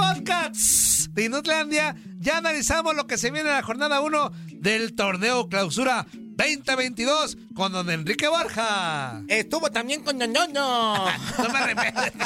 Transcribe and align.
En 0.00 0.16
el 0.16 0.24
podcast 0.24 1.06
de 1.10 1.24
Inutlandia 1.24 1.94
ya 2.18 2.38
analizamos 2.38 2.94
lo 2.94 3.06
que 3.06 3.18
se 3.18 3.30
viene 3.30 3.48
en 3.50 3.56
la 3.56 3.62
jornada 3.62 4.00
1 4.00 4.32
del 4.54 4.94
torneo 4.94 5.48
clausura 5.48 6.06
2022 6.12 7.36
con 7.54 7.72
don 7.72 7.90
Enrique 7.90 8.28
Borja. 8.28 9.22
Estuvo 9.28 9.70
también 9.70 10.02
con 10.02 10.16
Ñoño. 10.16 10.32
no 10.54 11.48
me 11.52 11.58
arrepiento. 11.58 12.24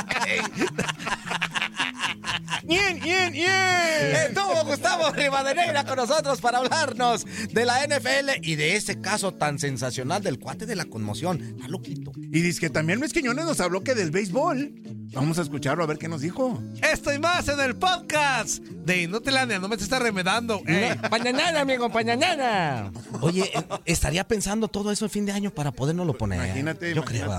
¡Bien, 2.62 2.98
bien, 3.00 3.32
bien! 3.32 4.16
Estuvo 4.28 4.64
Gustavo 4.64 5.10
Rivadeneira 5.10 5.84
con 5.84 5.96
nosotros 5.96 6.40
para 6.40 6.58
hablarnos 6.58 7.26
de 7.52 7.64
la 7.64 7.86
NFL 7.86 8.40
y 8.42 8.54
de 8.54 8.76
ese 8.76 9.00
caso 9.00 9.32
tan 9.32 9.58
sensacional 9.58 10.22
del 10.22 10.38
cuate 10.38 10.64
de 10.64 10.76
la 10.76 10.84
conmoción. 10.84 11.42
Está 11.42 11.68
loquito. 11.68 12.12
Y 12.16 12.40
dice 12.40 12.60
que 12.60 12.70
también 12.70 13.00
Luis 13.00 13.12
Quiñones 13.12 13.44
nos 13.44 13.60
habló 13.60 13.82
que 13.82 13.94
del 13.94 14.10
béisbol. 14.10 14.72
Vamos 15.14 15.38
a 15.38 15.42
escucharlo 15.42 15.84
a 15.84 15.86
ver 15.86 15.98
qué 15.98 16.08
nos 16.08 16.20
dijo. 16.20 16.60
Esto 16.82 17.12
y 17.12 17.18
más 17.18 17.48
en 17.48 17.60
el 17.60 17.76
podcast 17.76 18.58
de 18.58 19.02
Inutilandia. 19.02 19.58
No 19.58 19.68
me 19.68 19.76
te 19.76 19.84
está 19.84 19.98
remedando. 19.98 20.60
Pañanana, 21.08 21.60
amigo, 21.60 21.90
pañanana. 21.90 22.92
Oye, 23.20 23.50
eh, 23.54 23.62
estaría 23.84 24.26
pensando 24.26 24.68
todo 24.68 24.90
eso 24.90 25.04
el 25.04 25.10
fin 25.10 25.24
de 25.26 25.32
año 25.32 25.50
para 25.52 25.70
podernoslo 25.72 26.14
poner. 26.18 26.44
Imagínate. 26.44 26.94
Yo 26.94 27.04
creo. 27.04 27.30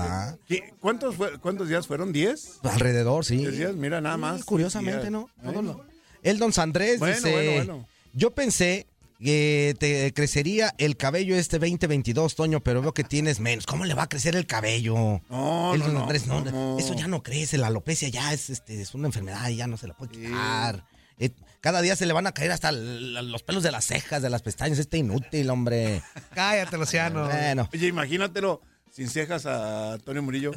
¿Qué- 0.46 0.72
¿Cuántos, 0.80 1.16
fue- 1.16 1.38
¿Cuántos 1.38 1.68
días 1.68 1.86
fueron? 1.86 2.12
¿10? 2.12 2.60
Alrededor, 2.62 3.24
sí. 3.24 3.36
¿Diez 3.38 3.56
días? 3.56 3.74
Mira, 3.74 4.00
nada 4.00 4.16
más. 4.16 4.38
Sí, 4.38 4.42
Curiosamente. 4.46 5.10
¿no? 5.10 5.28
Todo 5.42 5.52
Bueno. 5.52 5.72
lo- 5.74 5.84
El 6.22 6.38
Don 6.38 6.52
Sandrés 6.52 6.98
Bueno, 6.98 7.14
dice, 7.16 7.30
bueno, 7.32 7.52
bueno. 7.52 7.88
yo 8.12 8.30
pensé 8.34 8.86
que 9.18 9.74
te 9.78 10.12
crecería 10.12 10.74
el 10.78 10.96
cabello 10.96 11.36
este 11.36 11.58
2022, 11.58 12.34
Toño, 12.36 12.60
pero 12.60 12.82
veo 12.82 12.92
que 12.92 13.04
tienes 13.04 13.40
menos. 13.40 13.66
¿Cómo 13.66 13.84
le 13.84 13.94
va 13.94 14.04
a 14.04 14.08
crecer 14.08 14.36
el 14.36 14.46
cabello? 14.46 14.94
No, 15.30 15.74
El 15.74 15.80
no, 15.80 15.88
no, 15.88 16.02
Andrés, 16.02 16.26
no, 16.26 16.78
eso 16.78 16.94
ya 16.94 17.06
no 17.06 17.22
crece, 17.22 17.58
la 17.58 17.68
alopecia 17.68 18.08
ya 18.08 18.32
es, 18.32 18.50
este, 18.50 18.80
es 18.80 18.94
una 18.94 19.06
enfermedad 19.08 19.48
y 19.48 19.56
ya 19.56 19.66
no 19.66 19.76
se 19.76 19.88
la 19.88 19.94
puede 19.94 20.12
quitar. 20.12 20.84
Eh, 21.18 21.30
cada 21.60 21.80
día 21.80 21.96
se 21.96 22.04
le 22.06 22.12
van 22.12 22.26
a 22.26 22.32
caer 22.32 22.52
hasta 22.52 22.70
los 22.72 23.42
pelos 23.42 23.62
de 23.62 23.72
las 23.72 23.86
cejas, 23.86 24.20
de 24.22 24.30
las 24.30 24.42
pestañas, 24.42 24.78
este 24.78 24.98
inútil, 24.98 25.48
hombre. 25.50 26.02
Cállate, 26.34 26.76
Luciano. 26.76 27.24
Bueno, 27.26 27.68
Oye, 27.72 27.86
imagínatelo 27.88 28.60
sin 28.92 29.08
cejas 29.08 29.46
a 29.46 29.94
Antonio 29.94 30.22
Murillo. 30.22 30.52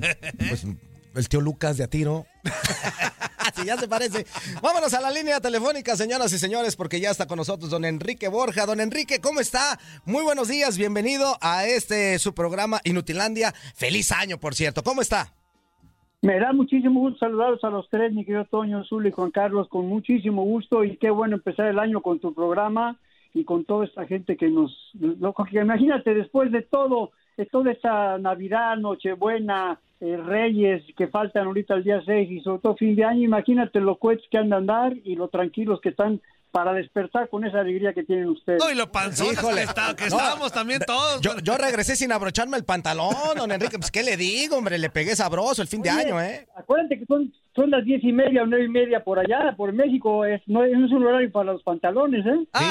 pues 0.50 0.66
el 1.20 1.30
tío 1.30 1.42
Lucas 1.42 1.78
de 1.78 1.84
Atiro. 1.84 2.26
Sí, 3.56 3.66
ya 3.66 3.78
se 3.78 3.88
parece. 3.88 4.26
Vámonos 4.62 4.94
a 4.94 5.02
la 5.02 5.10
línea 5.10 5.40
telefónica, 5.40 5.96
señoras 5.96 6.32
y 6.34 6.38
señores, 6.38 6.76
porque 6.76 7.00
ya 7.00 7.10
está 7.10 7.26
con 7.26 7.38
nosotros 7.38 7.72
don 7.72 7.84
Enrique 7.84 8.28
Borja. 8.28 8.68
Don 8.68 8.80
Enrique, 8.80 9.20
¿cómo 9.22 9.40
está? 9.40 9.80
Muy 10.06 10.24
buenos 10.24 10.50
días, 10.50 10.78
bienvenido 10.78 11.36
a 11.42 11.66
este 11.66 12.20
su 12.20 12.36
programa 12.36 12.80
Inutilandia. 12.84 13.52
Feliz 13.74 14.12
año, 14.12 14.38
por 14.38 14.54
cierto. 14.54 14.84
¿Cómo 14.84 15.02
está? 15.02 15.34
Me 16.22 16.40
da 16.40 16.54
muchísimo 16.54 17.00
gusto 17.00 17.20
saludaros 17.20 17.64
a 17.64 17.70
los 17.70 17.90
tres, 17.90 18.14
mi 18.14 18.26
querido 18.26 18.46
Toño, 18.46 18.84
Zul 18.84 19.08
y 19.08 19.12
Juan 19.12 19.32
Carlos, 19.32 19.68
con 19.70 19.88
muchísimo 19.88 20.44
gusto 20.44 20.84
y 20.84 20.98
qué 20.98 21.10
bueno 21.10 21.38
empezar 21.38 21.68
el 21.68 21.80
año 21.80 22.02
con 22.02 22.20
tu 22.20 22.34
programa 22.34 22.98
y 23.34 23.46
con 23.46 23.64
toda 23.64 23.86
esta 23.86 24.06
gente 24.06 24.36
que 24.36 24.50
nos... 24.50 24.72
que 24.94 25.60
imagínate, 25.60 26.14
después 26.14 26.52
de 26.52 26.62
todo, 26.62 27.12
de 27.38 27.46
toda 27.46 27.72
esta 27.72 28.18
Navidad, 28.18 28.78
Nochebuena, 28.78 29.80
eh, 30.02 30.18
Reyes 30.18 30.84
que 30.98 31.08
faltan 31.08 31.48
ahorita 31.48 31.74
el 31.76 31.84
día 31.84 32.02
6 32.06 32.30
y 32.32 32.40
sobre 32.42 32.62
todo 32.62 32.76
fin 32.76 32.96
de 32.96 33.04
año, 33.06 33.22
imagínate 33.24 33.80
los 33.80 33.98
cohetes 34.00 34.26
que 34.32 34.38
andan 34.38 34.70
a 34.70 34.82
andar 34.84 34.98
y 35.04 35.16
lo 35.16 35.28
tranquilos 35.28 35.80
que 35.82 35.90
están 35.90 36.22
para 36.52 36.74
despertar 36.74 37.30
con 37.30 37.46
esa 37.46 37.60
alegría 37.60 37.94
que 37.94 38.04
tienen 38.04 38.28
ustedes. 38.30 38.60
No, 38.64 38.72
y 38.72 38.76
lo 38.76 38.86
Híjole. 38.86 39.58
que, 39.58 39.62
está- 39.64 39.96
que 39.96 40.06
No. 40.10 40.18
estábamos 40.18 40.52
también 40.52 40.80
todos. 40.88 41.22
Yo, 41.22 41.38
yo 41.44 41.58
regresé 41.58 41.96
sin 41.96 42.12
abrocharme 42.12 42.58
el 42.58 42.64
pantalón, 42.66 43.14
don 43.38 43.52
Enrique. 43.52 43.78
Pues, 43.78 43.92
¿qué 43.92 44.02
le 44.02 44.18
digo, 44.18 44.58
hombre? 44.58 44.80
Le 44.80 44.90
pegué 44.90 45.16
sabroso 45.16 45.62
el 45.62 45.68
fin 45.68 45.84
de 45.84 45.92
año, 45.92 46.20
¿eh? 46.20 46.48
Acuérdate 46.56 46.98
que 46.98 47.06
son, 47.06 47.32
son 47.56 47.72
las 47.72 47.84
diez 47.84 48.04
y 48.04 48.12
media 48.14 48.44
o 48.44 48.46
nueve 48.46 48.66
y 48.66 48.70
media 48.70 49.04
por 49.04 49.20
allá, 49.20 49.54
por 49.58 49.74
México, 49.74 50.24
es, 50.26 50.42
no, 50.48 50.64
es- 50.64 50.74
un 50.74 51.04
horario 51.06 51.32
para 51.32 51.54
los 51.54 51.64
pantalones, 51.64 52.26
¿eh? 52.26 52.48
Sí, 52.54 52.66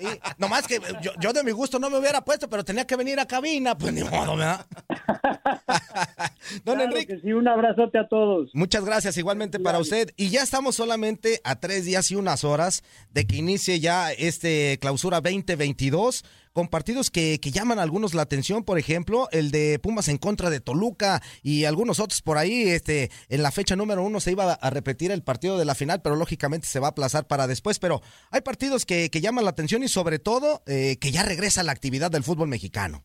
sí. 0.00 0.06
Nomás 0.38 0.66
que 0.66 0.78
yo, 1.02 1.12
yo 1.20 1.32
de 1.32 1.44
mi 1.44 1.52
gusto 1.52 1.78
no 1.78 1.88
me 1.90 1.98
hubiera 1.98 2.22
puesto, 2.24 2.48
pero 2.48 2.64
tenía 2.64 2.86
que 2.86 2.96
venir 2.96 3.18
a 3.20 3.26
cabina. 3.26 3.76
Pues 3.76 3.92
ni 3.92 4.02
modo, 4.02 4.36
¿verdad? 4.36 4.66
Don 6.64 6.76
Claro 6.76 6.82
Enrique. 6.90 7.14
que 7.16 7.20
sí, 7.20 7.32
un 7.32 7.48
abrazote 7.48 7.98
a 7.98 8.08
todos. 8.08 8.50
Muchas 8.54 8.84
gracias, 8.84 9.16
igualmente 9.16 9.58
para 9.60 9.78
usted. 9.78 10.10
Y 10.16 10.28
ya 10.30 10.42
estamos 10.42 10.74
solamente 10.76 11.40
a 11.44 11.56
tres 11.56 11.84
días 11.84 12.10
y 12.10 12.16
unas 12.16 12.44
horas 12.44 12.82
de 13.12 13.26
que 13.26 13.36
inicie 13.36 13.80
ya 13.80 14.12
este 14.12 14.78
clausura 14.80 15.20
2022 15.20 16.24
con 16.54 16.68
partidos 16.68 17.10
que, 17.10 17.40
que 17.40 17.50
llaman 17.50 17.80
a 17.80 17.82
algunos 17.82 18.14
la 18.14 18.22
atención, 18.22 18.64
por 18.64 18.78
ejemplo, 18.78 19.28
el 19.32 19.50
de 19.50 19.80
Pumas 19.82 20.08
en 20.08 20.18
contra 20.18 20.50
de 20.50 20.60
Toluca 20.60 21.20
y 21.42 21.64
algunos 21.64 21.98
otros 21.98 22.22
por 22.22 22.38
ahí. 22.38 22.62
Este, 22.68 23.10
en 23.28 23.42
la 23.42 23.50
fecha 23.50 23.74
número 23.74 24.04
uno 24.04 24.20
se 24.20 24.30
iba 24.30 24.52
a 24.52 24.70
repetir 24.70 25.10
el 25.10 25.24
partido 25.24 25.58
de 25.58 25.64
la 25.64 25.74
final, 25.74 26.00
pero 26.02 26.14
lógicamente 26.14 26.68
se 26.68 26.78
va 26.78 26.86
a 26.86 26.90
aplazar 26.90 27.26
para 27.26 27.48
después. 27.48 27.80
Pero 27.80 28.00
hay 28.30 28.40
partidos 28.40 28.86
que, 28.86 29.10
que 29.10 29.20
llaman 29.20 29.44
la 29.44 29.50
atención 29.50 29.82
y 29.82 29.88
sobre 29.88 30.20
todo 30.20 30.62
eh, 30.68 30.96
que 31.00 31.10
ya 31.10 31.24
regresa 31.24 31.64
la 31.64 31.72
actividad 31.72 32.12
del 32.12 32.22
fútbol 32.22 32.48
mexicano. 32.48 33.02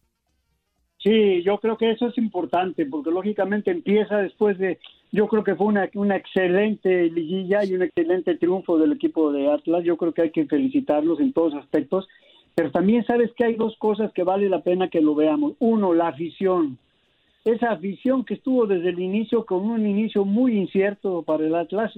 Sí, 0.99 1.41
yo 1.43 1.57
creo 1.59 1.77
que 1.77 1.91
eso 1.91 2.09
es 2.09 2.17
importante, 2.17 2.85
porque 2.85 3.09
lógicamente 3.09 3.71
empieza 3.71 4.17
después 4.17 4.59
de, 4.59 4.79
yo 5.11 5.27
creo 5.27 5.43
que 5.45 5.55
fue 5.55 5.67
una, 5.67 5.89
una 5.95 6.17
excelente 6.17 7.09
liguilla 7.09 7.63
y 7.63 7.73
un 7.73 7.83
excelente 7.83 8.35
triunfo 8.35 8.77
del 8.77 8.91
equipo 8.91 9.31
de 9.31 9.49
Atlas, 9.49 9.85
yo 9.85 9.95
creo 9.95 10.13
que 10.13 10.23
hay 10.23 10.31
que 10.31 10.45
felicitarlos 10.45 11.21
en 11.21 11.31
todos 11.31 11.55
aspectos, 11.55 12.05
pero 12.59 12.71
también 12.71 13.05
sabes 13.05 13.31
que 13.37 13.45
hay 13.45 13.55
dos 13.55 13.77
cosas 13.77 14.11
que 14.11 14.23
vale 14.23 14.49
la 14.49 14.59
pena 14.59 14.89
que 14.89 14.99
lo 14.99 15.15
veamos. 15.15 15.53
Uno, 15.59 15.93
la 15.93 16.09
afición. 16.09 16.77
Esa 17.45 17.71
afición 17.71 18.25
que 18.25 18.33
estuvo 18.33 18.67
desde 18.67 18.89
el 18.89 18.99
inicio 18.99 19.45
con 19.45 19.61
un 19.61 19.87
inicio 19.87 20.25
muy 20.25 20.57
incierto 20.57 21.23
para 21.23 21.45
el 21.45 21.55
Atlas, 21.55 21.93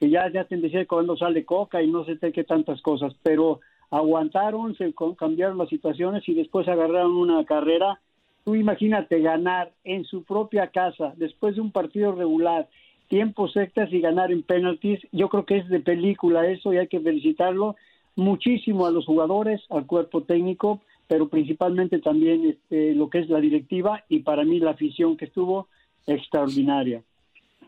que 0.00 0.08
ya, 0.08 0.32
ya 0.32 0.44
te 0.44 0.56
decía 0.56 0.86
cuando 0.86 1.18
sale 1.18 1.44
Coca 1.44 1.82
y 1.82 1.90
no 1.90 2.06
sé 2.06 2.18
qué 2.32 2.44
tantas 2.44 2.80
cosas, 2.80 3.12
pero 3.22 3.60
aguantaron, 3.90 4.74
se 4.76 4.94
cambiaron 5.18 5.58
las 5.58 5.68
situaciones 5.68 6.26
y 6.26 6.32
después 6.32 6.66
agarraron 6.66 7.14
una 7.14 7.44
carrera 7.44 8.00
Tú 8.46 8.54
imagínate 8.54 9.20
ganar 9.20 9.72
en 9.82 10.04
su 10.04 10.22
propia 10.22 10.68
casa 10.68 11.12
después 11.16 11.56
de 11.56 11.60
un 11.60 11.72
partido 11.72 12.12
regular, 12.12 12.68
tiempos 13.08 13.56
extras 13.56 13.92
y 13.92 14.00
ganar 14.00 14.30
en 14.30 14.44
penaltis. 14.44 15.00
Yo 15.10 15.28
creo 15.28 15.44
que 15.44 15.58
es 15.58 15.68
de 15.68 15.80
película 15.80 16.46
eso 16.46 16.72
y 16.72 16.78
hay 16.78 16.86
que 16.86 17.00
felicitarlo 17.00 17.74
muchísimo 18.16 18.86
a 18.86 18.90
los 18.90 19.06
jugadores, 19.06 19.60
al 19.70 19.86
cuerpo 19.86 20.24
técnico, 20.24 20.82
pero 21.06 21.28
principalmente 21.28 22.00
también 22.00 22.46
este, 22.46 22.94
lo 22.94 23.08
que 23.08 23.20
es 23.20 23.28
la 23.28 23.40
directiva 23.40 24.04
y 24.08 24.20
para 24.20 24.44
mí 24.44 24.58
la 24.58 24.72
afición 24.72 25.16
que 25.16 25.26
estuvo 25.26 25.68
extraordinaria. 26.06 27.02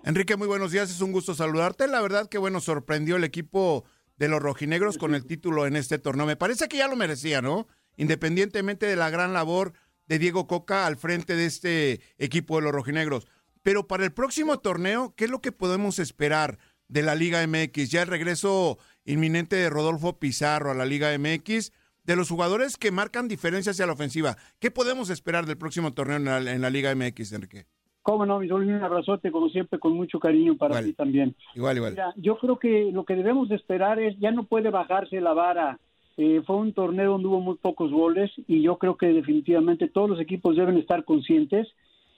Enrique, 0.05 0.37
muy 0.37 0.49
buenos 0.49 0.73
días. 0.73 0.91
Es 0.91 1.01
un 1.01 1.13
gusto 1.13 1.35
saludarte. 1.35 1.87
La 1.87 2.01
verdad 2.01 2.29
que, 2.29 2.39
bueno, 2.39 2.61
sorprendió 2.61 3.17
el 3.17 3.25
equipo 3.25 3.85
de 4.17 4.29
los 4.29 4.41
rojinegros 4.41 4.99
con 4.99 5.15
el 5.15 5.27
título 5.27 5.67
en 5.67 5.77
este 5.77 5.99
torneo. 5.99 6.27
Me 6.27 6.37
parece 6.37 6.69
que 6.69 6.79
ya 6.79 6.89
lo 6.89 6.97
merecía, 6.97 7.43
¿no? 7.43 7.67
Independientemente 7.97 8.87
de 8.87 8.97
la 8.97 9.11
gran 9.11 9.33
labor 9.33 9.73
de 10.07 10.19
Diego 10.19 10.47
Coca 10.47 10.87
al 10.87 10.97
frente 10.97 11.37
de 11.37 11.47
este 11.47 12.01
equipo 12.19 12.57
de 12.57 12.63
los 12.63 12.73
rojinegros. 12.73 13.27
Pero 13.63 13.87
para 13.87 14.05
el 14.05 14.13
próximo 14.13 14.59
torneo, 14.59 15.15
¿qué 15.17 15.25
es 15.27 15.31
lo 15.31 15.41
que 15.41 15.53
podemos 15.53 15.99
esperar 15.99 16.59
de 16.89 17.03
la 17.03 17.15
Liga 17.15 17.47
MX? 17.47 17.91
Ya 17.91 18.03
el 18.03 18.09
regreso 18.09 18.79
inminente 19.09 19.57
de 19.57 19.71
Rodolfo 19.71 20.19
Pizarro 20.19 20.71
a 20.71 20.75
la 20.75 20.85
Liga 20.85 21.09
MX, 21.19 21.73
de 22.05 22.17
los 22.17 22.31
jugadores 22.31 22.77
que 22.77 22.93
marcan 22.93 23.27
diferencias 23.27 23.75
hacia 23.77 23.87
la 23.87 23.93
ofensiva. 23.95 24.37
¿Qué 24.61 24.71
podemos 24.71 25.11
esperar 25.11 25.47
del 25.47 25.59
próximo 25.59 25.93
torneo 25.93 26.17
en 26.17 26.25
la, 26.25 26.39
en 26.39 26.61
la 26.61 26.71
Liga 26.71 26.95
MX, 26.95 27.33
Enrique? 27.33 27.67
Cómo 28.03 28.25
no, 28.25 28.39
mi 28.39 28.51
un 28.51 28.71
abrazote, 28.83 29.31
como 29.31 29.49
siempre, 29.51 29.79
con 29.79 29.93
mucho 29.95 30.19
cariño 30.19 30.57
para 30.57 30.75
Igual. 30.75 30.85
ti 30.87 30.93
también. 30.95 31.37
Igual, 31.55 31.77
igual. 31.77 31.93
Mira, 31.93 32.15
yo 32.17 32.39
creo 32.39 32.59
que 32.59 32.91
lo 32.93 33.05
que 33.05 33.17
debemos 33.17 33.49
de 33.49 33.57
esperar 33.57 34.01
es, 34.01 34.19
ya 34.19 34.31
no 34.31 34.45
puede 34.45 34.71
bajarse 34.71 35.21
la 35.21 35.35
vara. 35.35 35.79
Eh, 36.17 36.43
fue 36.47 36.57
un 36.57 36.73
torneo 36.73 37.13
donde 37.13 37.29
hubo 37.29 37.41
muy 37.41 37.57
pocos 37.57 37.91
goles 37.91 38.31
y 38.47 38.63
yo 38.63 38.79
creo 38.79 38.97
que 38.97 39.07
definitivamente 39.09 39.89
todos 39.89 40.09
los 40.09 40.21
equipos 40.21 40.57
deben 40.57 40.79
estar 40.79 41.05
conscientes 41.05 41.69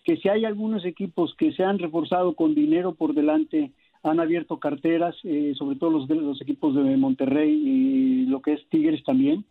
que 0.05 0.17
si 0.17 0.29
hay 0.29 0.45
algunos 0.45 0.85
equipos 0.85 1.35
que 1.37 1.53
se 1.53 1.65
han 1.65 1.79
reforzado 1.79 2.35
con 2.35 2.55
dinero 2.55 2.95
por 2.95 3.15
delante, 3.15 3.73
han 4.03 4.21
abierto 4.21 4.59
carteras, 4.59 5.15
eh, 5.25 5.53
sobre 5.57 5.77
todo 5.77 5.91
los, 5.91 6.09
los 6.09 6.41
equipos 6.41 6.75
de 6.75 6.97
Monterrey 6.97 7.51
y 7.53 8.27
lo 8.27 8.41
que 8.41 8.55
es 8.55 8.67
Tigres 8.69 9.03
también, 9.05 9.45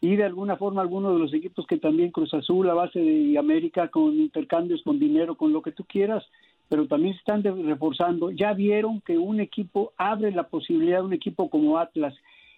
y 0.00 0.16
de 0.16 0.24
alguna 0.24 0.56
forma 0.56 0.80
algunos 0.80 1.12
de 1.12 1.18
los 1.18 1.34
equipos 1.34 1.66
que 1.66 1.76
también 1.76 2.10
Cruz 2.10 2.32
Azul, 2.32 2.70
a 2.70 2.74
base 2.74 2.98
de 2.98 3.36
América, 3.38 3.88
con 3.88 4.18
intercambios, 4.18 4.82
con 4.82 4.98
dinero, 4.98 5.34
con 5.34 5.52
lo 5.52 5.60
que 5.60 5.72
tú 5.72 5.84
quieras, 5.84 6.24
pero 6.70 6.86
también 6.86 7.12
se 7.14 7.18
están 7.18 7.42
reforzando. 7.42 8.30
Ya 8.30 8.54
vieron 8.54 9.02
que 9.02 9.18
un 9.18 9.40
equipo 9.40 9.92
abre 9.98 10.30
la 10.32 10.44
posibilidad, 10.44 11.04
un 11.04 11.12
equipo 11.12 11.50
como 11.50 11.76
Atlas, 11.76 12.14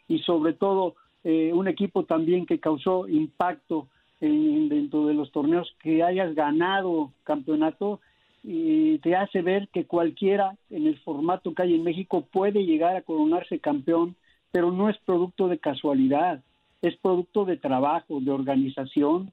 y 0.06 0.18
sobre 0.20 0.52
todo 0.52 0.94
eh, 1.24 1.52
un 1.52 1.66
equipo 1.66 2.04
también 2.04 2.46
que 2.46 2.60
causó 2.60 3.08
impacto 3.08 3.88
en- 4.20 4.68
dentro 4.68 5.06
de 5.06 5.14
los 5.14 5.32
torneos, 5.32 5.74
que 5.80 6.02
hayas 6.04 6.34
ganado 6.36 7.10
campeonato, 7.24 8.00
y 8.42 8.98
te 8.98 9.14
hace 9.14 9.42
ver 9.42 9.68
que 9.68 9.86
cualquiera 9.86 10.56
en 10.70 10.86
el 10.86 10.98
formato 11.00 11.54
que 11.54 11.62
hay 11.62 11.74
en 11.74 11.84
México 11.84 12.26
puede 12.32 12.64
llegar 12.64 12.96
a 12.96 13.02
coronarse 13.02 13.60
campeón, 13.60 14.16
pero 14.50 14.72
no 14.72 14.88
es 14.88 14.98
producto 14.98 15.48
de 15.48 15.58
casualidad, 15.58 16.42
es 16.82 16.96
producto 16.96 17.44
de 17.44 17.56
trabajo, 17.56 18.20
de 18.20 18.30
organización, 18.30 19.32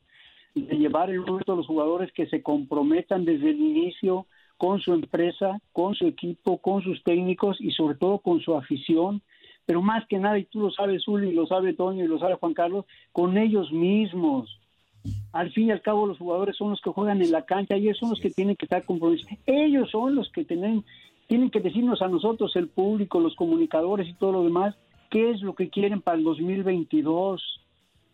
de 0.54 0.78
llevar 0.78 1.10
el 1.10 1.22
momento 1.22 1.54
a 1.54 1.56
los 1.56 1.68
jugadores 1.68 2.12
que 2.14 2.28
se 2.28 2.44
comprometan 2.44 3.26
desde 3.26 3.50
el 3.50 3.60
inicio 3.60 4.26
con 4.58 4.80
su 4.80 4.94
empresa, 4.94 5.60
con 5.72 5.96
su 5.96 6.06
equipo, 6.06 6.58
con 6.58 6.84
sus 6.84 7.02
técnicos 7.04 7.58
y 7.62 7.72
sobre 7.72 7.96
todo 7.96 8.20
con 8.20 8.42
su 8.42 8.56
afición, 8.56 9.22
pero 9.66 9.82
más 9.82 10.06
que 10.08 10.18
nada, 10.18 10.38
y 10.38 10.46
tú 10.46 10.60
lo 10.60 10.72
sabes, 10.72 11.08
Uli, 11.08 11.32
lo 11.32 11.46
sabe 11.46 11.74
Toño 11.74 12.04
y 12.04 12.08
lo 12.08 12.20
sabe 12.20 12.36
Juan 12.36 12.54
Carlos, 12.54 12.86
con 13.12 13.38
ellos 13.38 13.72
mismos. 13.72 14.59
Al 15.32 15.52
fin 15.52 15.68
y 15.68 15.72
al 15.72 15.82
cabo 15.82 16.08
los 16.08 16.18
jugadores 16.18 16.58
son 16.58 16.72
los 16.72 16.82
que 16.82 16.90
juegan 16.90 17.22
en 17.22 17.32
la 17.32 17.46
cancha 17.46 17.78
y 17.78 17.84
ellos 17.84 17.98
son 17.98 18.10
los 18.10 18.20
que 18.20 18.30
tienen 18.30 18.56
que 18.56 18.66
estar 18.66 18.84
comprometidos. 18.84 19.32
Ellos 19.46 19.90
son 19.92 20.16
los 20.16 20.32
que 20.32 20.44
tienen, 20.44 20.84
tienen 21.28 21.50
que 21.50 21.60
decirnos 21.60 22.02
a 22.02 22.08
nosotros, 22.08 22.56
el 22.56 22.68
público, 22.68 23.20
los 23.20 23.36
comunicadores 23.36 24.08
y 24.08 24.14
todo 24.14 24.32
lo 24.32 24.44
demás, 24.44 24.76
qué 25.10 25.32
es 25.32 25.42
lo 25.42 25.56
que 25.56 25.70
quieren 25.70 26.02
para 26.02 26.18
el 26.18 26.24
2022 26.24 27.60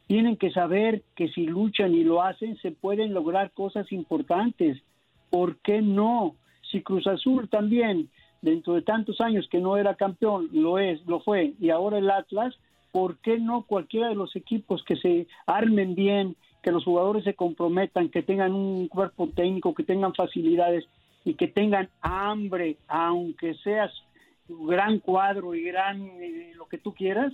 tienen 0.08 0.38
que 0.38 0.52
saber 0.52 1.04
que 1.16 1.30
si 1.30 1.46
luchan 1.46 1.94
y 1.96 2.04
lo 2.04 2.22
hacen, 2.22 2.58
se 2.58 2.72
pueden 2.72 3.14
lograr 3.14 3.52
cosas 3.52 3.92
importantes. 3.92 4.82
¿Por 5.30 5.58
qué 5.58 5.82
no? 5.82 6.36
Si 6.72 6.82
Cruz 6.82 7.08
Azul 7.08 7.50
también, 7.50 8.10
dentro 8.42 8.74
de 8.74 8.84
tantos 8.84 9.20
años 9.20 9.48
que 9.50 9.60
no 9.60 9.78
era 9.78 9.96
campeón, 9.96 10.50
lo 10.52 10.78
es, 10.78 11.04
lo 11.08 11.22
fue, 11.22 11.54
y 11.60 11.70
ahora 11.70 11.98
el 11.98 12.10
Atlas, 12.10 12.56
¿por 12.92 13.18
qué 13.18 13.40
no 13.40 13.64
cualquiera 13.64 14.10
de 14.10 14.16
los 14.16 14.36
equipos 14.36 14.84
que 14.84 14.96
se 14.96 15.28
armen 15.48 15.96
bien, 15.96 16.36
que 16.66 16.72
los 16.72 16.84
jugadores 16.84 17.24
se 17.24 17.36
comprometan, 17.36 18.10
que 18.10 18.24
tengan 18.24 18.52
un 18.54 18.88
cuerpo 18.88 19.30
técnico, 19.30 19.76
que 19.76 19.84
tengan 19.84 20.16
facilidades 20.16 20.84
y 21.24 21.36
que 21.36 21.48
tengan 21.48 21.90
hambre, 22.02 22.78
aunque 22.88 23.54
seas 23.64 23.92
gran 24.50 24.98
cuadro 25.00 25.54
y 25.54 25.64
gran 25.64 26.02
eh, 26.20 26.54
lo 26.56 26.66
que 26.68 26.80
tú 26.80 26.94
quieras, 26.94 27.32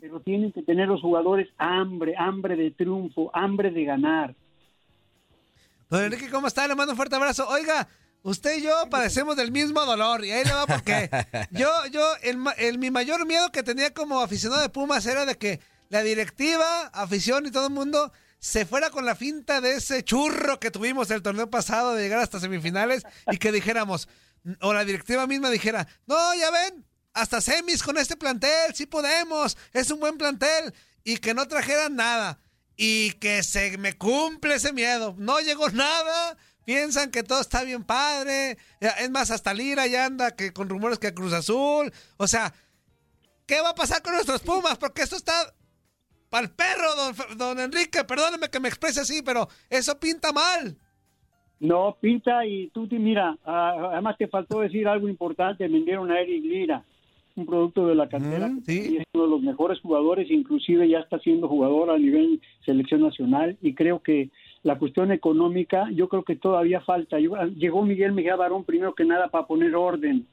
pero 0.00 0.18
tienen 0.20 0.50
que 0.52 0.62
tener 0.62 0.88
los 0.88 1.00
jugadores 1.00 1.48
hambre, 1.56 2.14
hambre 2.18 2.56
de 2.56 2.72
triunfo, 2.72 3.30
hambre 3.32 3.70
de 3.70 3.84
ganar. 3.84 4.34
Don 5.88 6.02
Enrique, 6.04 6.28
¿cómo 6.30 6.46
está? 6.48 6.66
Le 6.66 6.74
mando 6.74 6.92
un 6.92 6.96
fuerte 6.96 7.14
abrazo. 7.16 7.46
Oiga, 7.48 7.86
usted 8.22 8.58
y 8.58 8.62
yo 8.62 8.72
padecemos 8.90 9.36
del 9.36 9.52
mismo 9.52 9.84
dolor 9.84 10.24
y 10.24 10.32
ahí 10.32 10.44
le 10.44 10.52
va 10.52 10.66
porque 10.66 11.08
yo, 11.52 11.68
yo, 11.92 12.02
el, 12.22 12.38
el- 12.58 12.78
mi 12.78 12.90
mayor 12.90 13.26
miedo 13.26 13.50
que 13.52 13.62
tenía 13.62 13.92
como 13.94 14.20
aficionado 14.20 14.62
de 14.62 14.68
Pumas 14.68 15.06
era 15.06 15.26
de 15.26 15.36
que 15.36 15.60
la 15.90 16.02
directiva, 16.02 16.86
afición 16.92 17.46
y 17.46 17.50
todo 17.52 17.68
el 17.68 17.72
mundo 17.72 18.10
se 18.44 18.66
fuera 18.66 18.90
con 18.90 19.06
la 19.06 19.16
finta 19.16 19.62
de 19.62 19.76
ese 19.76 20.04
churro 20.04 20.60
que 20.60 20.70
tuvimos 20.70 21.10
el 21.10 21.22
torneo 21.22 21.48
pasado 21.48 21.94
de 21.94 22.02
llegar 22.02 22.18
hasta 22.18 22.38
semifinales 22.38 23.02
y 23.32 23.38
que 23.38 23.50
dijéramos, 23.50 24.06
o 24.60 24.74
la 24.74 24.84
directiva 24.84 25.26
misma 25.26 25.48
dijera, 25.48 25.88
no, 26.04 26.34
ya 26.34 26.50
ven, 26.50 26.84
hasta 27.14 27.40
semis 27.40 27.82
con 27.82 27.96
este 27.96 28.18
plantel, 28.18 28.74
sí 28.74 28.84
podemos, 28.84 29.56
es 29.72 29.90
un 29.90 29.98
buen 29.98 30.18
plantel 30.18 30.74
y 31.04 31.16
que 31.16 31.32
no 31.32 31.48
trajeran 31.48 31.96
nada 31.96 32.38
y 32.76 33.12
que 33.12 33.42
se 33.42 33.78
me 33.78 33.96
cumple 33.96 34.56
ese 34.56 34.74
miedo. 34.74 35.14
No 35.16 35.40
llegó 35.40 35.70
nada. 35.70 36.36
Piensan 36.66 37.10
que 37.10 37.22
todo 37.22 37.40
está 37.40 37.62
bien 37.62 37.82
padre. 37.82 38.58
Es 38.80 39.10
más, 39.10 39.30
hasta 39.30 39.54
Lira 39.54 39.86
ya 39.86 40.04
anda 40.04 40.36
que 40.36 40.52
con 40.52 40.68
rumores 40.68 40.98
que 40.98 41.14
Cruz 41.14 41.32
Azul. 41.32 41.90
O 42.18 42.28
sea, 42.28 42.52
¿qué 43.46 43.62
va 43.62 43.70
a 43.70 43.74
pasar 43.74 44.02
con 44.02 44.12
nuestros 44.12 44.42
Pumas? 44.42 44.76
Porque 44.76 45.02
esto 45.02 45.16
está 45.16 45.54
para 46.34 46.46
el 46.46 46.52
perro, 46.52 46.88
don, 46.96 47.38
don 47.38 47.60
Enrique. 47.60 48.02
Perdóneme 48.02 48.48
que 48.50 48.58
me 48.58 48.66
exprese 48.66 49.02
así, 49.02 49.22
pero 49.24 49.46
eso 49.70 49.96
pinta 50.00 50.32
mal. 50.32 50.76
No, 51.60 51.96
Pinta 52.00 52.44
y 52.44 52.66
Tuti, 52.70 52.98
mira, 52.98 53.38
ah, 53.46 53.90
además 53.92 54.16
te 54.18 54.26
faltó 54.26 54.58
decir 54.58 54.88
algo 54.88 55.08
importante, 55.08 55.68
vendieron 55.68 56.10
a 56.10 56.18
Eric 56.20 56.42
Lira, 56.42 56.84
un 57.36 57.46
producto 57.46 57.86
de 57.86 57.94
la 57.94 58.08
cantera, 58.08 58.50
y 58.66 58.96
es 58.96 59.04
uno 59.14 59.24
de 59.24 59.30
los 59.30 59.42
mejores 59.42 59.78
jugadores, 59.80 60.28
inclusive 60.28 60.88
ya 60.88 60.98
está 60.98 61.20
siendo 61.20 61.46
jugador 61.48 61.90
a 61.90 61.98
nivel 61.98 62.42
selección 62.66 63.02
nacional, 63.02 63.56
y 63.62 63.72
creo 63.74 64.02
que 64.02 64.30
la 64.64 64.76
cuestión 64.76 65.12
económica, 65.12 65.88
yo 65.92 66.08
creo 66.08 66.24
que 66.24 66.34
todavía 66.34 66.80
falta. 66.80 67.20
Yo- 67.20 67.36
Llegó 67.56 67.84
Miguel 67.84 68.12
Mejía 68.12 68.34
Barón 68.34 68.64
primero 68.64 68.92
que 68.96 69.04
nada 69.04 69.28
para 69.28 69.46
poner 69.46 69.76
orden, 69.76 70.26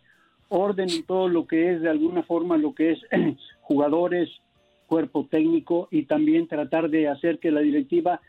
orden 0.50 0.90
en 0.90 1.04
todo 1.06 1.28
lo 1.30 1.46
que 1.46 1.74
es 1.76 1.82
de 1.82 1.90
alguna 1.90 2.24
forma 2.24 2.58
lo 2.58 2.74
que 2.74 2.94
es 2.94 3.00
jugadores, 3.62 4.30
cuerpo 4.92 5.26
técnico 5.32 5.88
y 5.90 6.04
también 6.04 6.48
tratar 6.50 6.90
de 6.90 7.08
hacer 7.08 7.40
que 7.40 7.50
la 7.50 7.62
directiva 7.62 8.20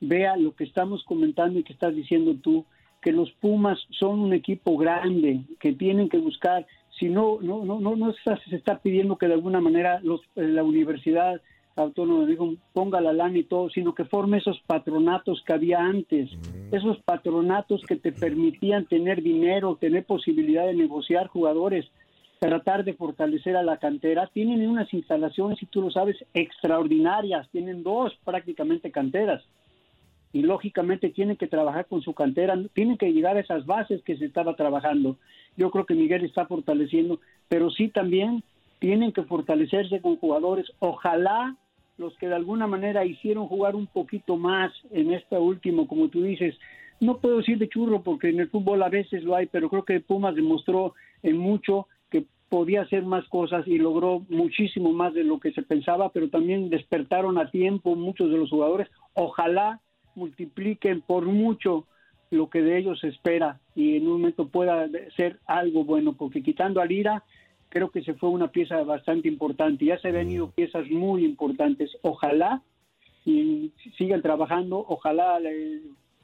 vea 0.00 0.36
lo 0.36 0.54
que 0.54 0.62
estamos 0.62 1.02
comentando 1.02 1.58
y 1.58 1.64
que 1.64 1.72
estás 1.72 1.96
diciendo 1.96 2.36
tú, 2.40 2.64
que 3.00 3.10
los 3.10 3.32
Pumas 3.32 3.76
son 3.90 4.20
un 4.20 4.32
equipo 4.32 4.76
grande, 4.76 5.40
que 5.58 5.72
tienen 5.72 6.08
que 6.08 6.18
buscar, 6.18 6.64
si 6.96 7.08
no, 7.08 7.38
no, 7.40 7.64
no, 7.64 7.80
no, 7.80 7.96
no 7.96 8.10
está- 8.10 8.38
se 8.48 8.54
está 8.54 8.78
pidiendo 8.78 9.16
que 9.18 9.26
de 9.26 9.34
alguna 9.34 9.60
manera 9.60 9.98
los, 10.04 10.20
eh, 10.36 10.42
la 10.46 10.62
universidad 10.62 11.40
autónoma 11.74 12.26
digo, 12.26 12.54
ponga 12.72 13.00
la 13.00 13.12
lana 13.12 13.38
y 13.38 13.42
todo, 13.44 13.68
sino 13.70 13.92
que 13.92 14.04
forme 14.04 14.38
esos 14.38 14.60
patronatos 14.64 15.42
que 15.44 15.54
había 15.54 15.80
antes, 15.80 16.30
esos 16.70 17.00
patronatos 17.02 17.82
que 17.88 17.96
te 17.96 18.12
permitían 18.12 18.84
tener 18.84 19.22
dinero, 19.22 19.76
tener 19.80 20.04
posibilidad 20.04 20.66
de 20.66 20.74
negociar 20.74 21.26
jugadores, 21.26 21.90
tratar 22.48 22.82
de 22.82 22.94
fortalecer 22.94 23.56
a 23.56 23.62
la 23.62 23.76
cantera. 23.76 24.26
Tienen 24.26 24.68
unas 24.68 24.92
instalaciones, 24.92 25.62
y 25.62 25.66
tú 25.66 25.80
lo 25.80 25.92
sabes, 25.92 26.16
extraordinarias, 26.34 27.48
tienen 27.50 27.84
dos 27.84 28.12
prácticamente 28.24 28.90
canteras 28.90 29.44
y 30.32 30.42
lógicamente 30.42 31.10
tienen 31.10 31.36
que 31.36 31.46
trabajar 31.46 31.86
con 31.86 32.02
su 32.02 32.14
cantera, 32.14 32.58
tienen 32.74 32.96
que 32.96 33.12
llegar 33.12 33.36
a 33.36 33.40
esas 33.40 33.64
bases 33.64 34.02
que 34.02 34.16
se 34.16 34.24
estaba 34.24 34.56
trabajando. 34.56 35.18
Yo 35.56 35.70
creo 35.70 35.86
que 35.86 35.94
Miguel 35.94 36.24
está 36.24 36.46
fortaleciendo, 36.46 37.20
pero 37.48 37.70
sí 37.70 37.88
también 37.88 38.42
tienen 38.80 39.12
que 39.12 39.22
fortalecerse 39.22 40.00
con 40.00 40.16
jugadores. 40.16 40.66
Ojalá 40.80 41.54
los 41.96 42.16
que 42.16 42.26
de 42.26 42.34
alguna 42.34 42.66
manera 42.66 43.04
hicieron 43.04 43.46
jugar 43.46 43.76
un 43.76 43.86
poquito 43.86 44.36
más 44.36 44.72
en 44.90 45.12
este 45.12 45.36
último, 45.36 45.86
como 45.86 46.08
tú 46.08 46.22
dices, 46.22 46.56
no 46.98 47.18
puedo 47.18 47.36
decir 47.36 47.58
de 47.58 47.68
churro 47.68 48.02
porque 48.02 48.30
en 48.30 48.40
el 48.40 48.48
fútbol 48.48 48.82
a 48.82 48.88
veces 48.88 49.22
lo 49.22 49.36
hay, 49.36 49.46
pero 49.46 49.68
creo 49.68 49.84
que 49.84 50.00
Pumas 50.00 50.34
demostró 50.34 50.94
en 51.22 51.36
mucho 51.36 51.86
podía 52.52 52.82
hacer 52.82 53.02
más 53.04 53.26
cosas 53.30 53.66
y 53.66 53.78
logró 53.78 54.26
muchísimo 54.28 54.92
más 54.92 55.14
de 55.14 55.24
lo 55.24 55.40
que 55.40 55.52
se 55.52 55.62
pensaba, 55.62 56.10
pero 56.10 56.28
también 56.28 56.68
despertaron 56.68 57.38
a 57.38 57.50
tiempo 57.50 57.96
muchos 57.96 58.30
de 58.30 58.36
los 58.36 58.50
jugadores. 58.50 58.88
Ojalá 59.14 59.80
multipliquen 60.14 61.00
por 61.00 61.24
mucho 61.24 61.86
lo 62.28 62.50
que 62.50 62.60
de 62.60 62.76
ellos 62.76 63.00
se 63.00 63.08
espera 63.08 63.58
y 63.74 63.96
en 63.96 64.06
un 64.06 64.20
momento 64.20 64.48
pueda 64.48 64.86
ser 65.16 65.38
algo 65.46 65.84
bueno, 65.84 66.12
porque 66.12 66.42
quitando 66.42 66.82
a 66.82 66.84
Lira, 66.84 67.24
creo 67.70 67.90
que 67.90 68.02
se 68.02 68.12
fue 68.12 68.28
una 68.28 68.48
pieza 68.48 68.82
bastante 68.82 69.28
importante. 69.28 69.86
Ya 69.86 69.98
se 69.98 70.08
han 70.08 70.14
venido 70.14 70.50
piezas 70.50 70.86
muy 70.90 71.24
importantes. 71.24 71.96
Ojalá 72.02 72.60
y 73.24 73.72
sigan 73.96 74.20
trabajando, 74.20 74.84
ojalá 74.86 75.40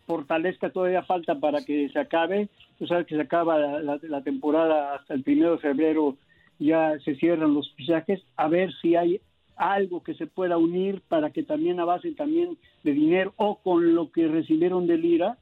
fortalezca, 0.08 0.70
todavía 0.70 1.02
falta 1.02 1.38
para 1.38 1.62
que 1.64 1.88
se 1.90 1.98
acabe. 2.00 2.48
Tú 2.78 2.86
sabes 2.86 3.06
que 3.06 3.14
se 3.14 3.20
acaba 3.20 3.58
la, 3.58 3.98
la- 4.02 4.22
temporada 4.22 4.94
hasta 4.94 5.12
el 5.14 5.22
primero 5.22 5.52
de 5.52 5.58
febrero, 5.58 6.16
ya 6.58 6.98
se 7.04 7.14
cierran 7.16 7.54
los 7.54 7.72
fichajes, 7.74 8.20
a 8.36 8.48
ver 8.48 8.72
si 8.80 8.96
hay 8.96 9.20
algo 9.56 10.02
que 10.02 10.14
se 10.14 10.26
pueda 10.26 10.56
unir 10.56 11.02
para 11.08 11.30
que 11.30 11.42
también 11.42 11.78
a 11.78 11.84
base 11.84 12.12
también 12.12 12.56
de 12.84 12.92
dinero 12.92 13.34
o 13.36 13.56
con 13.56 13.94
lo 13.94 14.10
que 14.10 14.26
recibieron 14.28 14.86
de 14.86 14.96
Lira, 14.96 15.36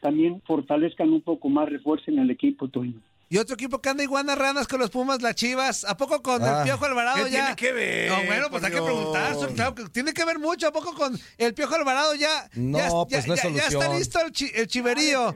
también 0.00 0.40
fortalezcan 0.42 1.12
un 1.12 1.20
poco 1.22 1.48
más, 1.48 1.68
refuercen 1.68 2.18
el 2.18 2.30
equipo, 2.30 2.68
Toño. 2.68 3.00
Y 3.30 3.36
otro 3.38 3.54
equipo 3.54 3.80
que 3.82 3.90
anda 3.90 4.02
iguanas 4.02 4.38
ranas 4.38 4.66
con 4.66 4.80
los 4.80 4.88
Pumas, 4.90 5.20
las 5.20 5.34
Chivas. 5.34 5.84
¿A 5.84 5.96
poco 5.98 6.22
con 6.22 6.42
Ah. 6.42 6.58
el 6.60 6.64
Piojo 6.64 6.84
Alvarado 6.86 7.24
¿Qué 7.26 7.30
ya? 7.30 7.40
tiene 7.54 7.56
que 7.56 7.72
ver, 7.72 8.10
No, 8.10 8.24
bueno, 8.24 8.46
pues 8.50 8.64
hay 8.64 8.70
que 8.72 8.80
preguntar. 8.80 9.34
so- 9.34 9.48
claro 9.48 9.74
que 9.74 9.84
tiene 9.90 10.14
que 10.14 10.24
ver 10.24 10.38
mucho. 10.38 10.66
¿A 10.68 10.72
poco 10.72 10.94
con 10.94 11.18
el 11.36 11.52
Piojo 11.54 11.74
Alvarado 11.74 12.14
ya? 12.14 12.48
No, 12.54 12.78
ya, 12.78 12.88
pues 12.88 13.24
ya- 13.24 13.28
no 13.28 13.34
es 13.34 13.42
ya- 13.42 13.48
ya 13.50 13.58
está 13.58 13.70
solución. 13.70 13.98
listo 13.98 14.20
el, 14.20 14.32
chi- 14.32 14.52
el 14.54 14.66
chiverío. 14.66 15.34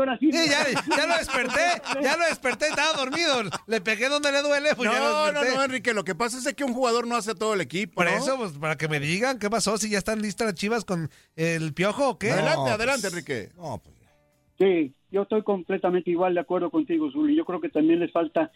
Ahora 0.00 0.18
sí. 0.18 0.30
Sí, 0.32 0.48
ya, 0.48 0.66
ya 0.96 1.06
lo 1.06 1.16
desperté, 1.18 1.82
ya 2.02 2.16
lo 2.16 2.24
desperté, 2.26 2.66
estaba 2.68 2.92
dormido. 2.94 3.42
Le 3.66 3.80
pegué 3.80 4.08
donde 4.08 4.32
le 4.32 4.42
duele, 4.42 4.74
pues 4.74 4.90
ya 4.90 4.98
lo 4.98 5.04
No, 5.10 5.32
no, 5.32 5.44
no, 5.44 5.62
Enrique, 5.64 5.94
lo 5.94 6.04
que 6.04 6.14
pasa 6.14 6.38
es 6.38 6.54
que 6.54 6.64
un 6.64 6.74
jugador 6.74 7.06
no 7.06 7.16
hace 7.16 7.34
todo 7.34 7.54
el 7.54 7.60
equipo. 7.60 7.94
Por 7.94 8.06
¿no? 8.10 8.16
eso, 8.16 8.36
pues, 8.36 8.52
para 8.52 8.76
que 8.76 8.88
me 8.88 8.98
digan 9.00 9.38
qué 9.38 9.48
pasó, 9.50 9.78
si 9.78 9.88
ya 9.90 9.98
están 9.98 10.20
listas 10.22 10.46
las 10.46 10.54
chivas 10.54 10.84
con 10.84 11.10
el 11.36 11.72
piojo 11.72 12.08
o 12.10 12.18
qué. 12.18 12.32
Adelante, 12.32 12.56
No, 12.56 12.66
adelante, 12.66 13.02
pues, 13.02 13.12
Enrique. 13.12 13.50
No, 13.56 13.78
pues, 13.78 13.94
Sí, 14.58 14.94
yo 15.12 15.22
estoy 15.22 15.42
completamente 15.42 16.10
igual 16.10 16.34
de 16.34 16.40
acuerdo 16.40 16.70
contigo, 16.70 17.10
Zuli. 17.10 17.36
Yo 17.36 17.44
creo 17.44 17.60
que 17.60 17.68
también 17.68 18.00
les 18.00 18.10
falta. 18.10 18.50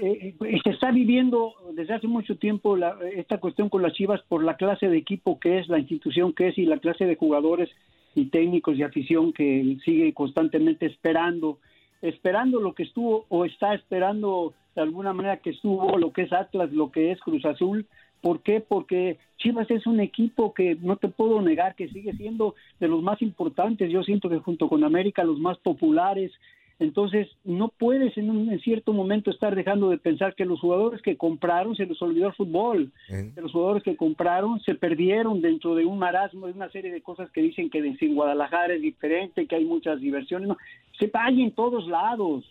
eh, 0.00 0.34
eh, 0.40 0.60
se 0.62 0.70
está 0.70 0.90
viviendo 0.92 1.54
desde 1.74 1.94
hace 1.94 2.06
mucho 2.06 2.36
tiempo 2.36 2.76
la- 2.76 2.96
esta 3.16 3.38
cuestión 3.38 3.68
con 3.68 3.82
las 3.82 3.92
Chivas 3.94 4.20
por 4.28 4.44
la 4.44 4.56
clase 4.56 4.88
de 4.88 4.96
equipo 4.96 5.40
que 5.40 5.58
es, 5.58 5.68
la 5.68 5.78
institución 5.78 6.32
que 6.32 6.48
es 6.48 6.58
y 6.58 6.66
la 6.66 6.78
clase 6.78 7.04
de 7.04 7.16
jugadores 7.16 7.68
y 8.14 8.26
técnicos 8.26 8.76
y 8.76 8.82
afición 8.84 9.32
que 9.32 9.76
sigue 9.84 10.12
constantemente 10.12 10.86
esperando, 10.86 11.58
esperando 12.00 12.60
lo 12.60 12.74
que 12.74 12.84
estuvo 12.84 13.24
o 13.28 13.44
está 13.44 13.74
esperando 13.74 14.54
de 14.76 14.82
alguna 14.82 15.12
manera 15.12 15.38
que 15.38 15.50
estuvo 15.50 15.98
lo 15.98 16.12
que 16.12 16.22
es 16.22 16.32
Atlas, 16.32 16.70
lo 16.72 16.92
que 16.92 17.10
es 17.10 17.20
Cruz 17.20 17.44
Azul. 17.44 17.86
¿Por 18.22 18.40
qué? 18.40 18.60
Porque 18.60 19.18
Chivas 19.38 19.68
es 19.70 19.86
un 19.86 19.98
equipo 20.00 20.54
que 20.54 20.76
no 20.80 20.96
te 20.96 21.08
puedo 21.08 21.42
negar 21.42 21.74
que 21.74 21.88
sigue 21.88 22.12
siendo 22.14 22.54
de 22.78 22.86
los 22.86 23.02
más 23.02 23.20
importantes. 23.20 23.90
Yo 23.90 24.04
siento 24.04 24.30
que 24.30 24.38
junto 24.38 24.68
con 24.68 24.84
América 24.84 25.24
los 25.24 25.40
más 25.40 25.58
populares. 25.58 26.30
Entonces, 26.78 27.28
no 27.44 27.68
puedes 27.68 28.16
en 28.16 28.30
un 28.30 28.50
en 28.50 28.60
cierto 28.60 28.92
momento 28.92 29.30
estar 29.30 29.56
dejando 29.56 29.90
de 29.90 29.98
pensar 29.98 30.36
que 30.36 30.44
los 30.44 30.60
jugadores 30.60 31.02
que 31.02 31.16
compraron 31.16 31.74
se 31.74 31.84
les 31.84 32.00
olvidó 32.00 32.28
el 32.28 32.34
fútbol. 32.34 32.92
¿eh? 33.08 33.32
Que 33.34 33.40
los 33.40 33.50
jugadores 33.50 33.82
que 33.82 33.96
compraron 33.96 34.60
se 34.60 34.76
perdieron 34.76 35.40
dentro 35.40 35.74
de 35.74 35.84
un 35.84 35.98
marasmo, 35.98 36.46
de 36.46 36.52
una 36.52 36.70
serie 36.70 36.92
de 36.92 37.02
cosas 37.02 37.28
que 37.32 37.42
dicen 37.42 37.70
que 37.70 37.78
en 37.78 38.14
Guadalajara 38.14 38.74
es 38.74 38.82
diferente, 38.82 39.46
que 39.46 39.56
hay 39.56 39.64
muchas 39.64 40.00
diversiones. 40.00 40.48
No, 40.48 40.56
se 40.96 41.10
hay 41.12 41.42
en 41.42 41.50
todos 41.50 41.88
lados 41.88 42.44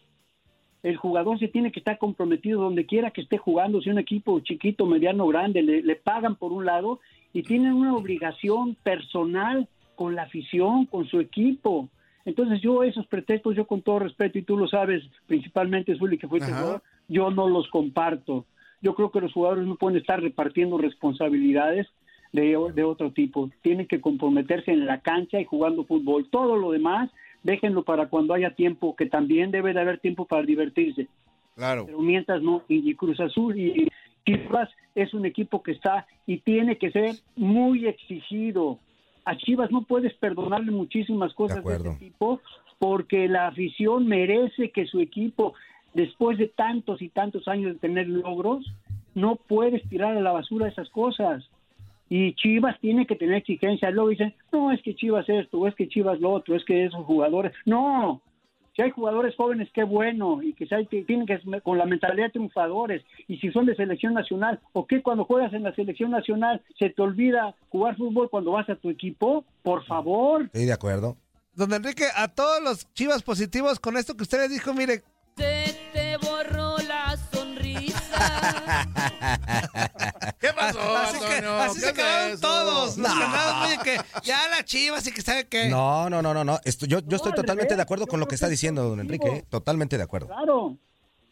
el 0.84 0.98
jugador 0.98 1.38
se 1.40 1.48
tiene 1.48 1.72
que 1.72 1.80
estar 1.80 1.98
comprometido 1.98 2.62
donde 2.62 2.86
quiera 2.86 3.12
que 3.12 3.22
esté 3.22 3.38
jugando, 3.38 3.82
sea 3.82 3.94
un 3.94 4.00
equipo 4.00 4.40
chiquito, 4.40 4.86
mediano, 4.86 5.28
grande, 5.28 5.62
le, 5.62 5.82
le 5.82 5.96
pagan 5.96 6.36
por 6.36 6.52
un 6.52 6.66
lado 6.66 7.00
y 7.34 7.44
tienen 7.44 7.74
una 7.74 7.96
obligación 7.96 8.76
personal 8.76 9.68
con 9.96 10.16
la 10.16 10.24
afición, 10.24 10.86
con 10.86 11.06
su 11.06 11.20
equipo. 11.20 11.90
Entonces 12.26 12.62
yo 12.62 12.84
esos 12.84 13.06
pretextos, 13.08 13.56
yo 13.56 13.66
con 13.66 13.82
todo 13.82 14.00
respeto, 14.00 14.38
y 14.38 14.44
tú 14.44 14.58
lo 14.58 14.68
sabes, 14.68 15.04
principalmente 15.28 15.96
Zuli, 15.96 16.18
que 16.18 16.28
fuiste 16.28 16.52
jugador, 16.52 16.82
yo 17.08 17.32
no 17.32 17.48
los 17.48 17.68
comparto. 17.70 18.46
Yo 18.82 18.96
creo 18.96 19.12
que 19.12 19.22
los 19.22 19.34
jugadores 19.34 19.66
no 19.66 19.76
pueden 19.76 20.00
estar 20.00 20.22
repartiendo 20.22 20.78
responsabilidades 20.78 21.88
de, 22.32 22.58
de 22.74 22.84
otro 22.84 23.12
tipo. 23.12 23.50
Tienen 23.62 23.88
que 23.88 24.02
comprometerse 24.02 24.72
en 24.72 24.86
la 24.86 25.02
cancha 25.02 25.40
y 25.40 25.46
jugando 25.46 25.84
fútbol. 25.84 26.28
Todo 26.32 26.56
lo 26.56 26.72
demás, 26.72 27.12
déjenlo 27.44 27.84
para 27.84 28.08
cuando 28.08 28.34
haya 28.34 28.56
tiempo, 28.56 28.96
que 28.96 29.06
también 29.06 29.52
debe 29.52 29.74
de 29.74 29.82
haber 29.82 30.00
tiempo 30.00 30.26
para 30.26 30.44
divertirse. 30.44 31.08
Claro. 31.56 31.86
Pero 31.86 32.00
mientras 32.00 32.42
no, 32.42 32.64
y, 32.68 32.94
Cruz 32.96 33.20
Azul 33.20 33.58
y 33.58 33.88
Chivas 34.26 34.70
es 34.96 35.14
un 35.14 35.26
equipo 35.26 35.64
que 35.64 35.72
está 35.72 36.06
y 36.26 36.40
tiene 36.40 36.78
que 36.78 36.92
ser 36.92 37.16
muy 37.36 37.88
exigido. 37.88 38.80
A 39.26 39.38
Chivas 39.38 39.72
no 39.72 39.84
puedes 39.84 40.14
perdonarle 40.16 40.72
muchísimas 40.72 41.34
cosas 41.34 41.58
de, 41.58 41.62
acuerdo. 41.62 41.92
este 41.92 42.06
tipo 42.06 42.42
porque 42.80 43.28
la 43.28 43.48
afición 43.48 44.08
merece 44.08 44.72
que 44.72 44.88
su 44.88 45.00
equipo, 45.00 45.54
después 45.94 46.40
de 46.40 46.48
tantos 46.48 47.02
y 47.02 47.10
tantos 47.10 47.48
años 47.48 47.74
de 47.74 47.80
tener 47.80 48.08
logros, 48.08 48.66
no 49.14 49.36
puedes 49.36 49.88
tirar 49.88 50.18
a 50.18 50.22
la 50.22 50.32
basura 50.32 50.68
esas 50.68 50.90
cosas. 50.90 51.48
Y 52.14 52.36
Chivas 52.36 52.78
tiene 52.82 53.08
que 53.08 53.16
tener 53.16 53.36
exigencias. 53.36 53.94
Luego 53.94 54.10
dicen, 54.10 54.36
no, 54.52 54.70
es 54.74 54.82
que 54.82 54.94
Chivas 54.96 55.30
esto, 55.30 55.60
o 55.60 55.68
es 55.68 55.74
que 55.76 55.88
Chivas 55.88 56.20
lo 56.20 56.32
otro, 56.34 56.58
es 56.58 56.66
que 56.66 56.84
esos 56.86 57.06
jugadores. 57.06 57.54
No, 57.66 58.22
si 58.76 58.82
hay 58.82 58.92
jugadores 58.92 59.34
jóvenes, 59.38 59.70
qué 59.74 59.84
bueno, 59.84 60.44
y 60.44 60.52
que, 60.54 60.68
hay- 60.76 60.88
que 60.88 61.04
tienen 61.04 61.26
que 61.26 61.40
con 61.64 61.78
la 61.78 61.86
mentalidad 61.86 62.26
de 62.26 62.32
triunfadores, 62.32 63.02
y 63.30 63.38
si 63.38 63.50
son 63.54 63.66
de 63.66 63.76
selección 63.76 64.14
nacional, 64.14 64.60
o 64.74 64.86
que 64.86 65.02
cuando 65.02 65.24
juegas 65.24 65.54
en 65.54 65.64
la 65.64 65.74
selección 65.74 66.12
nacional 66.12 66.62
se 66.78 66.90
te 66.90 67.02
olvida 67.02 67.56
jugar 67.70 67.96
fútbol 67.96 68.30
cuando 68.30 68.52
vas 68.52 68.70
a 68.70 68.76
tu 68.76 68.90
equipo, 68.90 69.46
por 69.64 69.86
favor. 69.86 70.44
estoy 70.48 70.66
de 70.66 70.74
acuerdo. 70.74 71.16
Don 71.54 71.72
Enrique, 71.74 72.06
a 72.16 72.28
todos 72.28 72.62
los 72.62 72.94
chivas 72.94 73.24
positivos 73.24 73.80
con 73.80 73.96
esto 73.96 74.16
que 74.18 74.24
usted 74.24 74.38
les 74.40 74.52
dijo, 74.52 74.74
mire, 74.74 75.02
Se 75.38 75.76
te 75.94 76.18
borró 76.18 76.76
la 76.88 77.16
sonrisa. 77.32 78.88
¿Qué 80.68 80.78
pasó, 80.78 80.98
así, 80.98 81.20
que, 81.20 81.46
así 81.48 81.80
¿Qué 81.80 81.86
se 81.88 81.94
quedaron 81.94 82.32
eso? 82.34 82.42
todos. 82.42 82.98
Los 82.98 82.98
No. 82.98 83.20
ganados, 83.20 83.68
oye, 83.68 83.78
que 83.84 83.98
ya 84.24 84.48
la 84.50 84.64
chivas 84.64 85.08
y 85.08 85.12
que 85.12 85.22
sabe 85.22 85.48
que... 85.48 85.70
No, 85.70 86.10
no, 86.10 86.22
no, 86.22 86.34
no, 86.34 86.44
no. 86.44 86.60
Esto- 86.66 86.86
yo, 86.86 87.00
yo 87.00 87.16
estoy 87.18 87.32
al 87.32 87.36
totalmente 87.36 87.70
revés. 87.74 87.78
de 87.78 87.84
acuerdo 87.84 88.08
con 88.08 88.20
Yo 88.20 88.26
lo 88.26 88.28
que 88.28 88.36
está 88.36 88.48
diciendo 88.48 88.84
don 88.90 89.00
Enrique. 89.00 89.28
¿eh? 89.28 89.44
Totalmente 89.50 89.98
de 89.98 90.04
acuerdo. 90.04 90.28
Claro, 90.28 90.78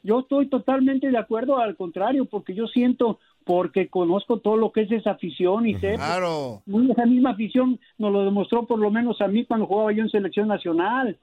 yo 0.03 0.19
estoy 0.21 0.47
totalmente 0.49 1.09
de 1.09 1.17
acuerdo, 1.17 1.57
al 1.59 1.75
contrario, 1.75 2.25
porque 2.25 2.53
yo 2.55 2.67
siento, 2.67 3.19
porque 3.43 3.87
conozco 3.89 4.39
todo 4.39 4.55
lo 4.57 4.71
que 4.71 4.81
es 4.81 4.91
esa 4.91 5.11
afición 5.11 5.67
y 5.67 5.75
sé 5.79 5.95
Claro. 5.95 6.61
Muy 6.65 6.89
esa 6.91 7.05
misma 7.05 7.31
afición 7.31 7.79
nos 7.97 8.11
lo 8.11 8.23
demostró 8.23 8.65
por 8.65 8.79
lo 8.79 8.91
menos 8.91 9.19
a 9.21 9.27
mí 9.27 9.45
cuando 9.45 9.65
jugaba 9.67 9.91
yo 9.91 10.03
en 10.03 10.09
selección 10.09 10.47
nacional, 10.47 11.17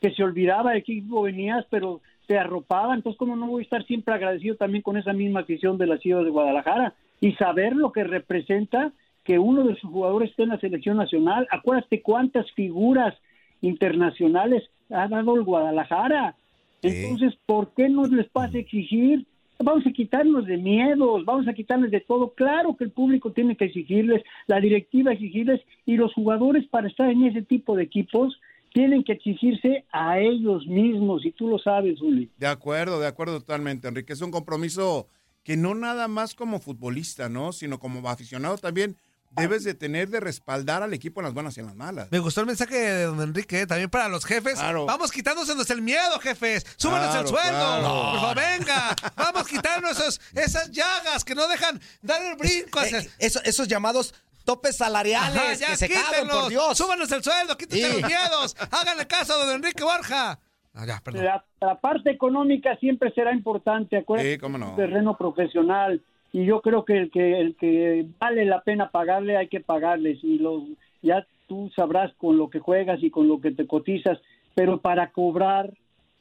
que 0.00 0.10
se 0.14 0.22
olvidaba 0.22 0.72
de 0.72 0.82
qué 0.82 0.92
equipo 0.92 1.22
venías, 1.22 1.64
pero 1.70 2.00
te 2.26 2.36
arropaba, 2.38 2.94
entonces 2.94 3.16
cómo 3.18 3.36
no 3.36 3.46
voy 3.46 3.62
a 3.62 3.64
estar 3.64 3.84
siempre 3.86 4.12
agradecido 4.12 4.56
también 4.56 4.82
con 4.82 4.96
esa 4.96 5.12
misma 5.12 5.40
afición 5.40 5.78
de 5.78 5.86
la 5.86 5.96
ciudad 5.98 6.24
de 6.24 6.30
Guadalajara 6.30 6.94
y 7.20 7.32
saber 7.32 7.74
lo 7.74 7.92
que 7.92 8.04
representa 8.04 8.92
que 9.24 9.38
uno 9.38 9.64
de 9.64 9.74
sus 9.76 9.90
jugadores 9.90 10.30
esté 10.30 10.44
en 10.44 10.50
la 10.50 10.60
selección 10.60 10.96
nacional. 10.96 11.46
Acuérdate 11.50 12.00
cuántas 12.00 12.50
figuras 12.52 13.14
internacionales 13.60 14.62
ha 14.90 15.08
dado 15.08 15.34
el 15.34 15.42
Guadalajara. 15.42 16.36
Entonces, 16.82 17.34
¿por 17.46 17.72
qué 17.74 17.88
no 17.88 18.06
les 18.06 18.28
pasa 18.28 18.56
a 18.56 18.60
exigir? 18.60 19.26
Vamos 19.58 19.86
a 19.86 19.90
quitarnos 19.90 20.46
de 20.46 20.58
miedos, 20.58 21.24
vamos 21.24 21.48
a 21.48 21.54
quitarles 21.54 21.90
de 21.90 22.00
todo. 22.00 22.30
Claro 22.34 22.76
que 22.76 22.84
el 22.84 22.90
público 22.90 23.32
tiene 23.32 23.56
que 23.56 23.64
exigirles, 23.64 24.22
la 24.46 24.60
directiva 24.60 25.12
exigirles 25.12 25.60
y 25.86 25.96
los 25.96 26.12
jugadores 26.12 26.66
para 26.68 26.88
estar 26.88 27.10
en 27.10 27.24
ese 27.24 27.42
tipo 27.42 27.74
de 27.74 27.84
equipos 27.84 28.38
tienen 28.74 29.02
que 29.02 29.12
exigirse 29.12 29.86
a 29.90 30.20
ellos 30.20 30.66
mismos 30.66 31.24
y 31.24 31.32
tú 31.32 31.48
lo 31.48 31.58
sabes, 31.58 32.00
Uli. 32.02 32.28
De 32.36 32.46
acuerdo, 32.46 33.00
de 33.00 33.06
acuerdo 33.06 33.40
totalmente, 33.40 33.88
Enrique. 33.88 34.12
Es 34.12 34.20
un 34.20 34.30
compromiso 34.30 35.08
que 35.46 35.56
no 35.56 35.76
nada 35.76 36.08
más 36.08 36.34
como 36.34 36.58
futbolista, 36.58 37.28
¿no? 37.28 37.52
Sino 37.52 37.78
como 37.78 38.08
aficionado 38.10 38.58
también 38.58 38.98
debes 39.30 39.62
de 39.62 39.74
tener 39.74 40.08
de 40.08 40.18
respaldar 40.18 40.82
al 40.82 40.92
equipo 40.92 41.20
en 41.20 41.24
las 41.26 41.34
buenas 41.34 41.56
y 41.56 41.60
en 41.60 41.66
las 41.66 41.76
malas. 41.76 42.08
Me 42.10 42.18
gustó 42.18 42.40
el 42.40 42.46
mensaje 42.48 42.74
de 42.76 43.04
don 43.04 43.20
Enrique, 43.22 43.60
¿eh? 43.60 43.66
también 43.68 43.88
para 43.88 44.08
los 44.08 44.24
jefes. 44.24 44.54
Claro. 44.54 44.86
Vamos 44.86 45.12
quitándonos 45.12 45.70
el 45.70 45.82
miedo, 45.82 46.18
jefes. 46.18 46.66
Súbanos 46.76 47.14
el 47.14 47.22
Claro, 47.24 47.28
sueldo. 47.28 47.58
claro. 47.60 48.10
Por 48.10 48.20
favor, 48.20 48.36
venga. 48.36 48.96
Vamos 49.14 49.46
quitando 49.46 49.88
esos, 49.88 50.20
esas 50.34 50.68
llagas 50.72 51.24
que 51.24 51.36
no 51.36 51.46
dejan 51.46 51.80
dar 52.02 52.20
el 52.22 52.34
brinco. 52.36 52.80
hacia- 52.80 52.98
Eh, 53.00 53.10
eso- 53.20 53.40
esos 53.44 53.68
llamados 53.68 54.14
topes 54.44 54.76
salariales 54.76 55.36
Ajá, 55.40 55.54
ya 55.54 55.66
que 55.68 55.76
se 55.76 55.88
caben, 55.88 56.26
por 56.28 56.48
Dios. 56.48 56.76
Súbanos 56.76 57.10
el 57.12 57.22
sueldo, 57.22 57.56
quítense 57.56 57.86
Sí. 57.92 58.00
los 58.00 58.10
miedos. 58.10 58.56
Háganle 58.70 59.06
caso 59.06 59.34
a 59.34 59.44
don 59.44 59.54
Enrique 59.56 59.84
Borja. 59.84 60.40
Ah, 60.78 60.84
ya, 60.86 61.00
perdón. 61.02 61.24
La, 61.24 61.42
la 61.60 61.80
parte 61.80 62.10
económica 62.10 62.76
siempre 62.76 63.10
será 63.12 63.32
importante, 63.32 63.96
acuérdate, 63.96 64.34
Sí, 64.34 64.38
cómo 64.38 64.58
no. 64.58 64.70
es 64.70 64.76
terreno 64.76 65.16
profesional 65.16 66.02
y 66.32 66.44
yo 66.44 66.60
creo 66.60 66.84
que 66.84 66.98
el 66.98 67.10
que 67.10 67.40
el 67.40 67.56
que 67.56 68.04
vale 68.18 68.44
la 68.44 68.60
pena 68.60 68.90
pagarle 68.90 69.38
hay 69.38 69.48
que 69.48 69.60
pagarles 69.60 70.22
y 70.22 70.38
los 70.38 70.62
ya 71.02 71.26
tú 71.48 71.70
sabrás 71.74 72.12
con 72.18 72.36
lo 72.36 72.50
que 72.50 72.58
juegas 72.58 73.02
y 73.02 73.10
con 73.10 73.26
lo 73.26 73.40
que 73.40 73.52
te 73.52 73.66
cotizas, 73.66 74.18
pero 74.54 74.78
para 74.80 75.10
cobrar 75.12 75.72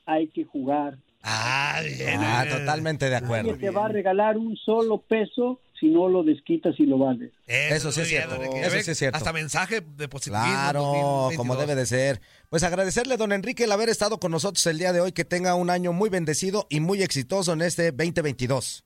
hay 0.05 0.27
que 0.27 0.45
jugar. 0.45 0.95
Ah, 1.24 1.81
bien. 1.83 2.19
Ah, 2.21 2.43
bien. 2.45 2.59
totalmente 2.59 3.09
de 3.09 3.15
acuerdo. 3.15 3.51
Nadie 3.51 3.59
te 3.59 3.69
va 3.71 3.85
a 3.85 3.89
regalar 3.89 4.38
un 4.38 4.55
solo 4.55 5.00
peso 5.00 5.59
si 5.79 5.88
no 5.88 6.08
lo 6.08 6.24
desquitas 6.24 6.79
y 6.79 6.86
lo 6.86 6.98
vales. 6.98 7.32
Eso 7.48 7.91
sí 7.91 8.01
es 8.01 8.08
cierto, 8.08 8.36
eso 8.36 8.79
sí 8.82 8.91
es 8.91 8.98
cierto. 8.98 9.17
Hasta 9.17 9.34
mensaje 9.34 9.82
de 9.82 10.08
positivismo. 10.08 10.46
Claro, 10.46 10.82
2022. 10.82 11.38
como 11.38 11.55
debe 11.55 11.75
de 11.75 11.86
ser. 11.86 12.22
Pues 12.50 12.63
agradecerle, 12.63 13.17
don 13.17 13.32
Enrique, 13.32 13.65
el 13.65 13.72
haber 13.72 13.89
estado 13.89 14.20
con 14.20 14.32
nosotros 14.32 14.65
el 14.67 14.77
día 14.77 14.94
de 14.94 15.01
hoy. 15.01 15.12
Que 15.12 15.25
tenga 15.25 15.55
un 15.55 15.70
año 15.70 15.94
muy 15.94 16.10
bendecido 16.10 16.67
y 16.70 16.79
muy 16.79 17.01
exitoso 17.01 17.53
en 17.53 17.62
este 17.62 17.91
2022. 17.91 18.86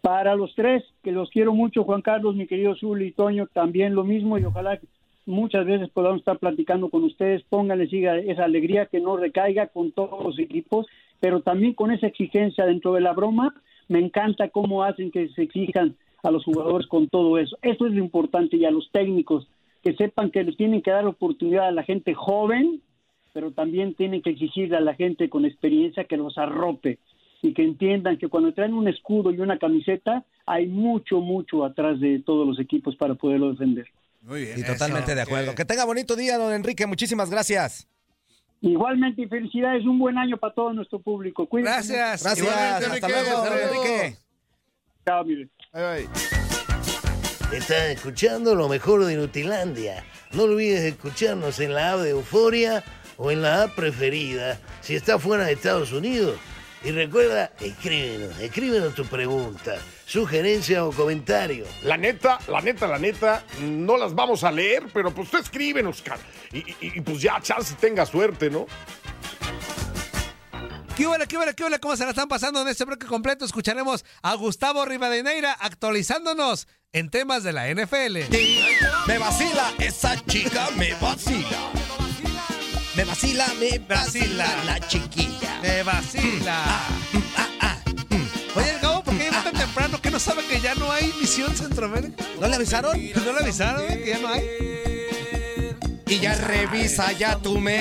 Para 0.00 0.36
los 0.36 0.54
tres, 0.54 0.84
que 1.02 1.12
los 1.12 1.28
quiero 1.30 1.52
mucho, 1.52 1.84
Juan 1.84 2.02
Carlos, 2.02 2.36
mi 2.36 2.46
querido 2.46 2.76
Zuli 2.76 3.08
y 3.08 3.12
Toño, 3.12 3.46
también 3.48 3.94
lo 3.94 4.04
mismo 4.04 4.38
y 4.38 4.44
ojalá 4.44 4.78
que 4.78 4.86
muchas 5.26 5.66
veces 5.66 5.90
podamos 5.90 6.20
estar 6.20 6.38
platicando 6.38 6.88
con 6.88 7.04
ustedes, 7.04 7.42
pónganle 7.48 7.88
siga 7.88 8.16
esa 8.16 8.44
alegría 8.44 8.86
que 8.86 9.00
no 9.00 9.16
recaiga 9.16 9.66
con 9.66 9.92
todos 9.92 10.24
los 10.24 10.38
equipos, 10.38 10.86
pero 11.20 11.42
también 11.42 11.74
con 11.74 11.90
esa 11.90 12.06
exigencia 12.06 12.64
dentro 12.64 12.94
de 12.94 13.02
la 13.02 13.12
broma, 13.12 13.54
me 13.88 13.98
encanta 13.98 14.48
cómo 14.48 14.84
hacen 14.84 15.10
que 15.10 15.28
se 15.30 15.42
exijan 15.42 15.96
a 16.22 16.30
los 16.30 16.44
jugadores 16.44 16.86
con 16.86 17.08
todo 17.08 17.38
eso. 17.38 17.56
Eso 17.62 17.86
es 17.86 17.92
lo 17.92 17.98
importante 17.98 18.56
y 18.56 18.64
a 18.64 18.70
los 18.70 18.90
técnicos, 18.92 19.48
que 19.82 19.94
sepan 19.94 20.30
que 20.30 20.44
les 20.44 20.56
tienen 20.56 20.82
que 20.82 20.90
dar 20.90 21.06
oportunidad 21.06 21.68
a 21.68 21.72
la 21.72 21.84
gente 21.84 22.14
joven, 22.14 22.82
pero 23.32 23.52
también 23.52 23.94
tienen 23.94 24.22
que 24.22 24.30
exigirle 24.30 24.76
a 24.76 24.80
la 24.80 24.94
gente 24.94 25.28
con 25.28 25.44
experiencia 25.44 26.04
que 26.04 26.16
los 26.16 26.36
arrope 26.38 26.98
y 27.40 27.54
que 27.54 27.62
entiendan 27.62 28.18
que 28.18 28.28
cuando 28.28 28.52
traen 28.52 28.74
un 28.74 28.88
escudo 28.88 29.30
y 29.30 29.40
una 29.40 29.58
camiseta, 29.58 30.24
hay 30.44 30.66
mucho, 30.66 31.20
mucho 31.20 31.64
atrás 31.64 32.00
de 32.00 32.20
todos 32.20 32.46
los 32.46 32.58
equipos 32.58 32.96
para 32.96 33.14
poderlo 33.14 33.50
defender. 33.50 33.86
Muy 34.22 34.40
bien. 34.42 34.58
Y 34.58 34.64
totalmente 34.64 35.14
de 35.14 35.22
acuerdo. 35.22 35.54
Que 35.54 35.64
tenga 35.64 35.84
bonito 35.84 36.16
día, 36.16 36.36
don 36.36 36.52
Enrique. 36.52 36.86
Muchísimas 36.86 37.30
gracias. 37.30 37.88
Igualmente, 38.60 39.22
y 39.22 39.26
felicidades, 39.28 39.84
un 39.84 39.98
buen 39.98 40.18
año 40.18 40.36
para 40.36 40.52
todo 40.54 40.72
nuestro 40.72 40.98
público. 41.00 41.46
Cuídense. 41.48 41.94
Gracias. 41.94 42.22
Gracias. 42.22 42.38
Igualmente, 42.38 42.74
Hasta 42.74 42.86
Enrique. 42.86 43.08
luego, 43.08 43.44
Saludos. 43.44 43.86
Enrique. 43.86 44.16
Chao, 45.06 45.24
mire. 45.24 45.48
Bye, 45.72 45.82
bye. 45.82 46.08
Estás 47.58 47.90
escuchando 47.90 48.54
lo 48.54 48.68
mejor 48.68 49.04
de 49.04 49.16
Nutilandia. 49.16 50.04
No 50.32 50.42
olvides 50.42 50.82
escucharnos 50.82 51.60
en 51.60 51.72
la 51.72 51.92
app 51.92 52.00
de 52.00 52.10
Euforia 52.10 52.84
o 53.16 53.30
en 53.30 53.40
la 53.42 53.62
app 53.64 53.74
preferida 53.74 54.58
si 54.80 54.94
estás 54.96 55.22
fuera 55.22 55.44
de 55.46 55.52
Estados 55.52 55.92
Unidos. 55.92 56.36
Y 56.84 56.90
recuerda, 56.90 57.50
escríbenos, 57.60 58.38
escríbenos 58.38 58.94
tu 58.94 59.04
pregunta, 59.06 59.76
sugerencia 60.08 60.84
o 60.86 60.90
comentario. 60.92 61.66
La 61.82 61.96
neta, 61.98 62.38
la 62.48 62.60
neta, 62.62 62.86
la 62.86 62.98
neta, 62.98 63.44
no 63.60 63.96
las 63.98 64.14
vamos 64.14 64.42
a 64.42 64.50
leer, 64.50 64.86
pero 64.92 65.12
pues 65.14 65.30
tú 65.30 65.36
escríbenos, 65.36 66.00
cara. 66.02 66.20
Y, 66.50 66.58
y- 66.58 66.76
y, 66.80 67.00
pues 67.02 67.20
ya, 67.20 67.38
chance 67.42 67.74
tenga 67.78 68.06
suerte, 68.06 68.48
¿no? 68.48 68.66
¿Qué 70.96 71.06
huele, 71.06 71.26
qué 71.28 71.36
huele, 71.36 71.54
qué 71.54 71.62
huele? 71.62 71.78
¿Cómo 71.78 71.96
se 71.96 72.04
la 72.04 72.10
están 72.10 72.26
pasando 72.26 72.60
en 72.62 72.68
este 72.68 72.84
bloque 72.84 73.06
completo? 73.06 73.44
Escucharemos 73.44 74.04
a 74.22 74.34
Gustavo 74.34 74.84
Rivadeneira 74.84 75.52
actualizándonos 75.52 76.66
en 76.92 77.10
temas 77.10 77.44
de 77.44 77.52
la 77.52 77.68
NFL. 77.68 78.16
Me 79.06 79.18
vacila, 79.18 79.72
esa 79.78 80.16
chica 80.26 80.68
me 80.76 80.94
vacila. 80.94 81.70
Me 82.96 83.04
vacila, 83.04 83.46
me 83.60 83.78
vacila 83.78 84.46
la 84.64 84.80
chiquilla. 84.88 85.60
Me 85.62 85.82
vacila. 85.84 86.64
Oye, 87.14 87.47
no 90.18 90.24
sabe 90.24 90.42
que 90.46 90.60
ya 90.60 90.74
no 90.74 90.90
hay 90.90 91.12
misión 91.20 91.54
Centroamérica? 91.54 92.24
¿No 92.40 92.48
le 92.48 92.56
avisaron? 92.56 93.00
¿No 93.24 93.32
le 93.32 93.38
avisaron 93.38 93.84
eh, 93.88 94.00
que 94.02 94.10
ya 94.10 94.18
no 94.18 94.26
hay? 94.26 94.42
Y 96.08 96.18
ya 96.18 96.34
revisa 96.34 97.12
ya 97.12 97.36
tu 97.36 97.60
mail. 97.60 97.78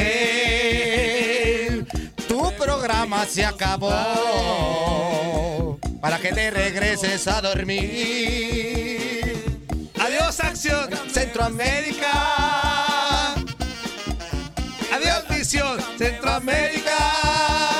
Tu 2.27 2.53
programa 2.55 3.25
se 3.25 3.43
acabó. 3.43 3.89
Para 5.99 6.19
que 6.19 6.31
te 6.31 6.51
regreses 6.51 7.27
a 7.27 7.41
dormir. 7.41 7.81
Adiós, 9.99 10.39
acción. 10.39 10.91
Centroamérica. 11.11 13.33
Adiós, 14.93 15.23
misión 15.27 15.79
Centroamérica. 15.97 17.76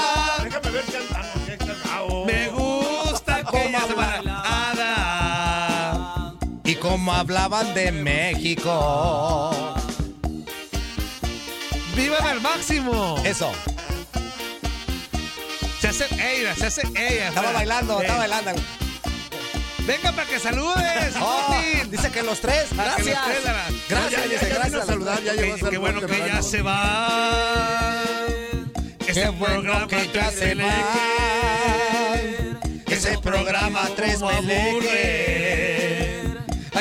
Como 6.97 7.13
hablaban 7.13 7.75
de 7.75 7.91
México. 7.91 9.53
¡Vivan 11.95 12.25
al 12.25 12.41
máximo! 12.41 13.21
Eso. 13.23 13.51
Se 15.79 15.89
hace 15.89 16.05
ella, 16.19 16.55
se 16.55 16.65
hace 16.65 16.81
ella. 16.95 17.27
Estaba 17.27 17.51
bailando, 17.51 18.01
estaba 18.01 18.17
bailando. 18.17 18.51
Venga 19.85 20.11
para 20.11 20.27
que 20.27 20.39
saludes, 20.39 21.13
Oh, 21.21 21.53
dice 21.87 22.09
que 22.09 22.23
los 22.23 22.41
tres. 22.41 22.65
Gracias. 22.71 23.05
los 23.05 23.25
tres, 23.25 23.45
Ana. 23.45 23.65
Gracias, 23.87 24.11
Ya, 24.11 24.17
ya, 24.17 24.23
dice, 24.23 24.39
ya 24.39 24.45
vino 24.47 24.59
gracias. 24.59 24.81
a 24.81 24.85
saludar, 24.87 25.23
ya 25.23 25.35
Qué, 25.35 25.55
qué 25.69 25.77
bueno 25.77 26.01
que 26.01 26.17
ya 26.17 26.41
se 26.41 26.63
va. 26.63 27.93
Ese 29.07 29.29
bueno 29.29 29.61
programa 29.61 29.87
que 29.87 30.09
ya 30.11 30.31
se 30.31 30.55
va. 30.55 30.73
Ese 32.87 33.17
programa 33.19 33.87
Tres. 33.95 34.19
Ah, 34.23 34.41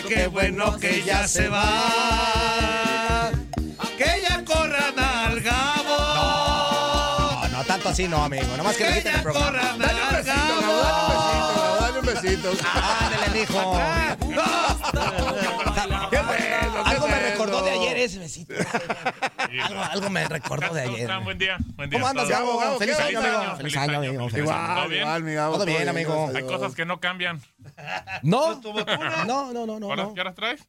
qué 0.03 0.26
bueno 0.26 0.79
que 0.79 1.03
ya 1.03 1.26
se 1.26 1.49
va. 1.49 2.96
Tanto 7.87 8.02
así 8.02 8.09
no, 8.09 8.23
amigo. 8.25 8.57
Nomás 8.57 8.76
que 8.76 8.85
le 8.85 8.90
Que 8.90 8.97
quiten 8.99 9.12
el 9.12 9.16
ya 9.19 9.23
programa. 9.23 9.76
Dale 9.78 10.00
un 10.02 10.12
besito, 10.12 10.61
Gabo, 10.61 11.76
dale 11.81 11.99
un 12.00 12.07
besito, 12.07 12.49
dale 12.49 12.50
un 12.50 12.57
besito. 12.57 12.66
Ándale, 13.00 13.28
mijo. 13.38 13.78
¿Qué 16.11 16.17
es 16.17 16.23
eso? 16.23 16.80
¿Qué 16.80 16.91
Algo 16.91 17.06
es 17.06 17.13
me 17.13 17.21
recordó 17.30 17.63
de 17.63 17.71
ayer 17.71 17.97
ese 17.99 18.19
besito. 18.19 18.54
Algo, 19.65 19.82
algo 19.82 20.11
me 20.11 20.28
recordó 20.28 20.75
de 20.75 20.82
¿Cómo 20.82 20.95
ayer. 20.95 21.00
están? 21.06 21.25
Buen 21.25 21.39
día. 21.39 21.56
Buen 21.76 21.91
día 21.91 21.99
¿Cómo 21.99 22.08
andas. 22.08 22.28
Gabo, 22.28 22.58
Gabo, 22.58 22.78
Feliz 22.78 22.97
¿qué 22.97 23.02
año, 23.02 23.19
amigo. 23.21 23.56
Feliz 23.56 23.76
año, 23.76 23.99
amigo. 23.99 24.13
Feliz 24.28 24.32
Feliz 24.32 24.50
año. 24.50 24.63
año. 24.63 24.76
¿Todo 24.76 24.82
Igual, 24.82 24.89
bien? 24.89 25.02
igual, 25.02 25.23
mi 25.23 25.34
Gabo. 25.34 25.54
Todo 25.54 25.67
bien, 25.67 25.89
amigo. 25.89 26.30
Hay 26.34 26.43
cosas 26.45 26.75
que 26.75 26.84
no 26.84 27.00
cambian. 27.00 27.41
No. 28.23 28.61
No, 29.26 29.52
no, 29.52 29.67
no, 29.67 29.78
no, 29.80 29.87
¿Ahora 29.91 30.04
no. 30.04 30.15
qué 30.15 30.21
horas 30.21 30.34
traes? 30.34 30.69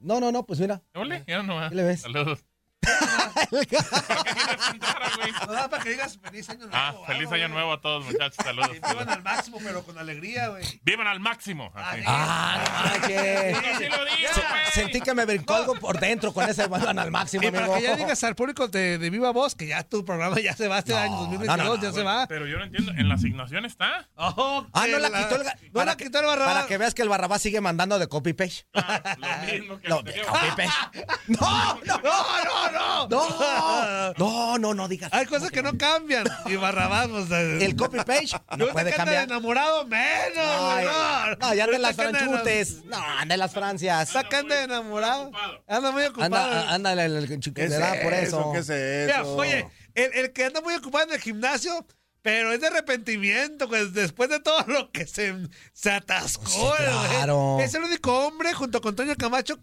No, 0.00 0.18
no, 0.20 0.32
no, 0.32 0.44
pues 0.46 0.60
mira. 0.60 0.80
Ole, 0.94 1.24
ya 1.26 1.42
no 1.42 1.68
¿Qué 1.68 1.74
le 1.74 1.82
ves? 1.82 2.00
Saludos. 2.02 2.40
¿Para 2.80 3.64
qué 3.66 3.66
quieres 3.66 4.68
entrar, 4.72 5.12
güey? 5.16 5.32
No 5.46 5.52
da 5.52 5.68
para 5.68 5.82
que 5.82 5.90
digas 5.90 6.18
feliz 6.22 6.48
año 6.48 6.66
nuevo. 6.66 6.74
Ah, 6.76 6.94
feliz 7.06 7.30
año 7.32 7.48
nuevo 7.48 7.72
a 7.74 7.80
todos, 7.80 8.04
muchachos. 8.04 8.36
Saludos. 8.42 8.70
Vivan 8.72 9.08
al 9.08 9.22
máximo, 9.22 9.58
pero 9.62 9.82
con 9.84 9.98
alegría, 9.98 10.48
güey. 10.48 10.64
Vivan 10.82 11.06
al 11.06 11.20
máximo. 11.20 11.70
Así. 11.74 12.02
Ah, 12.06 12.58
no 12.64 12.90
manches. 12.90 13.56
Así 13.58 13.84
lo 13.88 14.04
digo, 14.04 14.34
Se- 14.34 14.40
güey. 14.40 14.60
Sentí 14.72 15.00
que 15.00 15.14
me 15.14 15.24
brincó 15.26 15.54
algo 15.54 15.74
por 15.74 15.98
dentro 16.00 16.32
con 16.32 16.48
ese 16.48 16.66
vuelvan 16.66 16.98
al 16.98 17.10
máximo, 17.10 17.42
Y 17.46 17.50
para 17.50 17.64
amigo. 17.64 17.76
que 17.76 17.82
ya 17.82 17.96
digas 17.96 18.22
al 18.24 18.34
público 18.34 18.68
de, 18.68 18.98
de 18.98 19.10
Viva 19.10 19.30
Voz 19.32 19.54
que 19.54 19.66
ya 19.66 19.82
tu 19.82 20.04
programa 20.04 20.38
ya 20.40 20.54
se 20.56 20.68
va 20.68 20.78
este 20.78 20.92
No, 20.92 20.98
año 20.98 21.16
2022, 21.16 21.56
no, 21.58 21.64
no, 21.64 21.76
no, 21.76 21.82
ya 21.82 21.92
se 21.92 22.02
va. 22.02 22.26
Pero 22.28 22.46
yo 22.46 22.58
no 22.58 22.64
entiendo. 22.64 22.92
¿En 22.92 23.08
la 23.08 23.14
asignación 23.16 23.64
está? 23.64 24.08
Oh, 24.16 24.66
Ah, 24.72 24.84
que 24.86 24.92
no 24.92 24.98
la 25.00 25.08
quitó 25.08 25.36
el, 25.36 25.42
ga- 25.46 25.54
No 25.62 25.72
para 25.72 25.84
la 25.86 25.96
que- 25.96 26.04
quitó 26.04 26.20
el 26.20 26.26
Barrabás. 26.26 26.54
Para 26.54 26.66
que 26.66 26.78
veas 26.78 26.94
que 26.94 27.02
el 27.02 27.08
Barrabás 27.08 27.42
sigue 27.42 27.60
mandando 27.60 27.98
de 27.98 28.08
copy 28.08 28.32
paste. 28.32 28.66
Ah, 28.74 29.00
lo 29.18 29.52
mismo 29.52 29.78
que 29.80 29.88
No, 29.88 30.02
te 30.04 30.12
de 30.12 30.16
llevo. 30.18 30.28
copy 30.32 30.46
paste. 30.56 31.06
No, 31.28 31.74
no, 31.84 31.98
no, 31.98 32.69
no, 32.72 33.08
no. 33.08 34.14
No, 34.18 34.58
no, 34.58 34.74
no 34.74 34.88
digas. 34.88 35.10
Hay 35.12 35.26
cosas 35.26 35.50
que 35.50 35.62
no 35.62 35.76
cambian. 35.78 36.24
Y 36.46 36.56
Barrabás, 36.56 37.08
pues. 37.08 37.30
El 37.62 37.76
copy 37.76 37.98
paste 37.98 38.26
no 38.56 38.68
puede 38.68 38.92
cambiar. 38.92 39.24
enamorado, 39.24 39.86
menos. 39.86 40.36
Ay, 40.36 40.84
no, 40.86 41.36
no, 41.36 41.54
ya 41.54 41.64
anda 41.64 41.76
en 41.76 41.82
las 41.82 41.96
franchutes. 41.96 42.84
No, 42.84 42.96
anda 42.96 43.34
en 43.34 43.40
las 43.40 43.52
francias. 43.52 44.08
Está 44.08 44.28
que 44.28 44.36
anda 44.36 44.62
enamorado. 44.64 45.30
Anda 45.68 45.90
muy 45.92 46.04
ocupado. 46.04 46.24
Anda, 46.36 46.74
anda 46.74 46.92
el, 46.92 46.98
el, 46.98 47.16
el- 47.32 47.54
¿Qué 47.54 47.64
es 47.64 47.70
le 47.70 47.78
da 47.78 47.94
por 48.02 48.12
eso. 48.14 48.50
¿Qué 48.52 48.58
es 48.58 48.68
eso? 48.70 49.36
oye, 49.36 49.66
el, 49.94 50.12
el 50.14 50.32
que 50.32 50.44
anda 50.46 50.60
muy 50.60 50.74
ocupado 50.74 51.04
en 51.08 51.14
el 51.14 51.20
gimnasio, 51.20 51.86
pero 52.22 52.52
es 52.52 52.60
de 52.60 52.66
arrepentimiento, 52.66 53.68
pues 53.68 53.92
después 53.92 54.28
de 54.28 54.40
todo 54.40 54.62
lo 54.66 54.90
que 54.90 55.06
se, 55.06 55.34
se 55.72 55.90
atascó. 55.90 56.46
Sí, 56.46 56.58
güey. 56.60 57.08
claro. 57.08 57.58
Es 57.60 57.74
el 57.74 57.84
único 57.84 58.26
hombre, 58.26 58.52
junto 58.52 58.80
con 58.80 58.94
Toño 58.96 59.14
Camacho, 59.16 59.58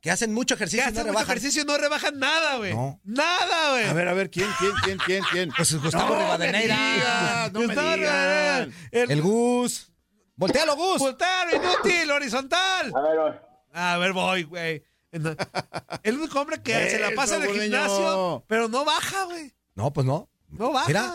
Que 0.00 0.10
hacen 0.10 0.32
mucho 0.32 0.54
ejercicio 0.54 0.82
y 0.82 0.86
no 0.86 0.92
mucho 0.92 1.04
rebajan. 1.04 1.28
ejercicio 1.36 1.64
no 1.66 1.76
rebajan 1.76 2.18
nada, 2.18 2.56
güey. 2.56 2.74
No. 2.74 2.98
Nada, 3.04 3.72
güey. 3.72 3.84
A 3.84 3.92
ver, 3.92 4.08
a 4.08 4.14
ver, 4.14 4.30
¿quién, 4.30 4.48
quién, 4.58 4.72
quién, 4.84 4.98
quién, 4.98 5.22
quién? 5.30 5.50
Pues 5.54 5.74
Gustavo 5.74 6.14
No 6.14 6.20
Rivadeneira. 6.20 7.50
no 7.52 7.60
me 7.60 7.66
digas. 7.68 7.76
Rivadeneira, 7.98 8.68
El, 8.92 9.10
El 9.10 9.22
Gus. 9.22 9.92
Voltealo, 10.36 10.74
Gus. 10.74 10.98
Voltero, 11.00 11.54
inútil, 11.54 12.10
horizontal. 12.10 12.92
A 12.94 13.00
ver, 13.02 13.42
A 13.74 13.98
ver, 13.98 14.12
voy, 14.14 14.44
güey. 14.44 14.82
El 15.12 16.18
único 16.18 16.40
hombre 16.40 16.62
que 16.62 16.88
se 16.90 16.98
la 16.98 17.10
pasa 17.14 17.36
en 17.36 17.42
el 17.42 17.60
gimnasio, 17.60 18.44
pero 18.48 18.68
no 18.68 18.84
baja, 18.84 19.24
güey. 19.24 19.52
No, 19.74 19.92
pues 19.92 20.06
no. 20.06 20.30
No 20.48 20.72
baja. 20.72 20.86
Mira. 20.88 21.14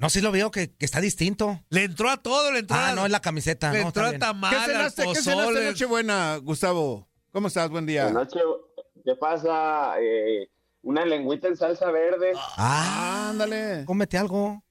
No, 0.00 0.10
sí 0.10 0.20
lo 0.20 0.30
veo 0.32 0.50
que, 0.50 0.70
que 0.74 0.84
está 0.84 1.00
distinto. 1.00 1.64
Le 1.70 1.84
entró 1.84 2.10
a 2.10 2.16
todo, 2.18 2.52
le 2.52 2.60
entró 2.60 2.76
Ah, 2.76 2.90
a... 2.90 2.94
no, 2.94 3.06
es 3.06 3.10
la 3.10 3.20
camiseta. 3.20 3.72
Le 3.72 3.80
no, 3.80 3.86
entró 3.88 4.06
está 4.06 4.28
a 4.28 4.32
bien. 4.34 4.50
¿Qué 4.50 4.66
cenaste? 4.66 5.02
¿Qué 5.14 5.22
cenaste. 5.22 5.64
Nochebuena, 5.64 6.36
Gustavo? 6.36 7.07
¿Cómo 7.32 7.48
estás? 7.48 7.70
Buen 7.70 7.86
día. 7.86 8.10
Noche, 8.10 8.40
¿qué 9.04 9.14
pasa? 9.16 9.94
Eh, 10.00 10.48
una 10.82 11.04
lengüita 11.04 11.48
en 11.48 11.56
salsa 11.56 11.90
verde. 11.90 12.32
Ah, 12.56 13.28
Ándale. 13.30 13.84
cómete 13.84 14.16
algo. 14.18 14.62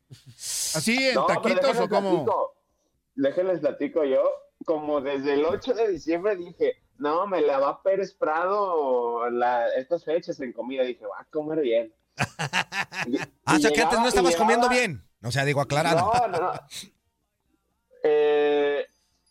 ¿Así 0.76 1.10
en 1.10 1.16
No, 1.16 1.26
taquitos 1.26 1.78
o 1.80 1.90
cómo? 1.90 2.10
platico. 2.26 2.56
Déjenles 3.16 3.60
platico 3.60 4.04
yo. 4.04 4.24
Como 4.66 5.02
desde 5.02 5.34
el 5.36 5.46
8 5.46 5.74
de 5.74 5.88
diciembre 5.90 6.36
dije, 6.36 6.82
no, 6.98 7.28
me 7.28 7.42
la 7.42 7.60
va 7.60 7.70
a 7.70 7.84
Pérez 7.84 8.14
Prado 8.14 9.30
la, 9.30 9.68
estas 9.76 10.04
fechas 10.04 10.40
en 10.40 10.52
comida. 10.52 10.84
Dije, 10.84 11.06
va 11.06 11.20
a 11.22 11.26
comer 11.26 11.60
bien. 11.62 11.94
Y- 13.08 13.18
Ah, 13.46 13.54
y 13.54 13.58
o 13.58 13.60
sea 13.60 13.72
que 13.72 13.82
antes 13.82 14.00
no 14.00 14.08
estabas 14.08 14.32
llegaba- 14.34 14.46
comiendo 14.46 14.70
bien. 14.70 15.04
O 15.24 15.32
sea, 15.32 15.46
digo, 15.46 15.62
aclarando. 15.62 16.12
No, 16.14 16.28
no, 16.28 16.40
no. 16.40 16.52
Eh, 18.04 18.86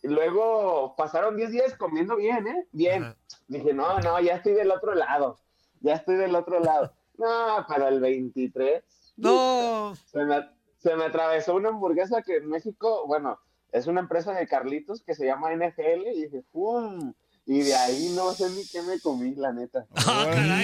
luego 0.07 0.95
pasaron 0.95 1.37
10 1.37 1.51
días 1.51 1.75
comiendo 1.75 2.15
bien, 2.15 2.47
¿eh? 2.47 2.67
Bien. 2.71 3.03
Ajá. 3.03 3.17
Dije, 3.47 3.73
no, 3.73 3.99
no, 3.99 4.19
ya 4.19 4.35
estoy 4.35 4.53
del 4.53 4.71
otro 4.71 4.93
lado. 4.93 5.39
Ya 5.79 5.93
estoy 5.93 6.15
del 6.15 6.35
otro 6.35 6.59
lado. 6.59 6.93
No, 7.17 7.65
para 7.67 7.87
el 7.87 7.99
23. 7.99 8.83
No. 9.17 9.95
Se 10.05 10.23
me, 10.23 10.47
se 10.77 10.95
me 10.95 11.05
atravesó 11.05 11.55
una 11.55 11.69
hamburguesa 11.69 12.21
que 12.21 12.35
en 12.37 12.47
México, 12.47 13.07
bueno, 13.07 13.39
es 13.71 13.87
una 13.87 14.01
empresa 14.01 14.33
de 14.33 14.47
Carlitos 14.47 15.01
que 15.01 15.15
se 15.15 15.25
llama 15.25 15.51
NFL 15.51 16.05
y 16.13 16.21
dije, 16.25 16.43
¡fum! 16.51 17.15
Y 17.49 17.59
de 17.61 17.73
ahí 17.73 18.09
no 18.13 18.33
sé 18.33 18.49
ni 18.49 18.67
qué 18.67 18.81
me 18.81 18.99
comí, 18.99 19.33
la 19.35 19.53
neta. 19.53 19.85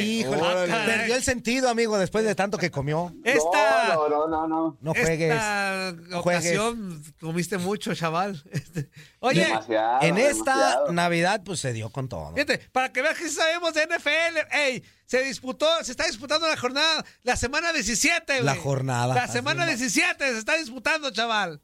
Híjole, 0.02 0.68
perdió 0.68 1.16
el 1.16 1.24
sentido, 1.24 1.70
amigo, 1.70 1.98
después 1.98 2.26
de 2.26 2.36
tanto 2.36 2.58
que 2.58 2.72
comió. 2.72 3.14
Esta, 3.24 3.96
No, 3.96 4.10
no, 4.10 4.28
no, 4.28 4.48
no. 4.48 4.78
No 4.82 4.92
juegues. 4.94 5.32
esta 5.32 5.94
juegues. 6.22 6.58
ocasión 6.60 7.02
comiste 7.22 7.58
mucho, 7.58 7.96
chaval. 7.96 8.44
Este, 8.52 8.90
Oye, 9.20 9.46
Demasiado, 9.46 10.02
En 10.02 10.18
esta 10.18 10.56
demasiado. 10.56 10.92
Navidad, 10.92 11.42
pues 11.46 11.62
se 11.62 11.72
dio 11.72 11.90
con 11.90 12.10
todo. 12.10 12.34
fíjate, 12.34 12.58
para 12.74 12.92
que 12.92 13.02
veas 13.02 13.18
que 13.18 13.30
sí 13.30 13.36
sabemos 13.36 13.74
de 13.74 13.86
NFL, 13.88 14.40
ey, 14.52 14.84
se 15.06 15.24
disputó, 15.24 15.66
se 15.84 15.92
está 15.92 16.06
disputando 16.06 16.48
la 16.50 16.58
jornada, 16.58 17.06
la 17.24 17.38
semana 17.38 17.72
17, 17.72 18.34
güey. 18.34 18.44
La 18.44 18.56
jornada. 18.56 19.16
La 19.16 19.28
semana 19.30 19.66
17 19.66 20.32
se 20.34 20.38
está 20.38 20.58
disputando, 20.58 21.12
chaval. 21.12 21.62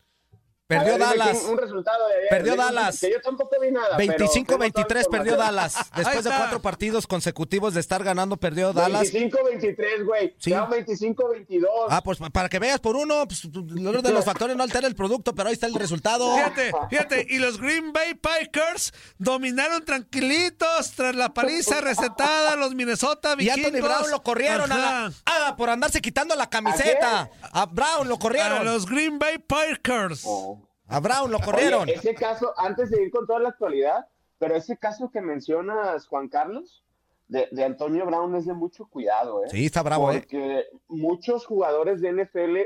Perdió 0.70 0.94
A 0.94 0.98
ver, 0.98 1.18
Dallas. 1.18 1.44
Un 1.50 1.58
resultado 1.58 2.08
de 2.10 2.14
ayer. 2.16 2.30
Perdió 2.30 2.56
Dallas. 2.56 3.00
Que 3.00 3.12
yo 3.12 3.20
tampoco 3.22 3.56
vi 3.60 3.72
nada. 3.72 3.98
pero 3.98 4.14
tengo 4.28 4.46
toda 4.46 4.60
la 4.60 4.66
25-23 4.68 5.08
perdió. 5.10 5.36
Dallas. 5.36 5.76
Después 5.96 6.24
de 6.24 6.30
cuatro 6.30 6.62
partidos 6.62 7.08
consecutivos 7.08 7.74
de 7.74 7.80
estar 7.80 8.04
ganando, 8.04 8.38
perdió 8.38 8.72
Dallas. 8.72 9.12
25-23, 9.12 10.06
güey. 10.06 10.36
Sí. 10.38 10.52
Quedaron 10.52 10.70
25-22. 10.70 11.66
Ah, 11.90 12.04
pues 12.04 12.20
para 12.32 12.50
que 12.50 12.60
veas 12.60 12.80
por 12.80 12.96
uno, 12.98 13.26
pues, 13.28 13.46
lo 13.46 14.00
de 14.04 14.12
los 14.12 14.24
factores 14.24 14.56
no 14.56 14.62
altera 14.62 14.88
el 14.88 14.94
producto, 14.94 15.34
pero 15.34 15.50
ahí 15.50 15.54
está 15.54 15.66
el 15.66 15.74
resultado. 15.74 16.36
Fíjate, 16.36 16.72
fíjate, 16.92 17.26
y 17.32 17.40
los 17.40 17.60
Green 17.60 17.92
Bay 17.92 18.14
Packers 18.14 18.94
dominaron 19.18 19.84
tranquilitos 19.84 20.92
tras 20.96 21.16
la 21.16 21.34
paliza 21.34 21.82
recetada 21.82 22.54
a 22.54 22.56
los 22.56 22.76
Minnesota 22.76 23.34
Y 23.34 23.46
Vikings. 23.46 23.66
Anthony 23.66 23.82
Brown 23.82 24.12
lo 24.12 24.22
corrieron 24.22 24.72
a 24.72 24.78
la- 24.78 25.12
ah, 25.26 25.56
por 25.58 25.72
andarse 25.72 26.00
quitando 26.00 26.36
la 26.36 26.48
camiseta. 26.48 27.28
A 27.42 27.66
Brown 27.66 28.08
lo 28.08 28.16
A 28.16 28.20
corrieron. 28.20 28.66
los 28.66 28.86
Green 28.86 29.18
Bay 29.18 29.40
Packers. 29.40 30.22
Oh. 30.26 30.59
A 30.90 31.00
Brown 31.00 31.32
lo 31.32 31.40
corrieron. 31.40 31.84
Oye, 31.84 31.94
ese 31.96 32.14
caso, 32.16 32.54
antes 32.58 32.90
de 32.90 33.02
ir 33.04 33.12
con 33.12 33.26
toda 33.28 33.40
la 33.40 33.50
actualidad, 33.50 34.08
pero 34.38 34.56
ese 34.56 34.78
caso 34.78 35.10
que 35.12 35.22
mencionas, 35.22 36.08
Juan 36.08 36.28
Carlos, 36.30 36.84
de, 37.28 37.48
de 37.52 37.64
Antonio 37.64 38.06
Brown 38.06 38.36
es 38.36 38.46
de 38.48 38.54
mucho 38.54 38.88
cuidado, 38.88 39.44
¿eh? 39.46 39.50
Sí, 39.52 39.66
está 39.68 39.84
bravo, 39.84 40.12
¿eh? 40.12 40.20
Porque 40.22 40.66
muchos 40.88 41.46
jugadores 41.46 42.02
de 42.02 42.12
NFL 42.12 42.58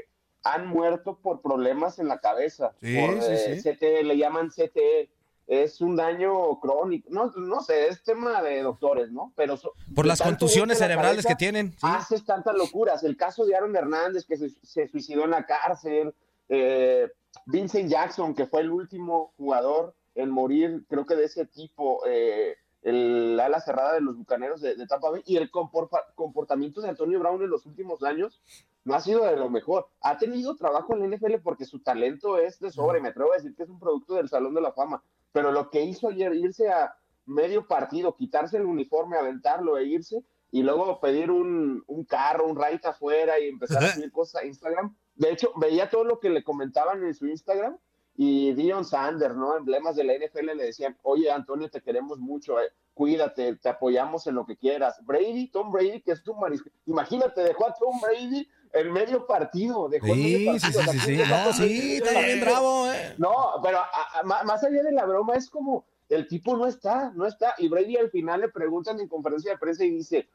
han 0.45 0.67
muerto 0.67 1.19
por 1.21 1.41
problemas 1.41 1.99
en 1.99 2.07
la 2.07 2.19
cabeza. 2.19 2.73
Sí, 2.81 2.97
por, 2.97 3.21
sí, 3.21 3.31
eh, 3.31 3.61
sí. 3.61 3.69
CTE, 3.69 4.03
le 4.03 4.17
llaman 4.17 4.49
CTE. 4.49 5.09
Es 5.45 5.81
un 5.81 5.97
daño 5.97 6.57
crónico. 6.61 7.09
No, 7.11 7.29
no 7.35 7.59
sé, 7.61 7.87
es 7.89 8.01
tema 8.03 8.41
de 8.41 8.61
doctores, 8.61 9.11
¿no? 9.11 9.33
Pero 9.35 9.57
so- 9.57 9.73
Por 9.93 10.05
las 10.05 10.21
contusiones 10.21 10.79
la 10.79 10.85
cerebrales 10.85 11.25
que 11.25 11.35
tienen. 11.35 11.75
haces 11.81 12.23
tantas 12.25 12.55
locuras. 12.55 13.03
El 13.03 13.17
caso 13.17 13.45
de 13.45 13.53
Aaron 13.53 13.75
Hernández, 13.75 14.25
que 14.25 14.37
se, 14.37 14.49
se 14.49 14.87
suicidó 14.87 15.25
en 15.25 15.31
la 15.31 15.45
cárcel. 15.45 16.13
eh, 16.47 17.09
Vincent 17.45 17.89
Jackson, 17.89 18.33
que 18.33 18.45
fue 18.45 18.61
el 18.61 18.71
último 18.71 19.33
jugador 19.37 19.95
en 20.15 20.29
morir, 20.29 20.85
creo 20.87 21.05
que 21.05 21.15
de 21.15 21.25
ese 21.25 21.45
tipo, 21.45 22.01
eh, 22.05 22.55
el 22.83 23.39
ala 23.39 23.59
cerrada 23.59 23.93
de 23.93 24.01
los 24.01 24.17
bucaneros 24.17 24.61
de, 24.61 24.75
de 24.75 24.85
Tampa 24.87 25.09
Bay. 25.09 25.23
Y 25.25 25.37
el 25.37 25.49
comporta- 25.51 26.05
comportamiento 26.15 26.81
de 26.81 26.89
Antonio 26.89 27.19
Brown 27.19 27.41
en 27.41 27.49
los 27.49 27.65
últimos 27.65 28.03
años 28.03 28.41
no 28.85 28.93
ha 28.95 28.99
sido 28.99 29.23
de 29.25 29.37
lo 29.37 29.49
mejor. 29.49 29.87
Ha 30.01 30.17
tenido 30.17 30.55
trabajo 30.55 30.93
en 30.93 30.99
la 31.09 31.15
NFL 31.17 31.35
porque 31.43 31.65
su 31.65 31.79
talento 31.79 32.37
es 32.37 32.59
de 32.59 32.71
sobre. 32.71 32.99
Me 33.01 33.09
atrevo 33.09 33.31
a 33.31 33.37
decir 33.37 33.55
que 33.55 33.63
es 33.63 33.69
un 33.69 33.79
producto 33.79 34.15
del 34.15 34.29
Salón 34.29 34.53
de 34.53 34.61
la 34.61 34.73
Fama. 34.73 35.01
Pero 35.31 35.51
lo 35.51 35.69
que 35.69 35.81
hizo 35.81 36.09
ayer, 36.09 36.33
irse 36.35 36.69
a 36.69 36.95
medio 37.25 37.67
partido, 37.67 38.15
quitarse 38.15 38.57
el 38.57 38.65
uniforme, 38.65 39.17
aventarlo 39.17 39.77
e 39.77 39.85
irse, 39.85 40.21
y 40.51 40.61
luego 40.61 40.99
pedir 40.99 41.31
un, 41.31 41.83
un 41.87 42.03
carro, 42.03 42.45
un 42.45 42.55
ride 42.61 42.81
afuera 42.83 43.39
y 43.39 43.47
empezar 43.47 43.83
a 43.83 43.87
subir 43.93 44.11
cosas 44.11 44.43
a 44.43 44.45
Instagram. 44.45 44.95
De 45.15 45.31
hecho, 45.31 45.51
veía 45.55 45.89
todo 45.89 46.03
lo 46.03 46.19
que 46.19 46.29
le 46.29 46.43
comentaban 46.43 47.03
en 47.05 47.13
su 47.13 47.27
Instagram 47.27 47.77
y 48.15 48.53
Dion 48.53 48.85
Sanders, 48.85 49.35
¿no? 49.35 49.55
Emblemas 49.57 49.95
de 49.95 50.03
la 50.03 50.13
NFL 50.13 50.55
le 50.55 50.65
decían, 50.65 50.97
oye, 51.03 51.31
Antonio, 51.31 51.69
te 51.69 51.81
queremos 51.81 52.19
mucho, 52.19 52.59
eh, 52.59 52.69
cuídate, 52.93 53.55
te 53.55 53.69
apoyamos 53.69 54.27
en 54.27 54.35
lo 54.35 54.45
que 54.45 54.55
quieras. 54.57 55.03
Brady, 55.05 55.49
Tom 55.49 55.71
Brady, 55.71 56.01
que 56.01 56.11
es 56.11 56.23
tu 56.23 56.35
mariscal. 56.35 56.71
Imagínate, 56.85 57.41
dejó 57.41 57.67
a 57.67 57.73
Tom 57.73 57.99
Brady 58.01 58.47
en 58.73 58.91
medio 58.91 59.25
partido. 59.25 59.89
Dejó 59.89 60.07
medio 60.07 60.53
Sí, 60.53 60.59
sí, 60.59 60.73
partido. 60.77 60.81
sí, 60.83 60.89
sí, 60.91 60.99
sí. 60.99 61.05
¿quién 61.15 61.17
No, 61.29 61.35
dejó 61.35 61.49
a 61.49 61.53
sí, 61.53 61.95
está 61.95 62.19
bien 62.21 62.39
bravo, 62.41 62.91
eh. 62.91 63.15
No, 63.17 63.35
pero 63.63 63.79
a- 63.79 64.23
más 64.43 64.63
allá 64.63 64.83
de 64.83 64.91
la 64.91 65.05
broma 65.05 65.35
es 65.35 65.49
como 65.49 65.85
el 66.09 66.27
tipo 66.27 66.55
no 66.55 66.67
está, 66.67 67.11
no 67.15 67.25
está. 67.25 67.55
Y 67.57 67.67
Brady 67.67 67.97
al 67.97 68.11
final 68.11 68.41
le 68.41 68.49
preguntan 68.49 68.99
en 68.99 69.07
conferencia 69.07 69.51
de 69.53 69.57
prensa 69.57 69.83
y 69.85 69.89
dice, 69.91 70.27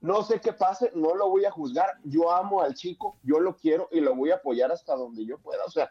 no 0.00 0.22
sé 0.22 0.40
qué 0.40 0.52
pase, 0.52 0.90
no 0.94 1.14
lo 1.14 1.28
voy 1.28 1.44
a 1.44 1.50
juzgar, 1.50 1.88
yo 2.04 2.30
amo 2.32 2.62
al 2.62 2.74
chico, 2.74 3.18
yo 3.22 3.38
lo 3.40 3.56
quiero 3.56 3.88
y 3.92 4.00
lo 4.00 4.14
voy 4.14 4.30
a 4.30 4.36
apoyar 4.36 4.72
hasta 4.72 4.94
donde 4.96 5.24
yo 5.26 5.38
pueda. 5.38 5.64
O 5.66 5.70
sea, 5.70 5.90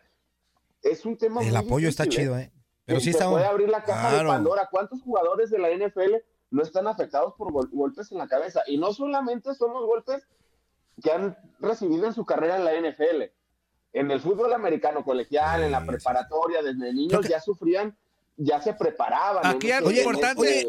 es 0.82 1.06
un 1.06 1.18
tema 1.18 1.42
El 1.42 1.50
muy 1.50 1.56
apoyo 1.58 1.90
está 1.90 2.04
difícil, 2.04 2.24
chido, 2.26 2.38
¿eh? 2.38 2.44
¿eh? 2.44 2.52
Pero 2.86 3.00
sí 3.00 3.12
está. 3.12 3.30
puede 3.30 3.46
abrir 3.46 3.70
la 3.70 3.84
caja 3.84 4.18
de. 4.18 4.28
Pandora. 4.28 4.68
¿Cuántos 4.72 5.02
jugadores 5.04 5.52
de 5.52 5.60
la 5.60 5.70
NFL 5.70 6.16
no 6.50 6.64
están 6.64 6.88
afectados 6.88 7.36
por 7.36 7.52
gol- 7.52 7.70
golpes 7.72 8.12
en 8.12 8.18
la 8.18 8.28
cabeza? 8.28 8.62
Y 8.66 8.78
no 8.80 8.92
solamente 8.94 9.54
son 9.54 9.74
los 9.74 9.86
golpes 9.86 10.28
que 11.04 11.12
han 11.12 11.38
recibido 11.60 12.08
en 12.08 12.14
su 12.14 12.26
carrera 12.26 12.56
en 12.58 12.66
la 12.66 12.74
NFL. 12.74 13.24
En 13.94 14.10
el 14.10 14.20
fútbol 14.20 14.54
americano 14.54 15.04
colegial, 15.04 15.64
en 15.64 15.72
la 15.72 15.86
preparatoria, 15.86 16.64
desde 16.64 16.94
niños 16.94 17.28
ya 17.28 17.40
sufrían, 17.40 17.96
ya 18.42 18.62
se 18.62 18.74
preparaban. 18.74 19.46
Aquí 19.46 19.70
algo 19.70 19.92
importante- 19.92 20.62
ese- 20.62 20.68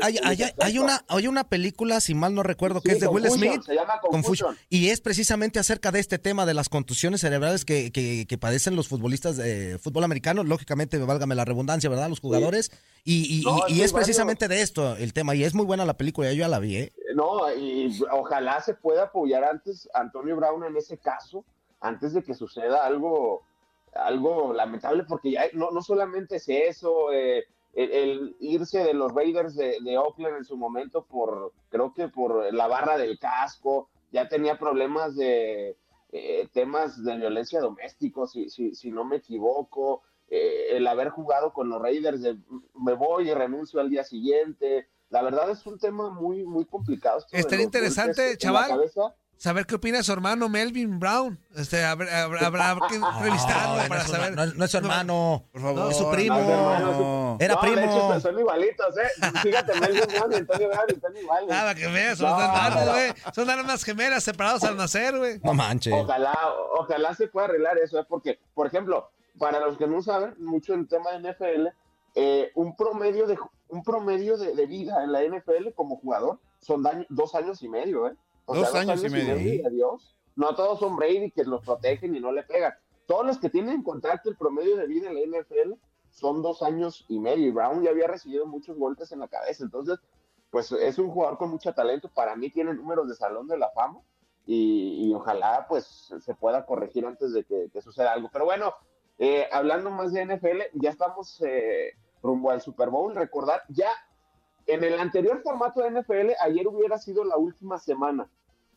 hay, 0.61 0.79
una, 0.79 1.05
hay 1.07 1.29
una 1.29 1.45
película, 1.45 2.01
si 2.01 2.15
mal 2.15 2.35
no 2.35 2.43
recuerdo, 2.43 2.81
que 2.81 2.91
Sí, 2.91 2.95
es 2.97 3.01
de 3.01 3.07
Will 3.07 3.31
Smith. 3.31 3.63
se 3.65 3.75
llama 3.77 4.01
Confusion. 4.01 4.57
Y 4.69 4.89
es 4.89 5.01
precisamente 5.01 5.61
acerca 5.61 5.93
de 5.93 6.01
este 6.01 6.19
tema 6.19 6.47
de 6.47 6.55
las 6.55 6.69
contusiones 6.69 7.21
cerebrales 7.21 7.65
que, 7.65 7.93
que- 7.93 8.27
que 8.29 8.39
padecen 8.39 8.75
los 8.75 8.89
futbolistas 8.89 9.37
de 9.37 9.79
fútbol 9.81 10.03
americano. 10.03 10.43
Lógicamente, 10.43 10.99
válgame 10.99 11.37
la 11.37 11.45
redundancia, 11.45 11.89
¿verdad? 11.89 12.09
Los 12.09 12.19
jugadores. 12.19 12.73
Y, 13.05 13.39
y- 13.41 13.45
No, 13.45 13.61
y- 13.69 13.83
es 13.83 13.93
precisamente 13.93 14.49
de 14.49 14.63
esto 14.63 14.97
el 14.97 15.13
tema. 15.13 15.37
Y 15.37 15.45
es 15.45 15.55
muy 15.55 15.65
buena 15.65 15.85
la 15.85 15.95
película, 15.97 16.33
yo 16.33 16.41
ya 16.41 16.49
la 16.49 16.59
vi, 16.59 16.77
¿eh? 16.77 16.93
No, 17.15 17.55
y 17.55 17.97
ojalá 18.11 18.61
se 18.63 18.75
pueda 18.75 19.05
apoyar 19.05 19.45
antes 19.45 19.89
Antonio 19.95 20.35
Brown 20.35 20.65
en 20.65 20.77
ese 20.77 20.99
caso, 20.99 21.45
antes 21.81 22.15
de 22.15 22.23
que 22.25 22.35
suceda 22.35 22.85
algo, 22.85 23.43
algo 23.95 24.53
lamentable, 24.53 25.05
porque 25.05 25.33
ya 25.33 25.45
no, 25.53 25.71
no 25.71 25.83
solamente 25.83 26.37
es 26.37 26.49
eso, 26.49 27.13
eh, 27.13 27.45
el, 27.75 27.93
el 27.93 28.37
irse 28.41 28.81
de 28.81 28.95
los 28.95 29.13
Raiders 29.13 29.55
de, 29.55 29.79
de 29.81 29.99
Oakland 29.99 30.39
en 30.39 30.45
su 30.45 30.57
momento 30.57 31.05
por, 31.05 31.53
creo 31.69 31.93
que 31.95 32.09
por 32.09 32.53
la 32.53 32.67
barra 32.67 32.99
del 32.99 33.19
casco, 33.19 33.89
ya 34.13 34.29
tenía 34.29 34.59
problemas 34.59 35.15
de 35.17 35.77
eh, 36.13 36.49
temas 36.53 37.03
de 37.05 37.17
violencia 37.17 37.61
doméstica, 37.61 38.27
si, 38.27 38.51
si, 38.51 38.75
si 38.75 38.91
no 38.91 39.05
me 39.05 39.17
equivoco, 39.17 40.03
eh, 40.29 40.77
el 40.77 40.87
haber 40.87 41.11
jugado 41.11 41.53
con 41.53 41.69
los 41.69 41.81
Raiders 41.81 42.23
de 42.23 42.37
me 42.75 42.95
voy 42.95 43.29
y 43.29 43.35
renuncio 43.35 43.81
al 43.81 43.91
día 43.91 44.05
siguiente. 44.05 44.89
La 45.09 45.23
verdad 45.23 45.51
es 45.51 45.67
un 45.67 45.79
tema 45.79 46.11
muy, 46.11 46.45
muy 46.45 46.65
complicado. 46.65 47.19
esto 47.19 47.37
Estaría 47.37 47.65
interesante, 47.65 48.37
chaval. 48.37 48.81
Saber 49.43 49.65
qué 49.65 49.77
opina 49.77 50.03
su 50.03 50.13
hermano 50.13 50.51
Melvin 50.51 50.99
Brown. 51.01 51.41
Este, 51.57 51.83
habrá, 51.83 52.25
habrá- 52.25 52.41
habrá 52.47 52.77
que 52.91 52.97
entrevistarlo 52.97 53.77
No, 53.77 53.83
no 53.85 53.89
para 53.89 54.05
su 54.05 54.13
saber. 54.13 54.33
no, 54.37 54.45
no 54.47 54.65
es 54.67 54.71
su 54.71 54.77
hermano. 54.77 55.45
Por 55.51 55.63
favor. 55.63 55.91
es 55.91 55.97
su 55.97 56.11
primo. 56.11 56.39
Hermano, 56.39 57.39
Era 57.41 57.55
no, 57.55 57.61
primo. 57.63 57.81
Hecho, 57.81 58.21
son 58.21 58.39
igualitos, 58.39 58.99
¿eh? 58.99 59.09
Fíjate, 59.43 59.81
Melvin 59.81 60.03
Brown 60.09 60.33
y 60.33 60.35
Antonio 60.37 60.69
Brown 60.69 60.85
están 60.89 61.17
iguales. 61.17 61.49
Nada 61.49 61.75
que 61.75 61.87
veas, 61.87 62.19
son 62.19 62.29
No, 62.31 62.39
hermanos, 62.39 62.85
güey. 62.91 63.13
Son 63.35 63.49
almas 63.49 63.83
gemelas 63.83 64.23
separados 64.25 64.63
al 64.65 64.77
nacer, 64.77 65.17
güey. 65.17 65.41
No 65.43 65.55
manches. 65.55 65.95
Ojalá, 65.95 66.39
ojalá 66.79 67.15
se 67.15 67.29
pueda 67.29 67.47
arreglar 67.47 67.79
eso, 67.79 67.99
¿eh? 67.99 68.05
porque, 68.07 68.39
por 68.53 68.67
ejemplo, 68.67 69.11
para 69.39 69.59
los 69.61 69.79
que 69.79 69.87
no 69.87 70.03
saben 70.03 70.35
mucho 70.39 70.75
el 70.75 70.87
tema 70.87 71.13
de 71.13 71.33
NFL, 71.33 71.69
eh, 72.15 72.51
un 72.57 72.77
promedio 72.77 73.27
de 73.27 73.39
un 73.69 73.83
promedio 73.85 74.37
de, 74.37 74.55
de 74.55 74.67
vida 74.67 75.03
en 75.03 75.13
la 75.13 75.23
NFL 75.23 75.73
como 75.75 75.97
jugador 75.97 76.41
son 76.61 76.83
daño- 76.83 77.07
dos 77.09 77.35
años 77.35 77.63
y 77.63 77.69
medio, 77.71 78.07
¿eh? 78.09 78.13
O 78.51 78.55
Dos 78.55 78.75
años 78.75 79.05
y 79.05 79.09
medio. 79.09 79.39
y 79.39 79.65
adiós. 79.65 80.17
No 80.35 80.55
todos 80.55 80.81
son 80.81 80.97
Brady 80.97 81.31
que 81.31 81.45
los 81.45 81.65
protegen 81.65 82.15
y 82.17 82.21
no 82.21 82.33
le 82.33 82.43
pegan. 82.43 82.73
Todos 83.07 83.27
los 83.27 83.39
que 83.39 83.49
tienen 83.49 83.83
contacto, 83.83 84.29
el 84.29 84.37
promedio 84.37 84.77
de 84.77 84.87
vida 84.87 85.09
en 85.11 85.15
la 85.15 85.39
NFL 85.41 85.75
son 86.09 86.43
dos 86.43 86.63
años 86.63 87.05
y 87.09 87.19
medio. 87.19 87.47
Y 87.47 87.51
Brown 87.51 87.83
ya 87.83 87.91
había 87.91 88.09
recibido 88.09 88.47
muchos 88.47 88.77
golpes 88.77 89.13
en 89.13 89.21
la 89.21 89.29
cabeza. 89.29 89.63
Entonces, 89.63 89.99
pues 90.51 90.73
es 90.73 90.99
un 90.99 91.11
jugador 91.11 91.39
con 91.39 91.51
mucho 91.51 91.73
talento. 91.73 92.11
Para 92.13 92.35
mí 92.35 92.51
tiene 92.51 92.75
números 92.75 93.09
de 93.09 93.15
salón 93.15 93.47
de 93.47 93.59
la 93.59 93.71
fama 93.71 94.01
y, 94.47 95.07
y 95.07 95.15
ojalá 95.15 95.67
pues 95.69 96.13
se 96.21 96.35
pueda 96.35 96.67
corregir 96.67 97.07
antes 97.07 97.33
de 97.33 97.45
que, 97.45 97.71
que 97.73 97.83
suceda 97.83 98.13
algo. 98.13 98.31
Pero 98.33 98.47
bueno, 98.47 98.75
eh, 99.19 99.47
hablando 99.53 99.91
más 99.91 100.13
de 100.13 100.25
NFL, 100.25 100.61
ya 100.75 100.91
estamos 100.91 101.41
eh, 101.47 101.93
rumbo 102.23 102.51
al 102.51 102.61
Super 102.61 102.89
Bowl. 102.91 103.15
Recordar, 103.15 103.63
ya 103.69 103.91
en 104.67 104.83
el 104.83 104.99
anterior 104.99 105.43
formato 105.43 105.83
de 105.83 105.91
NFL, 105.91 106.31
ayer 106.41 106.67
hubiera 106.67 106.97
sido 106.99 107.25
la 107.25 107.37
última 107.37 107.79
semana, 107.79 108.31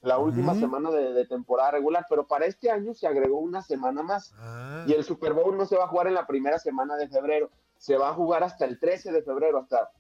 la 0.04 0.18
última 0.18 0.54
semana 0.54 0.92
de, 0.92 1.13
de 1.13 1.26
temporada 1.26 1.72
regular, 1.72 2.06
pero 2.10 2.28
para 2.28 2.46
este 2.46 2.70
año 2.70 2.94
se 2.94 3.08
agregó 3.08 3.39
una 3.39 3.62
semana 3.62 4.04
más. 4.04 4.34
Ah. 4.38 4.84
Y 4.86 4.94
el 4.94 5.04
Super 5.04 5.34
Bowl 5.34 5.58
no 5.58 5.66
se 5.66 5.78
va 5.78 5.86
a 5.86 5.88
jugar 5.88 6.08
en 6.08 6.13
la 6.13 6.28
primera 6.28 6.60
semana 6.60 6.98
de 6.98 7.08
febrero, 7.08 7.50
se 7.78 7.98
va 7.98 8.10
a 8.10 8.13
jugar 8.13 8.44
hasta 8.44 8.66
el 8.66 8.80
13 8.80 9.13
de 9.13 9.24
febrero, 9.24 9.60
hasta 9.60 9.92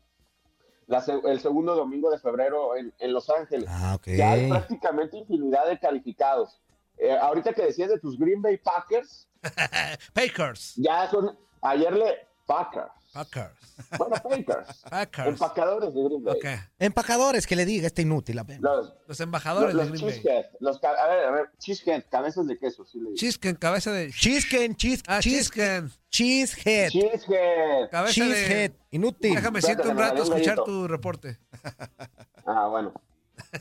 la 0.87 1.03
el 1.25 1.39
segundo 1.39 1.75
domingo 1.75 2.11
de 2.11 2.19
febrero 2.19 2.75
en, 2.75 2.93
en 2.99 3.13
Los 3.13 3.29
Ángeles. 3.29 3.69
Ah, 3.71 3.95
ok. 3.95 4.07
Ya 4.07 4.31
hay 4.31 4.49
prácticamente 4.49 5.17
infinidad 5.17 5.67
de 5.67 5.79
calificados. 5.79 6.59
Eh, 6.97 7.17
ahorita 7.17 7.53
que 7.53 7.63
decías 7.63 7.89
de 7.89 7.99
tus 7.99 8.19
Green 8.19 8.41
Bay 8.41 8.57
Packers, 8.57 9.27
Packers. 10.13 10.75
ya 10.75 11.09
son, 11.09 11.37
ayer 11.61 11.93
le, 11.93 12.27
Packers. 12.45 12.91
Packers. 13.13 13.53
Bueno, 13.97 14.15
Packers. 14.23 14.83
Packers. 14.89 15.27
Empacadores 15.29 15.93
de 15.93 16.03
Green 16.03 16.23
Bay. 16.23 16.35
Ok. 16.35 16.45
Empacadores, 16.79 17.45
que 17.47 17.55
le 17.55 17.65
diga, 17.65 17.87
este 17.87 18.01
inútil. 18.01 18.41
Los, 18.59 18.93
Los 19.07 19.19
embajadores 19.19 19.73
los, 19.75 19.85
de 19.85 19.91
los 19.91 20.01
Green 20.01 20.11
Bay. 20.13 20.21
cheesehead, 20.23 20.45
los 20.59 20.83
a 20.83 21.07
ver, 21.07 21.25
a 21.25 21.31
ver, 21.31 21.49
cheesehead, 21.59 22.03
cabezas 22.09 22.47
de 22.47 22.57
queso, 22.57 22.83
sí 22.85 22.97
le 22.97 23.03
digo. 23.05 23.15
Chisken, 23.15 23.55
cabeza 23.55 23.91
de... 23.91 24.11
Chisken, 24.11 24.75
chis, 24.75 25.03
Ah, 25.07 25.19
Chisken. 25.19 25.91
cheesehead. 26.09 26.89
Cheesehead. 26.89 27.89
Cabeza 27.91 28.13
Cheesehead, 28.13 28.71
de... 28.71 28.77
inútil. 28.91 29.35
Déjame 29.35 29.59
Espérate, 29.59 29.83
siento 29.83 29.91
un 29.91 29.97
rato 30.03 30.21
a 30.21 30.25
escuchar 30.25 30.55
gallito. 30.57 30.63
tu 30.65 30.87
reporte. 30.87 31.37
Ah, 32.45 32.67
bueno. 32.67 32.91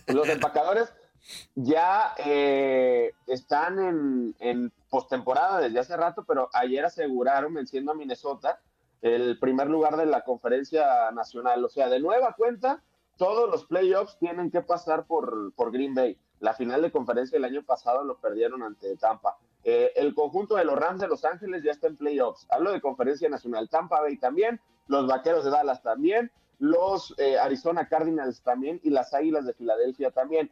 Los 0.08 0.28
empacadores 0.28 0.92
ya 1.54 2.14
eh, 2.18 3.12
están 3.28 3.78
en, 3.78 4.34
en 4.40 4.72
postemporada 4.90 5.60
desde 5.60 5.78
hace 5.78 5.96
rato, 5.96 6.24
pero 6.24 6.48
ayer 6.52 6.84
aseguraron, 6.84 7.54
venciendo 7.54 7.92
a 7.92 7.94
Minnesota, 7.94 8.60
el 9.02 9.38
primer 9.38 9.68
lugar 9.68 9.96
de 9.96 10.06
la 10.06 10.24
conferencia 10.24 11.10
nacional. 11.10 11.64
O 11.64 11.68
sea, 11.68 11.88
de 11.88 12.00
nueva 12.00 12.34
cuenta, 12.34 12.82
todos 13.18 13.50
los 13.50 13.66
playoffs 13.66 14.16
tienen 14.18 14.50
que 14.50 14.62
pasar 14.62 15.06
por, 15.06 15.52
por 15.54 15.72
Green 15.72 15.94
Bay. 15.94 16.16
La 16.40 16.54
final 16.54 16.82
de 16.82 16.90
conferencia 16.90 17.36
del 17.36 17.44
año 17.44 17.62
pasado 17.64 18.04
lo 18.04 18.18
perdieron 18.18 18.62
ante 18.62 18.96
Tampa. 18.96 19.36
Eh, 19.64 19.92
el 19.96 20.14
conjunto 20.14 20.56
de 20.56 20.64
los 20.64 20.76
Rams 20.76 21.00
de 21.00 21.08
Los 21.08 21.24
Ángeles 21.24 21.62
ya 21.62 21.72
está 21.72 21.88
en 21.88 21.96
playoffs. 21.96 22.46
Hablo 22.50 22.72
de 22.72 22.80
conferencia 22.80 23.28
nacional. 23.28 23.68
Tampa 23.68 24.00
Bay 24.00 24.16
también, 24.16 24.60
los 24.86 25.06
Vaqueros 25.06 25.44
de 25.44 25.50
Dallas 25.50 25.82
también, 25.82 26.32
los 26.58 27.14
eh, 27.18 27.38
Arizona 27.38 27.88
Cardinals 27.88 28.42
también 28.42 28.80
y 28.82 28.90
las 28.90 29.14
Águilas 29.14 29.46
de 29.46 29.54
Filadelfia 29.54 30.10
también. 30.10 30.50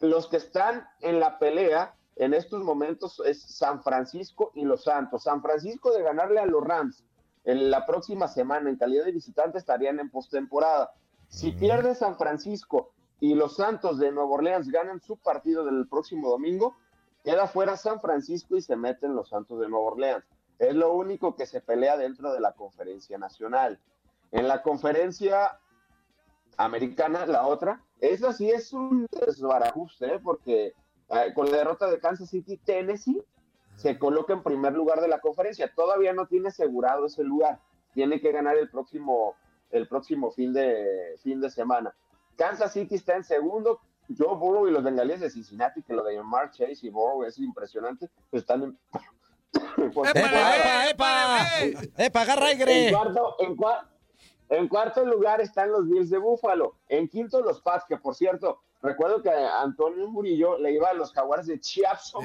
Los 0.00 0.26
que 0.28 0.38
están 0.38 0.86
en 1.00 1.20
la 1.20 1.38
pelea 1.38 1.94
en 2.16 2.34
estos 2.34 2.62
momentos 2.62 3.20
es 3.24 3.42
San 3.42 3.82
Francisco 3.82 4.52
y 4.54 4.64
los 4.64 4.84
Santos. 4.84 5.24
San 5.24 5.42
Francisco 5.42 5.92
de 5.92 6.02
ganarle 6.02 6.40
a 6.40 6.46
los 6.46 6.62
Rams 6.62 7.04
en 7.44 7.70
la 7.70 7.86
próxima 7.86 8.28
semana 8.28 8.70
en 8.70 8.76
calidad 8.76 9.04
de 9.04 9.12
visitante 9.12 9.58
estarían 9.58 10.00
en 10.00 10.10
postemporada. 10.10 10.92
Si 11.28 11.52
pierde 11.52 11.94
San 11.94 12.16
Francisco 12.16 12.92
y 13.20 13.34
los 13.34 13.56
Santos 13.56 13.98
de 13.98 14.10
Nueva 14.12 14.30
Orleans 14.30 14.70
ganan 14.70 15.00
su 15.00 15.16
partido 15.16 15.64
del 15.64 15.86
próximo 15.88 16.30
domingo, 16.30 16.76
queda 17.22 17.46
fuera 17.46 17.76
San 17.76 18.00
Francisco 18.00 18.56
y 18.56 18.62
se 18.62 18.76
meten 18.76 19.14
los 19.14 19.28
Santos 19.28 19.60
de 19.60 19.68
Nueva 19.68 19.86
Orleans. 19.86 20.24
Es 20.58 20.74
lo 20.74 20.92
único 20.94 21.36
que 21.36 21.46
se 21.46 21.60
pelea 21.60 21.96
dentro 21.96 22.32
de 22.32 22.40
la 22.40 22.52
conferencia 22.52 23.18
nacional. 23.18 23.80
En 24.30 24.48
la 24.48 24.62
conferencia 24.62 25.58
americana, 26.56 27.26
la 27.26 27.46
otra, 27.46 27.82
esa 28.00 28.32
sí 28.32 28.50
es 28.50 28.72
un 28.72 29.06
desbarajuste, 29.10 30.14
¿eh? 30.14 30.20
porque 30.22 30.74
eh, 31.08 31.32
con 31.34 31.50
la 31.50 31.58
derrota 31.58 31.90
de 31.90 31.98
Kansas 31.98 32.30
City, 32.30 32.56
Tennessee 32.58 33.22
se 33.76 33.98
coloca 33.98 34.32
en 34.32 34.42
primer 34.42 34.72
lugar 34.72 35.00
de 35.00 35.08
la 35.08 35.20
conferencia. 35.20 35.72
Todavía 35.74 36.12
no 36.12 36.26
tiene 36.26 36.48
asegurado 36.48 37.06
ese 37.06 37.22
lugar. 37.24 37.60
Tiene 37.92 38.20
que 38.20 38.32
ganar 38.32 38.56
el 38.56 38.68
próximo, 38.70 39.34
el 39.70 39.86
próximo 39.88 40.30
fin, 40.30 40.52
de, 40.52 41.14
fin 41.22 41.40
de 41.40 41.50
semana. 41.50 41.94
Kansas 42.36 42.72
City 42.72 42.94
está 42.96 43.16
en 43.16 43.24
segundo. 43.24 43.80
Joe 44.16 44.36
Burrow 44.36 44.68
y 44.68 44.70
los 44.70 44.82
bengalíes 44.84 45.20
de 45.20 45.30
Cincinnati, 45.30 45.82
que 45.82 45.94
lo 45.94 46.02
de 46.04 46.22
Mark 46.22 46.50
Chase 46.50 46.78
y 46.86 46.90
Burrow 46.90 47.24
es 47.24 47.38
impresionante, 47.38 48.10
están 48.32 48.62
en... 48.62 48.78
¡Epa, 49.76 50.10
epa, 50.10 50.90
epa! 50.90 51.40
¡Epa, 51.96 52.20
agarra 52.20 52.50
En 52.50 52.68
aire! 52.68 52.92
cuarto, 52.92 53.36
en, 53.38 53.56
cua- 53.56 53.88
en 54.50 54.68
cuarto 54.68 55.04
lugar 55.06 55.40
están 55.40 55.70
los 55.70 55.88
Bills 55.88 56.10
de 56.10 56.18
Búfalo. 56.18 56.76
En 56.88 57.08
quinto, 57.08 57.40
los 57.40 57.62
Pats, 57.62 57.84
que 57.88 57.96
por 57.96 58.14
cierto, 58.14 58.60
recuerdo 58.84 59.20
que 59.22 59.30
Antonio 59.30 60.08
Murillo 60.08 60.58
le 60.58 60.72
iba 60.72 60.88
a 60.90 60.94
los 60.94 61.12
Jaguares 61.12 61.46
de 61.46 61.58
Chiapson. 61.58 62.22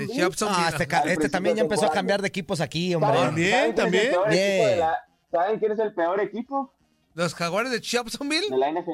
Ah, 0.50 0.70
este, 0.70 0.88
este 1.12 1.30
también 1.30 1.56
ya 1.56 1.64
empezó 1.64 1.88
a 1.88 1.92
cambiar 1.92 2.22
de 2.22 2.28
equipos 2.28 2.62
aquí, 2.62 2.94
hombre. 2.94 3.12
¿Saben- 3.14 3.26
También, 3.26 3.52
saben 3.52 3.76
también. 3.76 4.12
Bien. 4.30 4.80
la- 4.80 5.00
¿Saben 5.32 5.60
quién 5.60 5.72
es 5.72 5.80
el 5.80 5.94
peor 5.94 6.20
equipo 6.22 6.74
¿Los 7.16 7.34
jaguares 7.36 7.72
de 7.72 7.82
Chiapsonville? 7.82 8.50
de 8.50 8.58
la 8.58 8.70
NFL? 8.72 8.92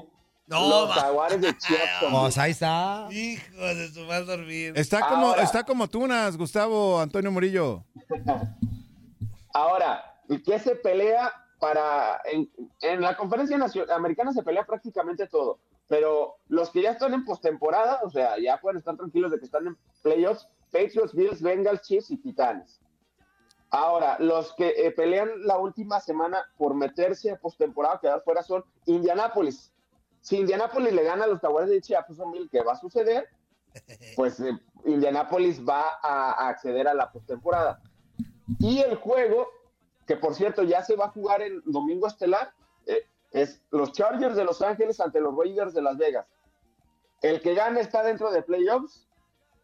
No, 0.48 0.70
los. 0.88 0.92
Jaguares 0.92 1.42
de 1.42 1.58
Chiapson. 1.58 2.12
Pues 2.22 2.38
ahí 2.38 2.52
está. 2.52 3.08
Hijo 3.12 3.62
de 3.62 3.88
su 3.92 4.02
mal 4.06 4.26
dormir. 4.26 4.74
Está 4.76 5.08
como, 5.08 5.28
Ahora. 5.30 5.44
está 5.44 5.64
como 5.64 5.88
tunas, 5.88 6.38
Gustavo 6.38 7.00
Antonio 7.02 7.32
Murillo. 7.32 7.84
Ahora, 9.54 10.04
¿qué 10.46 10.60
se 10.60 10.76
pelea 10.76 11.32
para... 11.60 12.22
En, 12.32 12.50
en 12.82 13.02
la 13.02 13.16
conferencia 13.16 13.58
nacio- 13.58 13.90
americana 13.92 14.34
se 14.34 14.44
pelea 14.44 14.66
prácticamente 14.66 15.28
todo, 15.28 15.60
pero 15.88 16.38
los 16.48 16.72
que 16.72 16.82
ya 16.82 16.92
están 16.92 17.14
en 17.14 17.26
postemporada, 17.26 18.00
o 18.04 18.10
sea, 18.10 18.40
ya 18.40 18.60
pueden 18.60 18.78
estar 18.78 18.96
tranquilos 18.98 19.32
de 19.32 19.40
que 19.40 19.46
están 19.46 19.68
en 19.68 19.78
playoffs, 20.02 20.48
Patriots, 20.72 21.14
Bills, 21.14 21.42
Bengals, 21.42 21.82
Chiefs 21.82 22.12
y 22.12 22.18
Titanes. 22.18 22.82
Ahora, 23.70 24.18
los 24.20 24.54
que 24.54 24.70
eh, 24.70 24.92
pelean 24.92 25.30
la 25.46 25.58
última 25.58 26.00
semana 26.00 26.44
por 26.58 26.76
meterse 26.76 27.32
a 27.32 27.38
postemporada, 27.38 28.00
quedar 28.00 28.24
fuera, 28.24 28.42
son 28.42 28.64
Indianapolis. 28.86 29.74
Si 30.22 30.38
Indianapolis 30.38 30.94
le 30.94 31.04
gana 31.04 31.26
a 31.26 31.28
los 31.28 31.40
Jaguares 31.40 31.70
de 31.70 31.82
Chiapsonville, 31.82 32.50
¿qué 32.50 32.62
va 32.62 32.74
a 32.74 32.78
suceder? 32.78 33.28
Pues 34.16 34.40
eh, 34.40 34.58
Indianapolis 34.86 35.62
va 35.68 35.84
a, 36.02 36.32
a 36.32 36.48
acceder 36.48 36.88
a 36.88 36.94
la 36.94 37.12
postemporada. 37.12 37.82
Y 38.60 38.80
el 38.80 38.96
juego, 38.96 39.50
que 40.08 40.16
por 40.16 40.34
cierto 40.34 40.64
ya 40.64 40.82
se 40.82 40.96
va 40.96 41.06
a 41.06 41.12
jugar 41.12 41.42
en 41.42 41.62
domingo 41.66 42.08
estelar, 42.08 42.54
eh, 42.86 43.06
es 43.36 43.62
los 43.70 43.92
Chargers 43.92 44.38
de 44.38 44.46
Los 44.46 44.62
Ángeles 44.62 45.02
ante 45.02 45.20
los 45.20 45.36
Raiders 45.38 45.74
de 45.74 45.82
Las 45.82 45.98
Vegas. 45.98 46.26
El 47.22 47.42
que 47.42 47.54
gane 47.54 47.82
está 47.82 48.02
dentro 48.02 48.32
de 48.32 48.42
playoffs, 48.42 49.10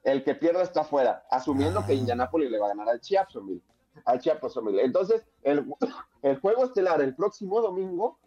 el 0.04 0.26
que 0.26 0.36
pierda 0.36 0.62
está 0.62 0.84
fuera, 0.84 1.24
asumiendo 1.32 1.86
que 1.86 1.94
Indianapolis 1.94 2.52
le 2.52 2.60
va 2.60 2.66
a 2.66 2.70
ganar 2.70 2.90
al 2.90 3.00
Chiapsonville. 3.00 3.62
Al 4.04 4.20
Chiapsonville. 4.20 4.84
Entonces, 4.84 5.26
el, 5.44 5.66
el 6.22 6.40
juego 6.42 6.66
estelar 6.66 7.02
el 7.02 7.16
próximo 7.16 7.62
domingo 7.62 8.20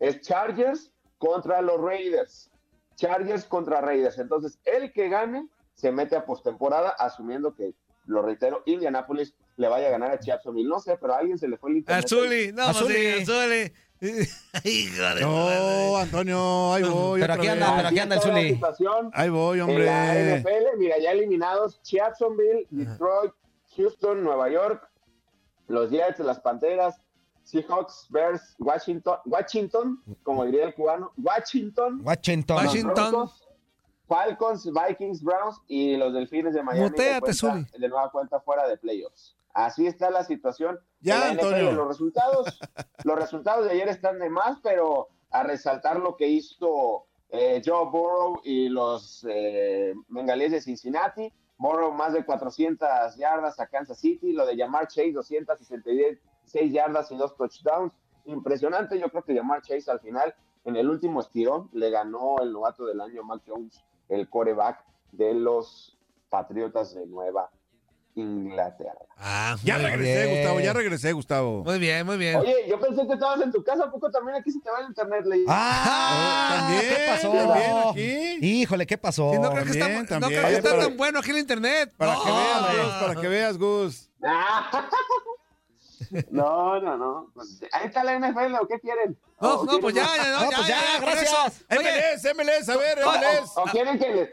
es 0.00 0.20
Chargers 0.20 0.92
contra 1.16 1.62
los 1.62 1.80
Raiders. 1.80 2.50
Chargers 2.96 3.46
contra 3.46 3.80
Raiders. 3.80 4.18
Entonces, 4.18 4.58
el 4.66 4.92
que 4.92 5.08
gane 5.08 5.48
se 5.72 5.90
mete 5.90 6.14
a 6.14 6.26
postemporada, 6.26 6.90
asumiendo 6.90 7.54
que, 7.54 7.72
lo 8.04 8.20
reitero, 8.20 8.62
Indianapolis 8.66 9.34
le 9.56 9.68
vaya 9.68 9.86
a 9.86 9.90
ganar 9.92 10.10
a 10.10 10.20
Jacksonville. 10.20 10.68
No 10.68 10.78
sé, 10.78 10.98
pero 11.00 11.14
a 11.14 11.18
alguien 11.18 11.38
se 11.38 11.48
le 11.48 11.56
fue 11.56 11.70
el 11.70 11.78
internet. 11.78 12.04
Azuli, 12.04 12.52
no, 12.52 12.62
Azuli. 12.64 12.94
sí, 12.94 13.22
Azuli. 13.22 13.72
Hijo 14.64 15.02
de 15.14 15.20
No, 15.20 15.30
madre. 15.30 15.96
Antonio, 16.02 16.72
ahí 16.72 16.82
voy. 16.84 17.20
Pero 17.20 17.32
aquí 17.34 17.48
anda, 17.48 17.74
pero 17.76 17.88
aquí 17.88 17.98
anda 17.98 18.16
el 18.16 18.22
Zuli. 18.22 18.60
Ahí 19.12 19.28
voy, 19.28 19.60
En 19.60 19.66
la 19.66 19.72
hombre. 19.72 20.40
NFL, 20.40 20.78
mira, 20.78 20.98
ya 20.98 21.12
eliminados 21.12 21.80
Jacksonville, 21.82 22.66
Detroit, 22.70 23.32
Houston, 23.76 24.24
Nueva 24.24 24.48
York, 24.48 24.88
los 25.68 25.90
Jets, 25.90 26.18
las 26.20 26.40
Panteras, 26.40 27.00
Seahawks, 27.44 28.06
Bears, 28.10 28.54
Washington, 28.58 29.18
Washington, 29.26 30.02
como 30.22 30.44
diría 30.46 30.64
el 30.64 30.74
cubano, 30.74 31.12
Washington, 31.18 32.00
Washington. 32.02 32.56
Washington. 32.56 32.94
Broncos, 32.94 33.48
Falcons, 34.08 34.70
Vikings, 34.72 35.22
Browns 35.22 35.60
y 35.68 35.96
los 35.96 36.12
Delfines 36.14 36.54
de 36.54 36.62
Miami 36.62 36.88
Muteate, 36.88 37.32
de, 37.32 37.38
cuenta, 37.38 37.78
de 37.78 37.88
nueva 37.88 38.10
cuenta 38.10 38.40
fuera 38.40 38.66
de 38.66 38.76
playoffs. 38.76 39.36
Así 39.52 39.86
está 39.86 40.10
la 40.10 40.24
situación. 40.24 40.78
Ya, 41.00 41.18
la. 41.18 41.30
Antonio. 41.30 41.72
Los 41.72 41.88
resultados, 41.88 42.58
los 43.04 43.18
resultados 43.18 43.64
de 43.64 43.72
ayer 43.72 43.88
están 43.88 44.18
de 44.18 44.30
más, 44.30 44.58
pero 44.62 45.08
a 45.30 45.42
resaltar 45.42 45.98
lo 45.98 46.16
que 46.16 46.28
hizo 46.28 47.06
eh, 47.30 47.62
Joe 47.64 47.90
Burrow 47.90 48.40
y 48.44 48.68
los 48.68 49.26
eh, 49.28 49.94
bengalíes 50.08 50.52
de 50.52 50.60
Cincinnati. 50.60 51.32
Burrow 51.58 51.92
más 51.92 52.12
de 52.12 52.24
400 52.24 53.16
yardas 53.16 53.60
a 53.60 53.66
Kansas 53.66 53.98
City, 53.98 54.32
lo 54.32 54.46
de 54.46 54.56
Jamar 54.56 54.88
Chase 54.88 55.12
266 55.12 56.72
yardas 56.72 57.10
y 57.12 57.16
dos 57.16 57.36
touchdowns. 57.36 57.92
Impresionante, 58.24 58.98
yo 58.98 59.10
creo 59.10 59.24
que 59.24 59.36
Jamar 59.36 59.62
Chase 59.62 59.90
al 59.90 60.00
final, 60.00 60.34
en 60.64 60.76
el 60.76 60.88
último 60.88 61.20
estirón, 61.20 61.68
le 61.72 61.90
ganó 61.90 62.40
el 62.40 62.52
novato 62.52 62.86
del 62.86 63.00
año 63.00 63.22
Mac 63.24 63.42
Jones, 63.46 63.84
el 64.08 64.28
coreback 64.28 64.84
de 65.12 65.34
los 65.34 65.98
Patriotas 66.30 66.94
de 66.94 67.06
Nueva 67.06 67.50
Inglaterra. 68.14 68.98
Ah, 69.18 69.56
Ya 69.62 69.76
regresé, 69.78 70.26
bien. 70.26 70.36
Gustavo, 70.38 70.60
ya 70.60 70.72
regresé, 70.72 71.12
Gustavo. 71.12 71.64
Muy 71.64 71.78
bien, 71.78 72.06
muy 72.06 72.16
bien. 72.16 72.36
Oye, 72.36 72.66
yo 72.68 72.80
pensé 72.80 73.06
que 73.06 73.12
estabas 73.14 73.40
en 73.42 73.52
tu 73.52 73.62
casa, 73.62 73.84
¿a 73.84 73.90
poco 73.90 74.10
también 74.10 74.36
aquí 74.38 74.50
se 74.50 74.60
te 74.60 74.70
va 74.70 74.80
el 74.80 74.86
internet? 74.86 75.24
Leí? 75.26 75.44
¡Ah! 75.48 76.56
también, 76.58 76.94
¿Qué 76.94 77.06
pasó? 77.08 77.32
también 77.32 77.76
aquí. 77.90 78.46
Híjole, 78.46 78.86
¿qué 78.86 78.98
pasó? 78.98 79.30
Sí, 79.32 79.38
no 79.38 79.50
creo 79.52 79.64
que 79.64 79.70
está, 79.70 79.84
también, 79.86 80.20
no 80.20 80.26
creo 80.28 80.42
que 80.46 80.54
está 80.54 80.78
tan 80.78 80.96
bueno 80.96 81.18
aquí 81.18 81.30
el 81.30 81.38
internet. 81.38 81.92
Para 81.96 82.14
No, 82.14 82.22
que 82.24 82.30
veas. 82.30 82.84
Gus, 82.84 82.94
para 83.00 83.14
que 83.20 83.28
veas, 83.28 83.58
Gus. 83.58 84.10
No, 86.30 86.80
no, 86.80 86.96
no. 86.96 87.30
Pues, 87.34 87.60
ahí 87.72 87.86
está 87.86 88.02
la 88.02 88.18
NFL, 88.18 88.54
¿o 88.60 88.66
qué 88.66 88.80
quieren? 88.80 89.16
No, 89.40 89.60
¿O 89.60 89.64
no, 89.64 89.78
pues 89.80 89.94
ya, 89.94 90.06
quieren 90.06 90.24
ya, 90.24 90.32
no, 90.32 90.40
No, 90.44 90.50
ya, 90.50 90.56
pues 90.56 90.68
ya, 90.68 90.80
ya, 90.80 91.00
gracias. 91.00 91.64
Oye, 91.70 91.78
MLS, 91.78 92.34
MLS, 92.34 92.68
a 92.68 92.76
ver? 92.76 92.98
MLS. 93.04 93.56
¿O, 93.56 93.62
o 93.62 93.64
quieren 93.66 93.98
que 93.98 94.08
les, 94.08 94.28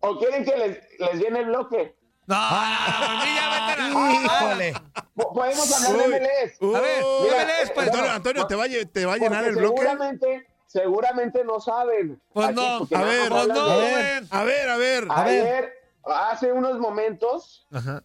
o 0.00 0.18
quieren 0.18 0.44
que 0.44 0.56
les, 0.56 0.78
les 0.98 1.14
llene 1.22 1.40
el 1.40 1.46
bloque? 1.46 1.94
No, 2.26 2.34
ya 2.34 4.22
Híjole. 4.24 4.74
Po- 5.14 5.32
Podemos 5.32 5.72
hablar 5.86 6.08
de 6.08 6.20
MLS. 6.20 6.56
uy. 6.60 6.74
A 6.74 6.80
ver, 6.80 7.04
Mira, 7.22 7.44
MLS, 7.44 7.70
pues. 7.74 7.86
Antonio, 7.88 8.06
no, 8.06 8.12
Antonio, 8.14 8.46
¿te 8.46 8.54
va, 8.54 8.64
te 8.92 9.06
va 9.06 9.12
a 9.14 9.16
llenar 9.18 9.44
el 9.44 9.56
bloque? 9.56 9.80
Seguramente, 9.82 10.46
seguramente 10.66 11.44
no 11.44 11.60
saben. 11.60 12.20
Pues 12.32 12.46
Aquí, 12.48 12.54
no, 12.56 12.62
a 12.98 13.02
ver, 13.04 13.28
Pues 13.28 13.40
hablan 13.42 13.56
no. 13.56 13.62
A 13.64 13.76
ver, 13.76 14.24
a 14.30 14.44
ver. 14.44 14.68
A 14.70 14.76
ver. 14.76 15.08
Ayer, 15.10 15.72
hace 16.04 16.52
unos 16.52 16.78
momentos, 16.78 17.66
Ajá. 17.72 18.02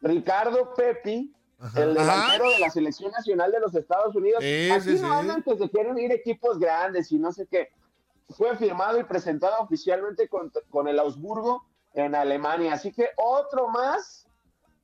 Ricardo 0.00 0.74
Pepi 0.74 1.34
el 1.74 1.98
Ajá. 1.98 2.12
delantero 2.12 2.50
de 2.50 2.58
la 2.60 2.70
selección 2.70 3.10
nacional 3.10 3.50
de 3.50 3.58
los 3.60 3.74
Estados 3.74 4.14
Unidos. 4.14 4.42
Sí, 4.44 4.70
Aquí 4.70 4.96
sí, 4.96 5.02
no 5.02 5.08
sí. 5.08 5.14
andan 5.18 5.42
que 5.42 5.56
se 5.56 5.68
quieren 5.70 5.98
ir 5.98 6.12
equipos 6.12 6.58
grandes 6.58 7.10
y 7.10 7.18
no 7.18 7.32
sé 7.32 7.46
qué. 7.50 7.70
Fue 8.30 8.56
firmado 8.56 9.00
y 9.00 9.04
presentado 9.04 9.58
oficialmente 9.60 10.28
con, 10.28 10.52
con 10.70 10.86
el 10.86 10.98
Augsburgo 11.00 11.66
en 12.04 12.14
Alemania. 12.14 12.74
Así 12.74 12.92
que 12.92 13.08
otro 13.16 13.68
más 13.68 14.26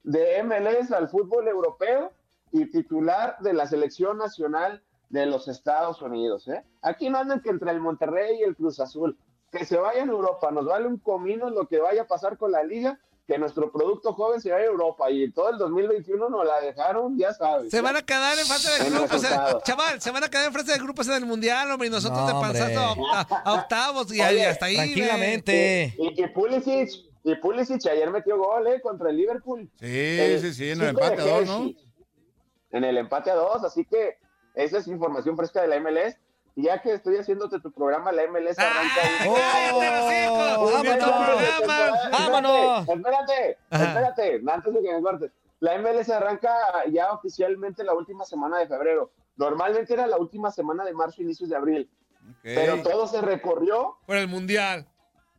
de 0.02 0.42
MLS 0.42 0.92
al 0.92 1.08
fútbol 1.08 1.48
europeo 1.48 2.12
y 2.52 2.70
titular 2.70 3.36
de 3.40 3.52
la 3.52 3.66
selección 3.66 4.18
nacional 4.18 4.82
de 5.08 5.26
los 5.26 5.48
Estados 5.48 6.02
Unidos. 6.02 6.48
¿eh? 6.48 6.64
Aquí 6.82 7.08
no 7.08 7.18
andan 7.18 7.40
que 7.40 7.50
entre 7.50 7.70
el 7.70 7.80
Monterrey 7.80 8.38
y 8.40 8.42
el 8.42 8.56
Cruz 8.56 8.80
Azul. 8.80 9.18
Que 9.50 9.64
se 9.64 9.76
vayan 9.76 10.08
a 10.08 10.12
Europa, 10.12 10.50
nos 10.50 10.66
vale 10.66 10.88
un 10.88 10.98
comino 10.98 11.48
lo 11.48 11.68
que 11.68 11.78
vaya 11.78 12.02
a 12.02 12.06
pasar 12.08 12.36
con 12.36 12.50
la 12.50 12.64
liga, 12.64 12.98
que 13.26 13.38
nuestro 13.38 13.72
producto 13.72 14.12
joven 14.12 14.40
se 14.40 14.50
vaya 14.50 14.64
a 14.64 14.66
Europa 14.66 15.10
y 15.10 15.30
todo 15.32 15.48
el 15.50 15.56
2021 15.58 16.28
nos 16.28 16.44
la 16.46 16.60
dejaron, 16.60 17.16
ya 17.18 17.32
sabes. 17.32 17.70
Se 17.70 17.80
van 17.80 17.96
a 17.96 18.02
quedar 18.02 18.38
en 18.38 18.44
fase 18.44 18.82
de 18.84 18.90
grupos. 18.90 19.22
chaval, 19.64 20.00
se 20.02 20.10
van 20.10 20.24
a 20.24 20.28
quedar 20.28 20.46
en 20.48 20.52
fase 20.52 20.72
de 20.72 20.78
grupos 20.78 21.08
en 21.08 21.14
el 21.14 21.26
mundial, 21.26 21.70
hombre. 21.70 21.88
Y 21.88 21.90
nosotros 21.90 22.18
No, 22.18 22.40
panzazo 22.40 22.78
a, 22.80 22.92
octa- 22.94 23.42
a 23.44 23.54
octavos 23.54 24.12
y, 24.14 24.20
Oye, 24.20 24.36
y 24.40 24.40
hasta 24.42 24.66
ahí. 24.66 24.76
Tranquilamente. 24.76 25.94
Y, 25.98 26.22
y 26.22 26.26
Pulisic, 26.28 26.90
y 27.24 27.34
Pulisic 27.36 27.86
ayer 27.86 28.10
metió 28.10 28.36
gol 28.36 28.66
¿eh? 28.66 28.80
contra 28.82 29.08
el 29.08 29.16
Liverpool. 29.16 29.70
Sí, 29.80 29.86
El 30.20 30.40
sí, 30.40 30.52
sí, 30.52 30.70
en 30.70 30.82
el 30.82 30.88
empate 30.88 31.22
a 31.22 31.24
dos, 31.24 31.46
¿no? 31.46 31.70
En 32.72 32.84
el 32.84 32.98
empate 32.98 33.30
a 33.30 33.34
dos, 33.36 33.64
así 33.64 33.86
que 33.86 34.18
esa 34.54 34.78
es 34.78 34.86
información 34.88 35.34
fresca 35.36 35.62
de 35.62 35.68
la 35.68 35.80
MLS. 35.80 36.16
Y 36.56 36.64
ya 36.64 36.80
que 36.80 36.94
estoy 36.94 37.16
haciéndote 37.16 37.58
tu 37.60 37.72
programa, 37.72 38.12
la 38.12 38.28
MLS 38.28 38.58
arranca. 38.58 39.00
¡Ay, 39.20 39.70
¡Oh! 39.72 40.70
¡Vámonos! 40.72 42.10
¡Vámonos! 42.12 42.88
Espérate, 42.88 43.58
espérate, 43.70 44.42
antes 44.46 44.74
de 44.74 44.82
que 44.82 44.92
me 44.92 45.02
cortes. 45.02 45.32
La 45.60 45.78
MLS 45.78 46.10
arranca 46.10 46.54
ya 46.90 47.12
oficialmente 47.12 47.82
la 47.82 47.94
última 47.94 48.24
semana 48.24 48.58
de 48.58 48.68
febrero. 48.68 49.10
Normalmente 49.36 49.94
era 49.94 50.06
la 50.06 50.16
última 50.16 50.50
semana 50.50 50.84
de 50.84 50.92
marzo, 50.92 51.22
inicios 51.22 51.48
de 51.48 51.56
abril. 51.56 51.90
Pero 52.42 52.82
todo 52.82 53.06
se 53.06 53.20
recorrió 53.20 53.98
Por 54.06 54.16
el 54.16 54.28
mundial. 54.28 54.86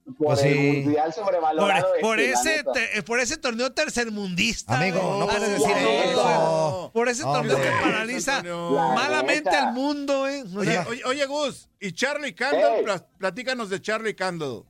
Por 0.05 0.27
Pues 0.27 0.43
el 0.43 0.53
sí. 0.53 0.81
mundial 0.83 1.05
Por, 1.05 1.25
sobrevalorado. 1.25 1.87
por 2.01 2.19
este, 2.19 2.45
la 2.47 2.51
ese, 2.53 2.63
te- 2.93 3.03
por 3.03 3.19
ese 3.19 3.37
torneo 3.37 3.71
tercermundista. 3.73 4.77
Amigo, 4.77 4.99
güey. 5.01 5.19
no 5.19 5.25
puedes 5.25 5.49
decir 5.49 5.75
no, 5.75 5.89
eso. 5.89 6.91
Por 6.93 7.09
ese 7.09 7.23
Hombre. 7.23 7.51
torneo 7.53 7.57
que 7.71 7.81
paraliza 7.81 8.43
malamente 8.43 9.49
neta. 9.49 9.67
al 9.69 9.73
mundo, 9.73 10.27
¿eh? 10.27 10.43
O 10.55 10.59
Oye, 10.59 10.71
sea, 10.71 10.85
oye, 10.87 11.01
oye, 11.05 11.25
Gus, 11.25 11.69
y 11.79 11.91
Charlie 11.91 12.35
Cando, 12.35 12.67
Ey. 12.67 12.83
pla- 12.83 13.05
platícanos 13.17 13.69
de 13.69 13.81
Charlie 13.81 14.15
Cando. 14.15 14.65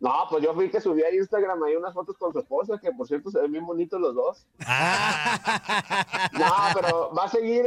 No, 0.00 0.26
pues 0.28 0.42
yo 0.42 0.52
vi 0.52 0.68
que 0.68 0.80
subí 0.80 1.00
a 1.04 1.14
Instagram 1.14 1.62
ahí 1.62 1.76
unas 1.76 1.94
fotos 1.94 2.16
con 2.18 2.32
su 2.32 2.40
esposa, 2.40 2.76
que 2.82 2.90
por 2.90 3.06
cierto 3.06 3.30
se 3.30 3.38
ven 3.40 3.52
bien 3.52 3.64
bonitos 3.64 4.00
los 4.00 4.14
dos. 4.16 4.46
No, 6.32 6.52
pero 6.74 7.12
va 7.16 7.24
a 7.24 7.28
seguir 7.28 7.66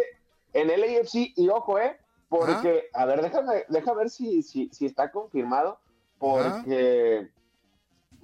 en 0.54 0.70
el 0.70 0.84
AFC 0.84 1.34
y 1.36 1.50
ojo, 1.50 1.80
¿eh? 1.80 1.98
Porque, 2.28 2.90
a 2.94 3.06
ver, 3.06 3.22
déjame, 3.22 3.64
déjame 3.70 3.98
ver 4.00 4.10
si, 4.10 4.42
si, 4.44 4.70
si 4.74 4.86
está 4.86 5.12
confirmado, 5.12 5.80
porque 6.18 7.30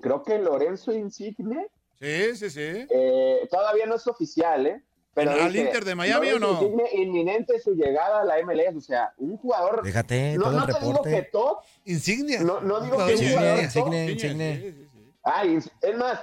creo 0.01 0.23
que 0.23 0.39
Lorenzo 0.39 0.91
Insigne 0.91 1.67
Sí, 1.99 2.35
sí, 2.35 2.49
sí. 2.49 2.87
eh, 2.89 3.47
todavía 3.51 3.85
no 3.85 3.95
es 3.95 4.07
oficial, 4.07 4.65
¿eh? 4.65 4.83
Pero 5.13 5.31
¿Al 5.31 5.51
dice, 5.51 5.65
Inter 5.65 5.83
de 5.83 5.93
Miami 5.93 6.31
o 6.31 6.39
no? 6.39 6.53
Insigne, 6.53 6.89
inminente 6.93 7.59
su 7.59 7.75
llegada 7.75 8.21
a 8.21 8.25
la 8.25 8.41
MLS, 8.43 8.75
o 8.77 8.81
sea, 8.81 9.13
un 9.17 9.37
jugador... 9.37 9.85
Fíjate, 9.85 10.35
no 10.37 10.43
todo 10.45 10.53
no 10.53 10.65
el 10.65 10.73
te 10.73 10.85
digo 10.85 11.01
que 11.03 11.21
top, 11.23 11.57
insignia. 11.85 12.41
no, 12.41 12.61
no 12.61 12.79
digo 12.79 12.93
Jugador 12.95 13.07
que 13.07 13.17
un 13.17 13.21
Insigne, 13.23 13.37
jugador 13.37 13.63
Insigne, 13.63 14.01
top, 14.05 14.09
Insigne. 14.13 14.55
Sí, 14.55 14.71
sí, 14.71 14.87
sí. 14.93 15.13
Ay, 15.23 15.57
es 15.81 15.97
más, 15.97 16.19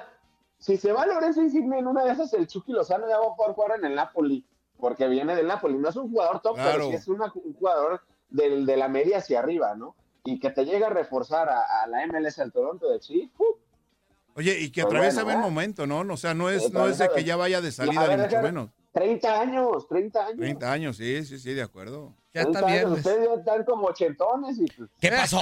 si 0.59 0.77
se 0.79 0.91
va 0.93 1.05
Lorenzo 1.07 1.43
Insigne 1.43 1.79
en 1.79 1.87
una 1.87 2.03
de 2.05 2.13
esas, 2.13 2.33
el 2.33 2.47
Chucky 2.49 2.73
Lozano 2.73 3.07
ya 3.09 3.19
va 3.19 3.27
a 3.27 3.37
poder 3.37 3.53
jugar 3.55 3.79
en 3.79 3.85
el 3.85 3.95
Napoli, 3.95 4.45
porque 4.81 5.07
viene 5.07 5.37
del 5.37 5.47
Napoli. 5.47 5.77
No 5.77 5.91
es 5.91 5.97
un 5.97 6.11
jugador 6.11 6.41
top, 6.41 6.55
Claro. 6.55 6.73
pero 6.73 6.89
sí 6.89 6.95
es 6.97 7.09
una- 7.09 7.31
un 7.35 7.53
jugador 7.55 8.01
del, 8.31 8.65
de 8.67 8.77
la 8.79 8.89
media 8.89 9.19
hacia 9.19 9.39
arriba, 9.41 9.75
¿no? 9.77 9.95
Y 10.31 10.39
que 10.39 10.51
te 10.51 10.65
llegue 10.65 10.85
a 10.85 10.91
reforzar 10.91 11.49
a, 11.49 11.61
a 11.83 11.87
la 11.87 12.07
MLS 12.07 12.39
al 12.39 12.53
Toronto 12.53 12.91
de 12.91 13.01
sí. 13.01 13.33
¡uh! 13.39 13.45
Oye, 14.35 14.59
y 14.61 14.71
que 14.71 14.83
Pues 14.83 14.93
atraviesa 14.93 15.25
bueno, 15.25 15.39
buen 15.41 15.47
¿eh? 15.49 15.51
momento, 15.51 15.87
¿no? 15.87 16.01
O 16.13 16.17
sea, 16.19 16.35
no 16.35 16.51
es, 16.51 16.65
Sí, 16.65 16.71
no 16.73 16.87
es 16.87 16.99
de 16.99 17.09
que 17.09 17.25
ya 17.25 17.37
vaya 17.37 17.61
de 17.61 17.73
salida, 17.73 18.07
ver, 18.07 18.19
ni 18.19 18.25
mucho 18.27 18.43
menos. 18.43 18.71
30 18.93 19.41
años, 19.41 19.89
30 19.89 20.21
años. 20.27 20.39
30 20.39 20.73
años, 20.73 20.97
sí, 20.97 21.25
sí, 21.25 21.39
sí, 21.39 21.55
de 21.55 21.63
acuerdo. 21.63 22.15
Ya 22.35 22.43
30 22.43 22.59
está 22.61 22.71
bien. 22.73 22.89
Ustedes 22.93 23.27
ya 23.29 23.35
están 23.35 23.65
como 23.65 23.87
ochentones 23.87 24.59
y 24.59 24.67
pues, 24.67 24.91
¿Qué 25.01 25.11
pasó? 25.11 25.41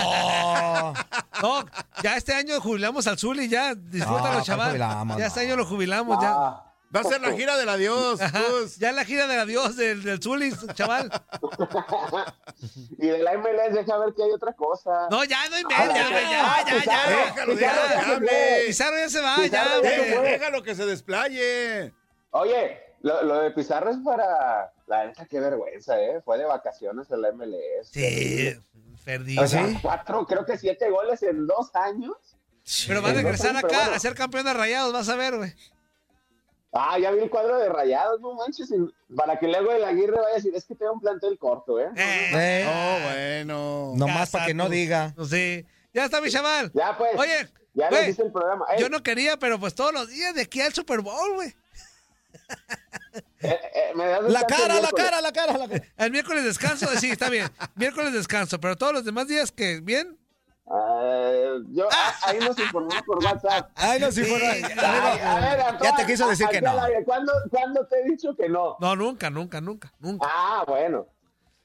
No, 1.43 1.65
ya 2.03 2.17
este 2.17 2.33
año 2.33 2.61
jubilamos 2.61 3.07
al 3.07 3.19
Zuli, 3.19 3.49
ya. 3.49 3.75
Disfrútalo, 3.75 4.39
No, 4.39 4.45
chaval. 4.45 4.69
jubilamos, 4.71 5.19
ya 5.19 5.27
este 5.27 5.41
año 5.41 5.57
lo 5.57 5.67
jubilamos, 5.67 6.19
ya. 6.23 6.63
Ah, 6.87 6.93
Va 6.95 7.01
a 7.01 7.05
ser 7.05 7.21
la 7.21 7.33
gira 7.33 7.57
del 7.57 7.69
adiós, 7.69 8.21
Gus. 8.21 8.77
ya 8.79 8.93
la 8.93 9.05
gira 9.05 9.27
del 9.27 9.41
adiós 9.41 9.77
del, 9.77 10.03
del 10.03 10.23
Zuli, 10.23 10.53
chaval. 10.75 11.11
y 12.99 13.07
de 13.07 13.19
la 13.23 13.37
MLS 13.39 13.75
deja 13.75 13.99
ver 13.99 14.15
que 14.15 14.23
hay 14.23 14.31
otra 14.31 14.53
cosa. 14.53 15.09
No, 15.11 15.25
ya 15.25 15.49
no 15.49 15.57
Ah, 15.57 15.61
inventes, 15.61 15.95
ya, 15.95 16.11
ya, 16.11 16.11
ya, 16.11 16.31
ya, 16.31 16.65
ya, 16.65 16.79
Pizarro, 16.79 17.11
ya. 17.11 17.27
Déjalo, 17.27 17.55
déjalo. 17.55 18.27
Pizarro 18.67 18.97
ya 18.99 19.09
se 19.09 19.21
va, 19.21 19.37
Pizarro 19.37 19.83
ya, 19.83 20.07
ya. 20.07 20.21
Déjalo 20.23 20.63
que 20.63 20.75
se 20.75 20.87
desplaye. 20.87 21.93
Oye, 22.31 22.79
lo, 23.03 23.23
lo 23.23 23.41
de 23.41 23.51
Pizarro 23.51 23.91
es 23.91 23.99
para. 24.05 24.73
La 24.87 25.07
neta, 25.07 25.27
qué 25.27 25.41
vergüenza, 25.41 26.01
¿eh? 26.01 26.21
Fue 26.25 26.39
de 26.39 26.45
vacaciones 26.45 27.11
en 27.11 27.21
la 27.23 27.33
MLS. 27.33 27.89
Sí, 27.91 28.57
perdí. 29.05 29.37
O 29.39 29.47
sea, 29.47 29.67
cuatro, 29.83 30.25
creo 30.27 30.47
que 30.47 30.57
siete 30.57 30.89
goles 30.91 31.23
en 31.25 31.47
dos 31.47 31.75
años. 31.75 32.17
Pero 32.87 33.03
va 33.03 33.11
a 33.11 33.13
regresar 33.13 33.57
acá 33.57 33.67
bueno. 33.69 33.93
a 33.95 33.99
ser 33.99 34.15
campeón 34.15 34.45
de 34.45 34.55
rayados, 34.55 34.93
vas 34.93 35.09
a 35.09 35.17
ver, 35.17 35.37
güey. 35.37 35.53
Ah, 36.79 36.99
ya 36.99 37.11
vi 37.11 37.21
el 37.21 37.31
cuadro 37.31 37.59
de 37.59 37.69
rayados, 37.69 38.21
no 38.21 38.35
manches. 38.35 38.71
y- 38.71 39.15
Para 39.15 39.39
que 39.39 39.49
luego 39.49 39.73
el 39.73 39.85
Aguirre 39.85 40.17
vaya 40.17 40.33
a 40.33 40.35
decir, 40.35 40.55
es 40.55 40.65
que 40.65 40.75
tengo 40.75 40.93
un 40.93 41.01
plantel 41.01 41.39
corto, 41.39 41.81
¿eh? 41.81 41.89
Eh, 41.97 42.31
Eh, 42.35 43.45
No, 43.47 43.55
bueno. 43.55 43.93
Nomás 43.97 44.31
para 44.31 44.47
que 44.47 44.55
no 44.55 44.69
diga. 44.69 45.15
no 45.17 45.25
sé. 45.25 45.67
Ya 45.95 46.05
está 46.05 46.21
mi 46.21 46.31
chaval. 46.31 46.71
Ya, 46.75 46.97
pues. 46.99 47.17
Oye, 47.19 47.49
ya 47.75 47.89
güey, 47.89 48.11
el 48.19 48.33
programa. 48.33 48.67
Ey, 48.71 48.81
yo 48.81 48.89
no 48.91 49.03
quería, 49.03 49.39
pero 49.39 49.59
pues 49.59 49.75
todos 49.75 49.93
los 49.93 50.09
días 50.09 50.35
de 50.35 50.43
aquí 50.43 50.61
al 50.61 50.75
Super 50.75 51.01
Bowl, 51.01 51.35
güey. 51.35 51.55
eh, 53.41 53.59
eh, 53.75 53.93
me 53.95 54.07
das 54.07 54.23
La 54.25 54.43
cara, 54.45 54.81
la 54.81 54.91
cara, 54.91 55.21
la 55.21 55.33
cara, 55.33 55.57
la 55.59 55.69
cara. 55.69 55.85
El 55.97 56.11
miércoles 56.11 56.45
descanso, 56.45 56.87
sí, 56.99 57.11
está 57.11 57.31
bien. 57.31 57.49
Miércoles 57.75 58.13
descanso, 58.13 58.61
pero 58.61 58.77
todos 58.77 58.93
los 58.93 59.05
demás 59.05 59.27
días 59.29 59.53
que 59.53 59.81
bien. 59.81 60.19
Ah, 60.69 61.31
yo, 61.71 61.89
ah, 61.93 62.15
ahí 62.25 62.39
nos 62.41 62.59
informamos 62.59 63.03
por 63.07 63.25
WhatsApp. 63.25 63.71
Ay, 63.77 64.01
no, 64.01 64.11
sí, 64.11 64.25
Sí, 64.25 64.31
fuera. 64.31 64.57
ya. 65.81 65.95
Te 65.97 66.07
quiso 66.07 66.29
decir 66.29 66.49
que 66.49 66.61
no. 66.61 66.73
¿Cuándo, 67.05 67.33
¿Cuándo 67.51 67.87
te 67.87 68.01
he 68.01 68.11
dicho 68.11 68.35
que 68.35 68.49
no? 68.49 68.77
No, 68.81 68.97
nunca, 68.97 69.31
nunca, 69.31 69.61
nunca, 69.61 69.93
nunca. 70.01 70.27
Ah, 70.29 70.65
bueno. 70.67 71.07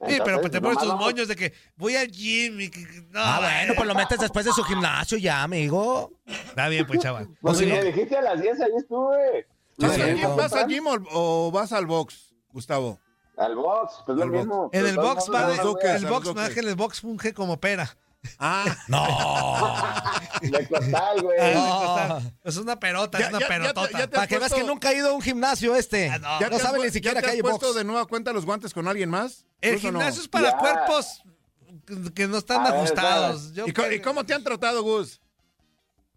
Sí, 0.06 0.18
pero 0.24 0.40
pues 0.40 0.50
te 0.52 0.60
pones 0.60 0.78
tus 0.78 0.94
moños 0.94 1.28
de 1.28 1.36
que 1.36 1.52
voy 1.76 1.94
al 1.94 2.08
gym 2.08 2.60
y 2.60 2.70
que... 2.70 2.80
No, 3.10 3.20
Ah, 3.22 3.38
bueno, 3.40 3.74
pues 3.76 3.86
lo 3.86 3.94
metes 3.94 4.18
después 4.18 4.44
de 4.44 4.52
su 4.52 4.64
gimnasio 4.64 5.16
ya, 5.16 5.44
amigo. 5.44 6.10
Está 6.26 6.66
bien, 6.68 6.84
pues, 6.86 6.98
chaval. 7.00 7.28
Pues 7.40 7.58
si 7.58 7.66
me 7.66 7.84
dijiste 7.84 8.16
a 8.16 8.22
las 8.22 8.40
10, 8.40 8.60
ahí 8.62 8.70
estuve. 8.76 9.46
¿Vas, 9.78 9.98
al- 9.98 10.36
vas 10.36 10.66
gym 10.66 10.86
o, 10.88 10.96
o 11.12 11.50
vas 11.52 11.72
al 11.72 11.86
box, 11.86 12.34
Gustavo? 12.52 12.98
Al 13.36 13.54
box, 13.54 14.02
pues 14.04 14.18
lo 14.18 14.24
Al 14.24 14.30
box. 14.30 14.38
mismo. 14.40 14.70
En 14.72 14.86
el 14.86 14.94
Pues, 14.96 15.06
box 15.06 15.30
va 15.32 15.52
el 15.52 15.60
box 15.60 16.56
el 16.56 16.74
box 16.74 17.00
funge 17.00 17.32
como 17.32 17.58
pera. 17.60 17.96
Ah, 18.38 18.64
No. 18.88 20.40
De 20.50 20.66
costal, 20.68 21.22
güey. 21.22 21.38
Ah, 21.40 22.20
Es 22.44 22.56
una 22.56 22.78
pelota, 22.78 23.18
Ya- 23.18 23.26
es 23.26 23.30
una 23.32 23.38
ya- 23.40 23.46
ya 23.46 23.48
te- 23.48 23.60
pelotota. 23.60 23.98
ya 23.98 24.06
te- 24.06 24.14
Para 24.16 24.26
que 24.26 24.38
veas 24.38 24.52
que 24.52 24.60
puesto- 24.60 24.72
nunca 24.72 24.88
ha 24.88 24.94
ido 24.94 25.10
a 25.10 25.12
un 25.12 25.22
gimnasio 25.22 25.76
este. 25.76 26.08
Ah, 26.10 26.18
no. 26.18 26.40
¿ya 26.40 26.48
no 26.50 26.58
sabe 26.58 26.78
ni 26.80 26.90
siquiera 26.90 27.14
ya 27.16 27.20
que 27.20 27.26
te 27.26 27.32
hay 27.32 27.38
has 27.38 27.42
puesto 27.42 27.66
box. 27.66 27.76
de 27.78 27.84
nueva 27.84 28.06
cuenta 28.06 28.32
los 28.32 28.44
guantes 28.44 28.72
con 28.74 28.88
alguien 28.88 29.10
más? 29.10 29.44
El 29.60 29.74
¿Gus 29.74 29.84
o 29.84 29.92
no? 29.92 29.98
gimnasio 29.98 30.22
es 30.22 30.28
para 30.28 30.50
Ya. 30.52 30.56
cuerpos 30.58 31.22
que- 32.14 32.26
no 32.28 32.38
están 32.38 32.60
A 32.60 32.70
ver, 32.70 32.74
ajustados. 32.80 33.52
Yo 33.54 33.66
¿Y, 33.66 33.72
co- 33.72 33.82
creo- 33.82 33.92
y 33.94 34.00
cómo 34.00 34.24
te 34.24 34.34
han 34.34 34.42
tratado, 34.44 34.82
Gus? 34.82 35.20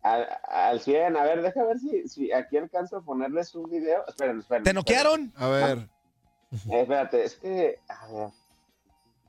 Al, 0.02 0.28
al 0.48 0.80
100. 0.82 1.18
A 1.18 1.24
ver, 1.24 1.42
deja 1.42 1.64
ver 1.64 1.80
si, 1.80 2.08
si 2.08 2.32
aquí 2.32 2.58
alcanzo 2.58 2.98
a 2.98 3.02
ponerles 3.02 3.54
un 3.56 3.70
video. 3.70 4.04
Esperen, 4.08 4.40
esperen. 4.40 4.64
¿Te 4.64 4.74
noquearon? 4.74 5.34
A 5.38 5.48
ver. 5.48 5.78
Eh, 6.70 6.82
espérate, 6.82 7.24
es 7.24 7.36
que. 7.36 7.80
A 7.88 8.08
ver. 8.08 8.30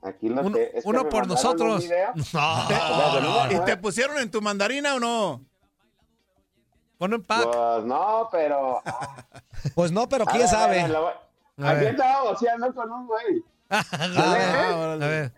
Aquí 0.01 0.29
lo 0.29 0.41
uno, 0.41 0.55
que. 0.55 0.71
es 0.75 0.85
uno 0.85 1.09
por 1.09 1.23
un 1.23 1.29
nosotros. 1.29 1.83
No, 2.33 3.51
¿Y 3.51 3.59
te 3.65 3.77
pusieron 3.77 4.17
en 4.19 4.29
tu 4.31 4.41
mandarina 4.41 4.95
o 4.95 4.99
no? 4.99 5.45
pon 6.97 7.13
en 7.13 7.23
pack. 7.23 7.43
Pues 7.51 7.83
no, 7.85 8.27
pero. 8.31 8.81
ah, 8.85 9.25
Pues 9.75 9.91
no, 9.91 10.07
pero 10.09 10.23
a 10.23 10.31
quién 10.31 10.45
ver, 10.45 10.55
a 10.55 10.67
ver, 10.67 10.81
sabe. 10.81 10.99
voy- 10.99 11.65
A 11.65 11.69
Aquí 11.71 11.79
ver. 11.85 11.89
estaba 11.93 12.21
boxeando 12.23 12.73
con 12.73 12.91
un 12.91 13.07
güey. 13.07 13.43
Ah, 13.69 13.83
a 13.91 14.97
ver. 14.97 15.33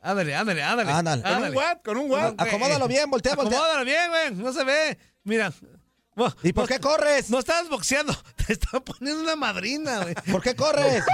Ándale, 0.00 0.34
ándale, 0.34 0.62
ándale. 0.62 0.90
Ándale. 0.92 1.22
¿Con 1.22 1.42
un 1.44 1.56
what? 1.56 1.76
¿Con 1.84 1.96
un 1.96 2.10
what? 2.10 2.34
Acomódalo 2.38 2.88
bien, 2.88 3.08
voltea, 3.08 3.34
voltea. 3.36 3.56
Acomódalo 3.58 3.84
bien, 3.84 4.10
güey. 4.10 4.34
No 4.34 4.52
se 4.52 4.64
ve. 4.64 4.98
Mira. 5.24 5.52
¿Y 6.42 6.52
por 6.52 6.64
no- 6.64 6.68
qué 6.68 6.80
corres? 6.80 7.30
No 7.30 7.38
estabas 7.38 7.68
boxeando. 7.70 8.12
Te 8.46 8.52
estaba 8.52 8.84
poniendo 8.84 9.22
una 9.22 9.36
madrina, 9.36 10.00
güey. 10.02 10.14
¿Por 10.30 10.42
qué 10.42 10.54
corres? 10.56 11.04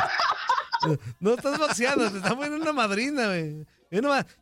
No 1.21 1.35
estás 1.35 1.59
boxeando. 1.59 2.11
Te 2.11 2.19
están 2.19 2.37
poniendo 2.37 2.63
una 2.63 2.73
madrina, 2.73 3.27
güey. 3.27 3.67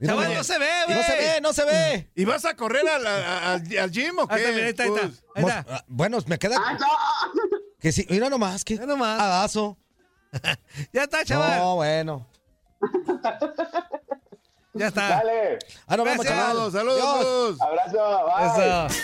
Chaval, 0.05 0.35
no 0.35 0.43
se 0.45 0.59
ve, 0.59 0.67
güey. 0.87 0.97
No 0.99 1.03
se 1.05 1.13
ve, 1.17 1.41
no 1.41 1.53
se 1.53 1.65
ve. 1.65 2.11
¿Y 2.17 2.25
vas 2.25 2.45
a 2.45 2.57
correr 2.57 2.87
al, 2.89 3.07
al- 3.07 3.79
al 3.79 3.91
gym 3.93 4.19
o 4.19 4.27
Ahí 4.29 4.43
está, 4.43 4.53
mira, 4.53 4.55
ahí 4.55 4.63
qué? 4.63 4.69
está, 4.71 4.83
ahí 4.83 4.89
está. 4.91 5.07
Gus? 5.07 5.25
Ahí 5.37 5.43
Mos- 5.43 5.53
está. 5.53 5.75
ah, 5.77 5.85
Bueno, 5.87 6.19
me 6.27 6.39
queda. 6.39 6.57
¡Ah, 6.65 6.77
no! 6.79 6.87
Que 7.79 7.93
sí, 7.93 8.07
mira 8.11 8.29
nomás, 8.29 8.65
que. 8.65 8.75
Mira 8.75 8.87
nomás. 8.87 9.21
Adazo. 9.21 9.77
Ya 10.93 11.05
está, 11.05 11.25
chaval. 11.25 11.59
No, 11.61 11.77
bueno. 11.77 12.27
Ya 14.75 14.89
está. 14.89 15.09
Dale. 15.09 15.59
Ah, 15.87 15.97
no, 15.97 16.05
vamos, 16.05 16.27
chaval. 16.27 16.71
Saludos, 16.73 16.73
saludos. 16.73 17.59
Abrazo. 17.63 18.95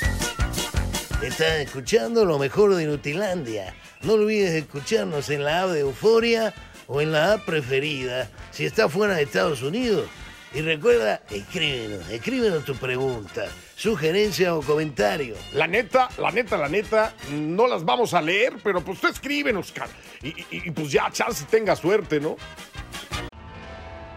Bye. 1.21 1.29
Estás 1.29 1.49
escuchando 1.61 2.25
lo 2.27 2.39
mejor 2.39 2.75
de 2.75 2.85
Nutilandia. 2.85 3.75
No 4.03 4.15
olvides 4.15 4.53
escucharnos 4.53 5.31
en 5.31 5.45
la 5.45 5.63
app 5.63 5.71
de 5.71 5.81
Euforia 5.81 6.53
o 6.93 7.01
en 7.01 7.11
la 7.13 7.33
app 7.35 7.45
preferida 7.47 8.29
si 8.51 8.67
estás 8.67 8.93
fuera 8.93 9.15
de 9.15 9.23
Estados 9.23 9.63
Unidos. 9.63 10.07
Y 10.55 10.61
recuerda, 10.61 11.23
escríbenos, 11.31 12.11
escríbenos 12.11 12.65
tu 12.67 12.75
pregunta, 12.77 13.47
sugerencia 13.75 14.55
o 14.55 14.61
comentario. 14.61 15.35
La 15.55 15.67
neta, 15.67 16.11
la 16.19 16.31
neta, 16.31 16.59
la 16.59 16.69
neta, 16.69 17.15
no 17.33 17.67
las 17.67 17.83
vamos 17.87 18.13
a 18.13 18.21
leer, 18.21 18.57
pero 18.63 18.83
pues 18.83 19.01
tú 19.01 19.07
escríbenos, 19.07 19.73
cara. 19.73 19.91
Y, 20.23 20.29
y- 20.29 20.47
y, 20.51 20.71
pues 20.71 20.91
ya, 20.93 21.11
chance 21.11 21.47
tenga 21.51 21.75
suerte, 21.75 22.21
¿no? 22.21 22.37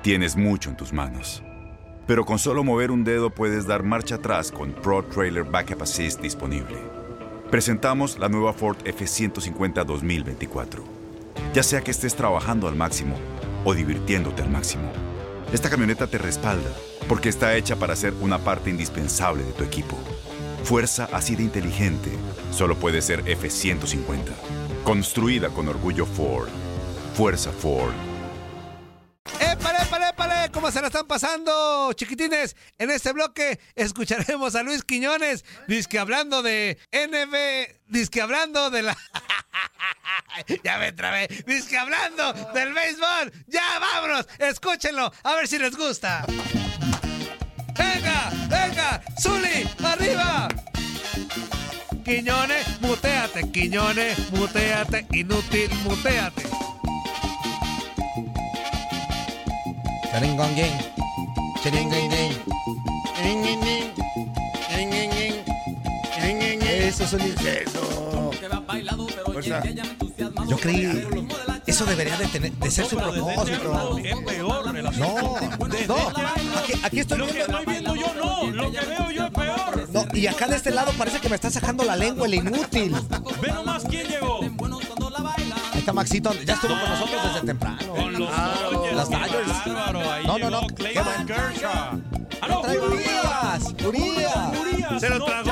Tienes 0.02 0.36
mucho 0.36 0.70
en 0.70 0.76
tus 0.76 0.92
manos. 0.92 1.42
Pero 2.06 2.26
con 2.26 2.38
solo 2.38 2.66
mover 2.66 2.92
un 2.92 3.06
dedo 3.06 3.30
puedes 3.30 3.66
dar 3.66 3.84
marcha 3.84 4.16
atrás 4.16 4.52
con 4.52 4.74
Pro 4.74 5.04
Trailer 5.06 5.46
Backup 5.46 5.82
Assist 5.84 6.20
disponible. 6.20 6.78
Presentamos 7.50 8.20
la 8.20 8.28
nueva 8.28 8.52
Ford 8.54 8.78
F150 8.84 9.86
2024. 9.86 10.95
Ya 11.56 11.64
sea 11.64 11.80
que 11.80 11.92
estés 11.92 12.18
trabajando 12.18 12.68
al 12.68 12.76
máximo 12.76 13.16
o 13.64 13.74
divirtiéndote 13.74 14.42
al 14.42 14.50
máximo, 14.50 14.92
esta 15.54 15.70
camioneta 15.70 16.06
te 16.06 16.18
respalda 16.18 16.70
porque 17.08 17.30
está 17.30 17.56
hecha 17.56 17.78
para 17.78 17.96
ser 17.96 18.14
una 18.20 18.40
parte 18.40 18.70
indispensable 18.70 19.42
de 19.42 19.54
tu 19.54 19.64
equipo. 19.64 19.98
Fuerza 20.66 21.08
así 21.14 21.38
de 21.38 21.44
inteligente 21.44 22.12
solo 22.52 22.76
puede 22.76 23.02
ser 23.02 23.24
F150. 23.24 24.34
Construida 24.84 25.48
con 25.48 25.70
orgullo 25.70 26.06
Ford. 26.06 26.50
Fuerza 27.14 27.54
Ford. 27.54 27.94
¡Épale, 29.40 29.78
épale, 29.82 30.10
épale! 30.10 30.52
¿Cómo 30.52 30.70
se 30.72 30.82
la 30.82 30.88
están 30.88 31.08
pasando, 31.08 31.94
chiquitines? 31.94 32.58
En 32.78 32.92
este 32.92 33.14
bloque 33.14 33.62
escucharemos 33.76 34.56
a 34.56 34.64
Luis 34.64 34.84
Quiñones, 34.84 35.46
disque 35.70 36.00
hablando 36.00 36.44
de 36.44 36.78
NB, 36.92 37.78
disque 37.88 38.22
hablando 38.22 38.70
de 38.72 38.82
la... 38.82 38.98
ya 40.64 40.78
me 40.78 40.92
trabé, 40.92 41.28
disque 41.46 41.78
hablando 41.78 42.34
del 42.54 42.74
béisbol. 42.74 43.32
¡Ya, 43.48 43.80
vámonos! 43.80 44.28
Escúchenlo, 44.40 45.12
a 45.24 45.36
ver 45.36 45.48
si 45.48 45.58
les 45.58 45.76
gusta. 45.76 46.26
¡Venga, 47.78 48.32
venga! 48.50 49.02
¡Zuli, 49.22 49.68
arriba! 49.84 50.48
Quiñones, 52.04 52.82
muteate, 52.82 53.52
Quiñones, 53.52 54.32
muteate, 54.32 55.08
inútil, 55.12 55.70
muteate. 55.84 56.44
Charingonguín. 60.12 60.78
Charingonguín. 61.64 62.56
Eso 66.96 67.04
es 67.04 67.14
un 67.14 67.22
Eso. 67.22 68.32
Fuerza. 69.36 69.62
Yo 70.48 70.58
creí. 70.58 71.06
Eso 71.68 71.86
debería 71.86 72.16
de, 72.16 72.28
tener, 72.28 72.54
de 72.54 72.72
ser 72.72 72.86
su 72.86 72.96
propósito. 72.96 73.98
Es 73.98 74.16
peor. 74.22 74.74
No, 74.98 75.36
no. 75.88 75.96
Aquí, 76.58 76.74
aquí 76.82 77.00
estoy 77.02 77.18
Lo 77.18 77.28
que 77.28 77.34
viendo. 77.34 77.60
estoy 77.60 77.74
viendo 77.74 77.96
yo 77.96 78.14
no, 78.14 78.52
lo 78.52 78.72
que 78.72 78.80
veo 78.80 79.12
yo 79.12 79.26
es 79.26 79.32
peor. 79.32 79.90
No, 79.92 80.06
y 80.14 80.28
acá 80.28 80.48
de 80.48 80.56
este 80.56 80.72
lado 80.72 80.94
parece 80.98 81.20
que 81.20 81.28
me 81.28 81.36
está 81.36 81.50
sacando 81.50 81.84
la 81.84 81.98
lengua 81.98 82.28
el 82.28 82.36
inútil. 82.36 82.96
Ve 83.42 83.52
nomás 83.52 83.84
quién 83.90 84.08
llegó. 84.08 84.40
Ahí 84.42 85.80
está 85.80 85.92
Maxito, 85.92 86.34
ya 86.46 86.54
estuvo 86.54 86.80
con 86.80 86.90
nosotros 86.90 87.24
desde 87.26 87.46
temprano. 87.46 87.94
Con 87.94 88.14
los 88.14 88.30
qué 88.30 89.16
Dodgers. 89.18 89.66
No, 90.26 90.38
no, 90.38 90.50
no. 90.50 90.68
Clayton 90.68 91.26
Kershaw. 91.26 92.02
¡Aló, 92.42 92.62
Trae 92.62 92.78
Julio 92.78 92.98
Urias, 93.86 94.54
Urias. 94.60 95.02
Se 95.02 95.10
lo 95.10 95.20
no 95.20 95.26
tragó. 95.26 95.52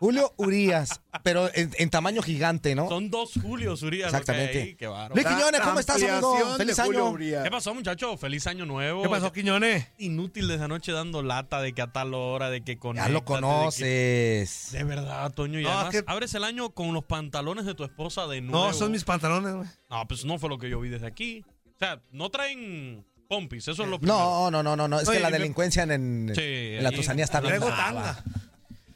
Julio 0.00 0.32
Urias, 0.36 1.00
pero 1.22 1.48
en, 1.54 1.70
en 1.78 1.88
tamaño 1.90 2.20
gigante, 2.22 2.74
¿no? 2.74 2.88
Son 2.88 3.10
dos 3.10 3.32
Julios 3.40 3.82
Urias. 3.82 4.08
Exactamente. 4.08 4.60
ahí, 4.62 4.74
Qué. 4.74 4.86
Luis 4.86 5.26
Quiñones, 5.26 5.60
¿cómo 5.62 5.80
estás, 5.80 6.02
amigo? 6.02 6.56
Feliz 6.56 6.80
Julio 6.80 7.00
año. 7.04 7.10
Urias. 7.12 7.44
¿Qué 7.44 7.50
pasó, 7.50 7.74
muchachos? 7.74 8.20
Feliz 8.20 8.46
año 8.46 8.66
nuevo. 8.66 9.02
¿Qué 9.02 9.08
pasó, 9.08 9.32
Quiñones? 9.32 9.86
Inútil 9.98 10.48
desde 10.48 10.64
anoche 10.64 10.92
dando 10.92 11.22
lata 11.22 11.60
de 11.62 11.72
que 11.72 11.82
a 11.82 11.92
tal 11.92 12.12
hora, 12.14 12.50
de 12.50 12.62
que 12.62 12.78
con 12.78 12.96
Ya 12.96 13.08
lo 13.08 13.24
conoces. 13.24 14.68
De 14.72 14.84
verdad, 14.84 15.32
Toño. 15.32 15.60
Y 15.60 15.62
No, 15.64 15.70
además, 15.70 15.92
que- 15.92 16.04
abres 16.06 16.34
el 16.34 16.44
año 16.44 16.70
con 16.70 16.92
los 16.92 17.04
pantalones 17.04 17.64
de 17.64 17.74
tu 17.74 17.84
esposa 17.84 18.26
de 18.26 18.40
nuevo. 18.40 18.66
No, 18.66 18.72
son 18.72 18.92
mis 18.92 19.04
pantalones, 19.04 19.54
güey. 19.54 19.68
No, 19.90 20.06
pues 20.06 20.24
no 20.24 20.38
fue 20.38 20.48
lo 20.48 20.58
que 20.58 20.68
yo 20.68 20.80
vi 20.80 20.88
desde 20.88 21.06
aquí. 21.06 21.44
O 21.74 21.78
sea, 21.78 22.00
no 22.10 22.30
traen 22.30 23.04
pompis, 23.28 23.66
eso 23.68 23.82
es 23.82 23.88
lo 23.88 23.98
primero. 23.98 24.18
No, 24.18 24.50
no, 24.50 24.62
no, 24.62 24.76
no, 24.76 24.86
no. 24.88 25.00
Es 25.00 25.08
Oye, 25.08 25.18
que 25.18 25.22
la 25.22 25.30
delincuencia 25.30 25.82
en, 25.82 25.90
en- 25.90 26.32
Sí, 26.34 26.40
en 26.76 26.82
la 26.84 26.92
Tusanía 26.92 27.24
está 27.24 27.40
bien 27.40 27.56
Traigo 27.56 27.66
brava. 27.66 27.84
tanga. 28.14 28.24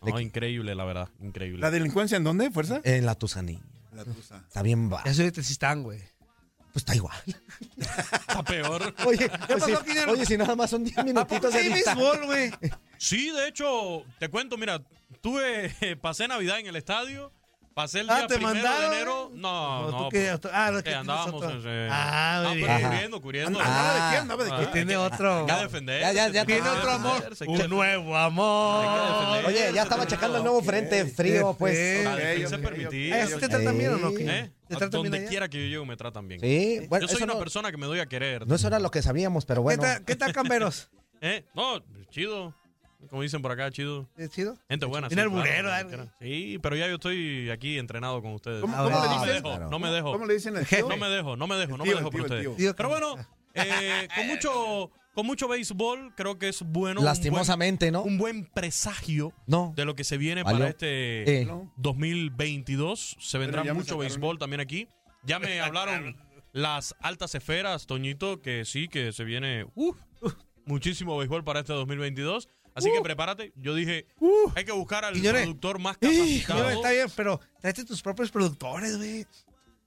No, 0.00 0.18
increíble, 0.20 0.74
la 0.74 0.84
verdad. 0.84 1.08
Increíble. 1.20 1.60
¿La 1.60 1.70
delincuencia 1.70 2.16
en 2.16 2.24
dónde, 2.24 2.50
Fuerza? 2.50 2.80
En 2.84 3.04
la 3.06 3.14
Tusanía. 3.14 3.60
La 3.92 4.04
tusa. 4.04 4.44
Está 4.46 4.62
bien 4.62 4.88
brava. 4.88 5.04
Ya 5.04 5.14
soy 5.14 5.26
de 5.26 5.32
Tezistán, 5.32 5.82
güey. 5.82 5.98
Pues 6.72 6.76
está 6.82 6.94
igual. 6.94 7.16
Está 7.76 8.42
peor. 8.44 8.94
Oye, 9.06 9.28
pues 9.28 9.60
pasó, 9.60 9.84
si, 9.84 9.98
oye, 10.08 10.24
si 10.26 10.36
nada 10.36 10.54
más 10.54 10.70
son 10.70 10.84
10 10.84 10.96
minutitos 11.04 11.52
de 11.52 11.62
Sí, 11.62 11.68
béisbol, 11.68 12.26
güey. 12.26 12.50
Sí, 12.96 13.30
de 13.30 13.48
hecho, 13.48 14.04
te 14.20 14.28
cuento, 14.28 14.56
mira, 14.56 14.80
tuve, 15.20 15.96
pasé 16.00 16.28
Navidad 16.28 16.60
en 16.60 16.66
el 16.68 16.76
estadio, 16.76 17.32
pasé 17.74 18.00
el 18.00 18.10
Ah, 18.10 18.16
día 18.18 18.26
¿te 18.26 18.34
primero 18.34 18.54
mandaron? 18.54 18.80
de 18.90 18.96
enero. 18.96 19.30
No, 19.34 19.80
¿O 19.86 19.90
no. 19.90 19.98
tú 20.04 20.08
qué? 20.10 20.36
pues, 20.40 20.54
Ah, 20.54 20.70
lo 20.70 20.82
que 20.82 20.94
andábamos 20.94 21.42
en- 21.44 21.88
Ah, 21.90 22.44
muy 22.48 22.60
pero 22.60 22.76
bien. 22.76 22.88
cubriendo, 22.90 23.20
cubriendo. 23.22 23.60
¿Andaba 23.60 23.94
de 23.94 24.00
Ah. 24.00 24.08
qué? 24.12 24.16
¿Andaba 24.18 24.44
de 24.44 24.50
Ah, 24.52 24.58
qué? 24.60 24.66
Tiene 24.66 24.96
otro. 24.96 25.46
Que 25.46 25.52
defender. 25.54 26.00
Ya, 26.00 26.12
ya, 26.12 26.28
ya 26.28 26.44
Tiene 26.44 26.68
Ah, 26.68 26.74
otro 26.78 26.90
amor. 26.90 27.30
Un 27.46 27.56
que- 27.58 27.68
nuevo 27.68 28.16
amor. 28.16 29.44
Oye, 29.46 29.70
ya 29.74 29.82
estaba 29.84 30.06
checando 30.06 30.38
el 30.38 30.42
nuevo 30.44 30.62
frente 30.62 31.04
frío, 31.06 31.54
pues. 31.58 32.06
Ah, 32.06 32.16
¿sí 33.26 33.34
te 33.40 33.48
tratan 33.48 33.78
bien 33.78 33.94
o 33.94 33.98
no? 33.98 34.10
¿Eh? 34.18 34.52
¿Te 34.68 34.74
A 34.76 34.78
tratan 34.78 35.02
bien 35.02 35.12
donde 35.12 35.26
quiera 35.28 35.48
que 35.48 35.58
yo 35.58 35.66
llego 35.68 35.84
me 35.84 35.96
tratan 35.96 36.28
bien. 36.28 36.40
Sí, 36.40 36.86
bueno, 36.88 37.06
yo 37.06 37.12
soy 37.12 37.22
una 37.24 37.34
no, 37.34 37.38
persona 37.40 37.70
que 37.70 37.76
me 37.76 37.86
doy 37.86 37.98
a 38.00 38.06
querer. 38.06 38.46
no 38.46 38.54
eso 38.54 38.66
era 38.68 38.78
lo 38.78 38.90
que 38.90 39.02
sabíamos, 39.02 39.44
pero 39.44 39.60
¿Qué 39.60 39.62
bueno. 39.62 39.82
tal, 39.82 40.04
¿Qué 40.04 40.14
tal, 40.16 40.32
camberos? 40.32 40.90
¿Eh? 41.20 41.44
No, 41.54 41.82
chido. 42.10 42.54
Como 43.08 43.22
dicen 43.22 43.40
por 43.42 43.50
acá, 43.52 43.70
chido. 43.70 44.08
¿Es 44.16 44.30
chido? 44.30 44.56
Gente 44.68 44.86
buena. 44.86 45.08
Viene 45.08 45.22
sí, 45.22 45.26
el 45.26 45.32
claro, 45.32 45.70
burero, 45.70 45.88
quiera. 45.88 46.14
Sí, 46.20 46.58
pero 46.62 46.76
ya 46.76 46.86
yo 46.88 46.94
estoy 46.96 47.48
aquí 47.50 47.78
entrenado 47.78 48.20
con 48.22 48.32
ustedes. 48.34 48.60
¿Cómo- 48.60 48.76
cómo 48.76 48.90
bueno. 48.90 49.02
le 49.10 49.16
no 49.16 49.20
me 49.26 49.32
dejo, 49.32 49.58
no 49.70 49.78
me 49.78 49.90
dejo. 49.90 50.12
¿Cómo 50.12 50.26
le 50.26 50.34
dicen 50.34 50.56
al 50.56 50.66
Jefe. 50.66 50.82
No 50.88 50.96
me 50.96 51.08
dejo, 51.08 51.36
no 51.36 51.46
me 51.46 51.56
dejo, 51.56 51.72
El 51.72 51.78
no 51.78 51.84
me 51.84 51.90
dejo 51.94 52.00
el 52.06 52.12
por 52.12 52.14
el 52.32 52.46
ustedes. 52.48 52.74
Pero 52.76 52.88
bueno, 52.88 53.16
eh, 53.54 54.08
con 54.14 54.26
mucho 54.26 54.90
con 55.12 55.26
mucho 55.26 55.48
béisbol, 55.48 56.14
creo 56.14 56.38
que 56.38 56.48
es 56.48 56.62
bueno. 56.62 57.00
un 57.00 57.04
Lastimosamente, 57.06 57.90
¿no? 57.90 58.02
buen- 58.02 58.12
Un 58.12 58.18
buen 58.18 58.46
presagio 58.46 59.32
No. 59.46 59.72
de 59.76 59.84
lo 59.84 59.96
que 59.96 60.04
se 60.04 60.16
viene 60.18 60.42
Valió. 60.44 60.58
para 60.60 60.70
este 60.70 61.40
Eh. 61.42 61.48
2022. 61.76 63.16
Se 63.18 63.38
vendrá 63.38 63.64
mucho 63.74 63.98
béisbol 63.98 64.38
también 64.38 64.60
aquí. 64.60 64.88
Ya 65.24 65.38
me 65.38 65.60
hablaron 65.60 66.16
las 66.52 66.94
altas 67.00 67.34
esferas, 67.34 67.86
Toñito, 67.86 68.40
que 68.40 68.64
sí, 68.64 68.88
que 68.88 69.12
se 69.12 69.24
viene 69.24 69.66
uf, 69.74 69.96
muchísimo 70.64 71.16
béisbol 71.18 71.44
para 71.44 71.60
este 71.60 71.72
2022. 71.72 72.48
Así 72.74 72.90
que 72.90 73.00
prepárate. 73.00 73.52
Yo 73.56 73.74
dije, 73.74 74.06
hay 74.54 74.64
que 74.64 74.72
buscar 74.72 75.04
al 75.04 75.20
productor 75.20 75.78
más 75.78 75.96
capacitado. 75.98 76.70
está 76.70 76.90
bien, 76.90 77.08
pero 77.16 77.40
tráete 77.60 77.84
tus 77.84 78.02
propios 78.02 78.30
productores, 78.30 78.96
güey. 78.96 79.26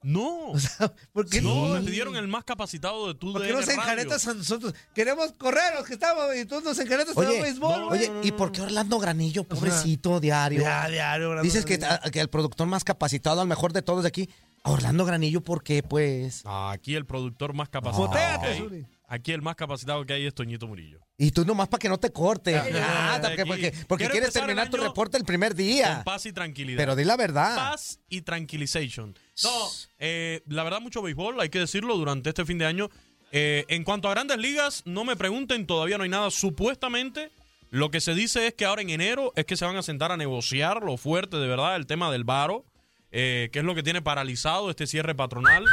No, 0.04 0.50
O 0.50 0.58
sea, 0.58 0.92
¿por 1.14 1.26
qué 1.26 1.40
no, 1.40 1.68
no? 1.68 1.74
me 1.74 1.80
pidieron 1.80 2.14
el 2.16 2.28
más 2.28 2.44
capacitado 2.44 3.08
de 3.08 3.14
tu 3.14 3.32
¿Por 3.32 3.40
qué 3.40 3.54
nos 3.54 3.66
enjaretas 3.66 4.28
a 4.28 4.34
nosotros? 4.34 4.74
Queremos 4.94 5.32
correr 5.32 5.72
a 5.72 5.76
los 5.76 5.86
que 5.86 5.94
estamos 5.94 6.24
y 6.36 6.44
tú 6.44 6.60
nos 6.60 6.78
enjaretas 6.78 7.16
a 7.16 7.20
Oye, 7.20 7.38
el 7.38 7.42
béisbol, 7.42 7.86
güey. 7.86 8.08
Oye, 8.10 8.12
¿y 8.22 8.32
por 8.32 8.52
qué 8.52 8.60
Orlando 8.60 8.98
Granillo, 8.98 9.44
pobrecito, 9.44 10.20
diario? 10.20 10.60
Ya, 10.60 10.88
diario, 10.88 11.30
Orlando 11.30 11.44
Dices 11.44 11.64
que, 11.64 12.20
el 12.20 12.28
productor 12.28 12.66
más 12.66 12.84
capacitado, 12.84 13.40
al 13.40 13.48
mejor 13.48 13.72
de 13.72 13.80
todos 13.80 14.02
de 14.02 14.08
aquí. 14.08 14.28
A 14.62 14.72
Orlando 14.72 15.06
Granillo, 15.06 15.40
¿por 15.40 15.62
qué, 15.62 15.82
pues? 15.82 16.42
Ah, 16.44 16.70
Aquí 16.70 16.94
el 16.94 17.06
productor 17.06 17.54
más 17.54 17.70
capacitado. 17.70 18.54
Zuli. 18.58 18.86
Aquí 19.06 19.32
el 19.32 19.42
más 19.42 19.54
capacitado 19.54 20.04
que 20.06 20.14
hay 20.14 20.26
es 20.26 20.34
Toñito 20.34 20.66
Murillo. 20.66 21.00
Y 21.18 21.30
tú 21.30 21.44
nomás 21.44 21.68
para 21.68 21.78
que 21.78 21.88
no 21.88 21.98
te 21.98 22.10
corte. 22.10 22.56
Ah, 22.56 23.14
Ah, 23.14 23.18
de 23.18 23.74
porque, 23.86 24.08
quieres 24.08 24.32
terminar 24.32 24.70
tu 24.70 24.78
reporte 24.78 25.18
el 25.18 25.24
primer 25.24 25.50
Con 25.50 25.58
día. 25.58 26.02
paz 26.04 26.24
y 26.26 26.32
tranquilidad. 26.32 26.78
Pero 26.78 26.96
di 26.96 27.04
la 27.04 27.16
verdad. 27.16 27.54
Paz 27.54 28.00
y 28.08 28.22
tranquilization. 28.22 29.16
No, 29.42 29.68
eh, 29.98 30.42
la 30.46 30.64
verdad, 30.64 30.80
mucho 30.80 31.02
béisbol, 31.02 31.38
hay 31.40 31.50
que 31.50 31.58
decirlo, 31.58 31.96
durante 31.96 32.30
este 32.30 32.44
fin 32.44 32.58
de 32.58 32.66
año. 32.66 32.88
Eh, 33.30 33.64
en 33.68 33.84
cuanto 33.84 34.08
a 34.08 34.12
grandes 34.12 34.38
ligas, 34.38 34.82
no 34.86 35.04
me 35.04 35.16
pregunten, 35.16 35.66
todavía 35.66 35.98
no 35.98 36.04
hay 36.04 36.10
nada. 36.10 36.30
Supuestamente, 36.30 37.30
lo 37.70 37.90
que 37.90 38.00
se 38.00 38.14
dice 38.14 38.46
es 38.46 38.54
que 38.54 38.64
ahora 38.64 38.80
en 38.82 38.90
enero 38.90 39.32
es 39.36 39.44
que 39.44 39.56
se 39.56 39.64
van 39.64 39.76
a 39.76 39.82
sentar 39.82 40.12
a 40.12 40.16
negociar 40.16 40.82
lo 40.82 40.96
fuerte, 40.96 41.36
de 41.36 41.46
verdad, 41.46 41.76
el 41.76 41.86
tema 41.86 42.10
del 42.10 42.24
varo, 42.24 42.64
eh, 43.10 43.50
que 43.52 43.58
es 43.58 43.64
lo 43.64 43.74
que 43.74 43.82
tiene 43.82 44.02
paralizado 44.02 44.70
este 44.70 44.86
cierre 44.86 45.14
patronal, 45.14 45.64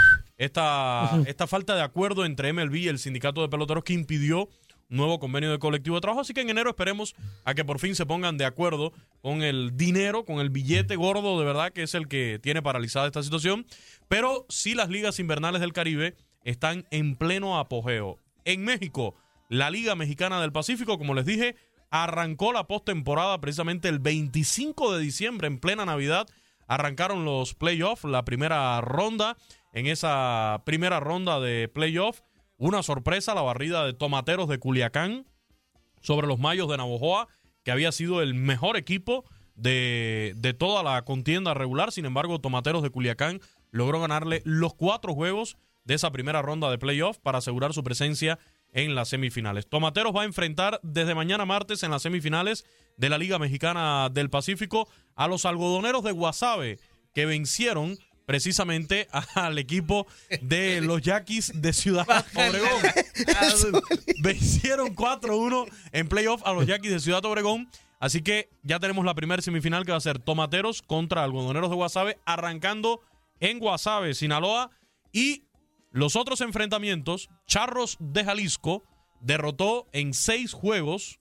esta, 0.45 1.21
esta 1.27 1.45
falta 1.45 1.75
de 1.75 1.83
acuerdo 1.83 2.25
entre 2.25 2.51
MLB 2.51 2.75
y 2.75 2.87
el 2.87 2.97
sindicato 2.97 3.41
de 3.41 3.49
peloteros 3.49 3.83
que 3.83 3.93
impidió 3.93 4.49
nuevo 4.89 5.19
convenio 5.19 5.51
de 5.51 5.59
colectivo 5.59 5.97
de 5.97 6.01
trabajo. 6.01 6.21
Así 6.21 6.33
que 6.33 6.41
en 6.41 6.49
enero 6.49 6.71
esperemos 6.71 7.13
a 7.45 7.53
que 7.53 7.63
por 7.63 7.77
fin 7.77 7.95
se 7.95 8.07
pongan 8.07 8.37
de 8.39 8.45
acuerdo 8.45 8.91
con 9.21 9.43
el 9.43 9.77
dinero, 9.77 10.25
con 10.25 10.39
el 10.39 10.49
billete 10.49 10.95
gordo 10.95 11.39
de 11.39 11.45
verdad 11.45 11.71
que 11.71 11.83
es 11.83 11.93
el 11.93 12.07
que 12.07 12.39
tiene 12.41 12.63
paralizada 12.63 13.05
esta 13.05 13.21
situación. 13.21 13.67
Pero 14.07 14.47
sí 14.49 14.73
las 14.73 14.89
ligas 14.89 15.19
invernales 15.19 15.61
del 15.61 15.73
Caribe 15.73 16.15
están 16.43 16.85
en 16.89 17.15
pleno 17.15 17.59
apogeo. 17.59 18.17
En 18.43 18.63
México, 18.63 19.13
la 19.47 19.69
Liga 19.69 19.93
Mexicana 19.93 20.41
del 20.41 20.51
Pacífico, 20.51 20.97
como 20.97 21.13
les 21.13 21.25
dije, 21.27 21.55
arrancó 21.91 22.51
la 22.51 22.65
postemporada 22.65 23.39
precisamente 23.39 23.89
el 23.89 23.99
25 23.99 24.95
de 24.95 25.03
diciembre, 25.03 25.45
en 25.47 25.59
plena 25.59 25.85
Navidad. 25.85 26.27
Arrancaron 26.67 27.25
los 27.25 27.53
playoffs, 27.53 28.05
la 28.05 28.25
primera 28.25 28.81
ronda. 28.81 29.37
En 29.71 29.87
esa 29.87 30.63
primera 30.65 30.99
ronda 30.99 31.39
de 31.39 31.67
playoff, 31.67 32.21
una 32.57 32.83
sorpresa, 32.83 33.33
la 33.33 33.41
barrida 33.41 33.85
de 33.85 33.93
Tomateros 33.93 34.49
de 34.49 34.59
Culiacán 34.59 35.25
sobre 36.01 36.27
los 36.27 36.39
Mayos 36.39 36.69
de 36.69 36.77
Navojoa, 36.77 37.27
que 37.63 37.71
había 37.71 37.91
sido 37.91 38.21
el 38.21 38.33
mejor 38.33 38.75
equipo 38.75 39.23
de, 39.55 40.33
de 40.35 40.53
toda 40.53 40.83
la 40.83 41.03
contienda 41.03 41.53
regular. 41.53 41.91
Sin 41.91 42.05
embargo, 42.05 42.39
Tomateros 42.39 42.83
de 42.83 42.89
Culiacán 42.89 43.39
logró 43.71 44.01
ganarle 44.01 44.41
los 44.45 44.73
cuatro 44.73 45.13
juegos 45.13 45.57
de 45.85 45.95
esa 45.95 46.11
primera 46.11 46.41
ronda 46.41 46.69
de 46.69 46.77
playoff 46.77 47.17
para 47.19 47.39
asegurar 47.39 47.73
su 47.73 47.83
presencia 47.83 48.39
en 48.73 48.95
las 48.95 49.09
semifinales. 49.09 49.67
Tomateros 49.67 50.15
va 50.15 50.21
a 50.21 50.25
enfrentar 50.25 50.79
desde 50.83 51.15
mañana 51.15 51.45
martes 51.45 51.83
en 51.83 51.91
las 51.91 52.03
semifinales 52.03 52.65
de 52.97 53.09
la 53.09 53.17
Liga 53.17 53.39
Mexicana 53.39 54.09
del 54.11 54.29
Pacífico 54.29 54.87
a 55.15 55.27
los 55.27 55.45
algodoneros 55.45 56.03
de 56.03 56.11
Guasave 56.11 56.79
que 57.13 57.25
vencieron 57.25 57.97
precisamente 58.25 59.07
al 59.35 59.57
equipo 59.57 60.07
de 60.41 60.81
los 60.81 61.01
Yaquis 61.01 61.51
de 61.55 61.73
Ciudad 61.73 62.07
Obregón. 62.35 62.81
Vencieron 64.21 64.95
4-1 64.95 65.67
en 65.91 66.07
playoff 66.07 66.41
a 66.45 66.53
los 66.53 66.65
Yaquis 66.67 66.91
de 66.91 66.99
Ciudad 66.99 67.23
Obregón. 67.25 67.69
Así 67.99 68.21
que 68.23 68.49
ya 68.63 68.79
tenemos 68.79 69.05
la 69.05 69.13
primera 69.13 69.41
semifinal 69.41 69.85
que 69.85 69.91
va 69.91 69.97
a 69.97 70.01
ser 70.01 70.17
Tomateros 70.17 70.81
contra 70.81 71.23
Algodoneros 71.23 71.69
de 71.69 71.75
Guasave, 71.75 72.17
arrancando 72.25 73.01
en 73.39 73.59
Guasave, 73.59 74.15
Sinaloa. 74.15 74.71
Y 75.11 75.43
los 75.91 76.15
otros 76.15 76.41
enfrentamientos, 76.41 77.29
Charros 77.45 77.97
de 77.99 78.23
Jalisco 78.23 78.83
derrotó 79.19 79.87
en 79.91 80.13
seis 80.15 80.53
juegos, 80.53 81.19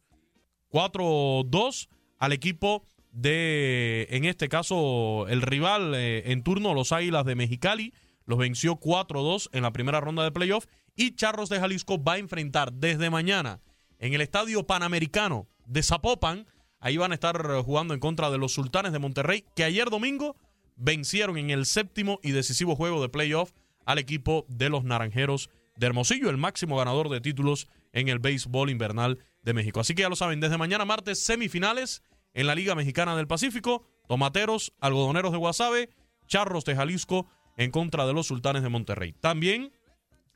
4-2 0.70 1.88
al 2.18 2.32
equipo 2.32 2.84
de, 3.13 4.07
en 4.11 4.25
este 4.25 4.49
caso, 4.49 5.27
el 5.29 5.43
rival 5.43 5.95
eh, 5.95 6.31
en 6.33 6.43
turno, 6.43 6.75
los 6.75 6.93
Águilas 6.93 7.25
de 7.25 7.35
Mexicali. 7.35 7.93
Los 8.25 8.39
venció 8.39 8.77
4-2 8.77 9.49
en 9.53 9.63
la 9.63 9.73
primera 9.73 10.01
ronda 10.01 10.23
de 10.23 10.31
playoff. 10.31 10.67
Y 10.95 11.17
Charros 11.17 11.49
de 11.49 11.59
Jalisco 11.59 12.03
va 12.03 12.15
a 12.15 12.19
enfrentar 12.19 12.73
desde 12.73 13.11
mañana 13.11 13.61
en 13.99 14.15
el 14.15 14.21
Estadio 14.21 14.67
Panamericano 14.67 15.49
de 15.67 15.83
Zapopan. 15.83 16.47
Ahí 16.79 16.97
van 16.97 17.13
a 17.13 17.15
estar 17.15 17.45
jugando 17.63 17.95
en 17.95 18.01
contra 18.01 18.31
de 18.31 18.39
los 18.39 18.53
Sultanes 18.53 18.93
de 18.93 18.99
Monterrey, 18.99 19.45
que 19.55 19.65
ayer 19.65 19.91
domingo 19.91 20.37
vencieron 20.77 21.37
en 21.37 21.51
el 21.51 21.67
séptimo 21.67 22.21
y 22.23 22.31
decisivo 22.31 22.77
juego 22.77 23.03
de 23.03 23.09
playoff 23.09 23.53
al 23.85 23.99
equipo 23.99 24.47
de 24.49 24.71
los 24.71 24.85
Naranjeros 24.85 25.51
de 25.77 25.87
Hermosillo, 25.87 26.31
el 26.31 26.37
máximo 26.37 26.77
ganador 26.77 27.09
de 27.09 27.21
títulos 27.21 27.69
en 27.93 28.09
el 28.09 28.19
béisbol 28.19 28.71
invernal 28.71 29.19
de 29.43 29.55
México. 29.55 29.81
Así 29.81 29.95
que 29.95 30.03
ya 30.03 30.09
lo 30.09 30.17
saben, 30.17 30.41
desde 30.41 30.59
mañana 30.59 30.85
martes, 30.85 31.23
semifinales 31.23 32.03
en 32.35 32.47
la 32.47 32.55
Liga 32.55 32.74
Mexicana 32.74 33.16
del 33.16 33.26
Pacífico, 33.26 33.85
Tomateros, 34.09 34.72
Algodoneros 34.81 35.33
de 35.33 35.39
Guasave, 35.39 35.91
Charros 36.26 36.64
de 36.64 36.76
Jalisco 36.76 37.26
en 37.57 37.70
contra 37.70 38.07
de 38.07 38.12
los 38.12 38.26
Sultanes 38.26 38.62
de 38.62 38.68
Monterrey. 38.68 39.12
También 39.20 39.72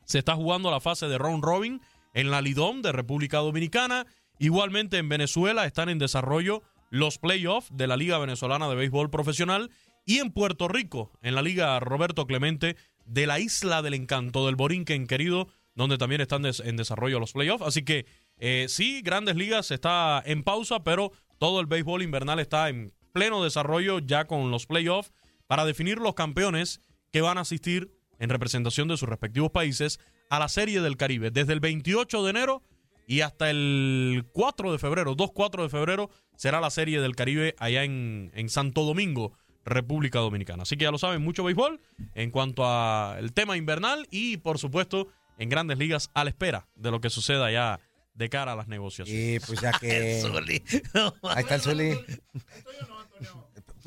se 0.04 0.18
está 0.18 0.34
jugando 0.34 0.70
la 0.70 0.80
fase 0.80 1.06
de 1.06 1.18
round 1.18 1.42
robin 1.42 1.80
en 2.12 2.30
la 2.30 2.42
Lidom 2.42 2.82
de 2.82 2.92
República 2.92 3.38
Dominicana. 3.38 4.06
Igualmente 4.38 4.98
en 4.98 5.08
Venezuela 5.08 5.64
están 5.64 5.88
en 5.88 5.98
desarrollo 5.98 6.62
los 6.90 7.18
playoffs 7.18 7.68
de 7.72 7.86
la 7.86 7.96
Liga 7.96 8.18
Venezolana 8.18 8.68
de 8.68 8.74
Béisbol 8.74 9.10
Profesional 9.10 9.70
y 10.04 10.18
en 10.18 10.32
Puerto 10.32 10.68
Rico, 10.68 11.12
en 11.22 11.34
la 11.34 11.42
Liga 11.42 11.80
Roberto 11.80 12.26
Clemente 12.26 12.76
de 13.06 13.26
la 13.26 13.40
Isla 13.40 13.82
del 13.82 13.94
Encanto, 13.94 14.46
del 14.46 14.56
Borinquen 14.56 15.06
querido, 15.06 15.48
donde 15.74 15.98
también 15.98 16.20
están 16.20 16.44
en 16.44 16.76
desarrollo 16.76 17.18
los 17.18 17.32
playoffs. 17.32 17.66
Así 17.66 17.82
que 17.82 18.06
eh, 18.38 18.66
sí, 18.68 19.02
Grandes 19.02 19.36
Ligas 19.36 19.70
está 19.70 20.22
en 20.24 20.42
pausa, 20.42 20.84
pero 20.84 21.12
todo 21.38 21.60
el 21.60 21.66
béisbol 21.66 22.02
invernal 22.02 22.38
está 22.38 22.68
en 22.68 22.92
pleno 23.12 23.42
desarrollo 23.42 23.98
ya 24.00 24.26
con 24.26 24.50
los 24.50 24.66
playoffs 24.66 25.12
para 25.46 25.64
definir 25.64 25.98
los 25.98 26.14
campeones 26.14 26.80
que 27.12 27.20
van 27.20 27.38
a 27.38 27.42
asistir 27.42 27.92
en 28.18 28.30
representación 28.30 28.88
de 28.88 28.96
sus 28.96 29.08
respectivos 29.08 29.50
países 29.50 30.00
a 30.30 30.38
la 30.38 30.48
Serie 30.48 30.80
del 30.80 30.96
Caribe 30.96 31.30
desde 31.30 31.52
el 31.52 31.60
28 31.60 32.24
de 32.24 32.30
enero 32.30 32.62
y 33.06 33.20
hasta 33.20 33.50
el 33.50 34.24
4 34.32 34.72
de 34.72 34.78
febrero, 34.78 35.14
2-4 35.14 35.62
de 35.62 35.68
febrero, 35.68 36.10
será 36.36 36.60
la 36.60 36.70
Serie 36.70 37.00
del 37.00 37.14
Caribe 37.14 37.54
allá 37.58 37.84
en, 37.84 38.30
en 38.34 38.48
Santo 38.48 38.82
Domingo. 38.82 39.32
República 39.64 40.18
Dominicana. 40.18 40.64
Así 40.64 40.76
que 40.76 40.84
ya 40.84 40.90
lo 40.90 40.98
saben, 40.98 41.22
mucho 41.22 41.42
béisbol 41.42 41.80
en 42.14 42.30
cuanto 42.30 42.66
al 42.66 43.32
tema 43.32 43.56
invernal 43.56 44.06
y 44.10 44.36
por 44.36 44.58
supuesto 44.58 45.08
en 45.38 45.48
grandes 45.48 45.78
ligas 45.78 46.10
a 46.14 46.24
la 46.24 46.30
espera 46.30 46.68
de 46.76 46.90
lo 46.90 47.00
que 47.00 47.10
suceda 47.10 47.50
ya 47.50 47.80
de 48.14 48.28
cara 48.28 48.52
a 48.52 48.56
las 48.56 48.68
negociaciones. 48.68 49.42
Y 49.42 49.46
pues 49.46 49.60
ya 49.60 49.72
que... 49.80 50.22
Ahí 51.22 51.42
está 51.42 51.54
el 51.56 51.60
Zuli. 51.60 52.00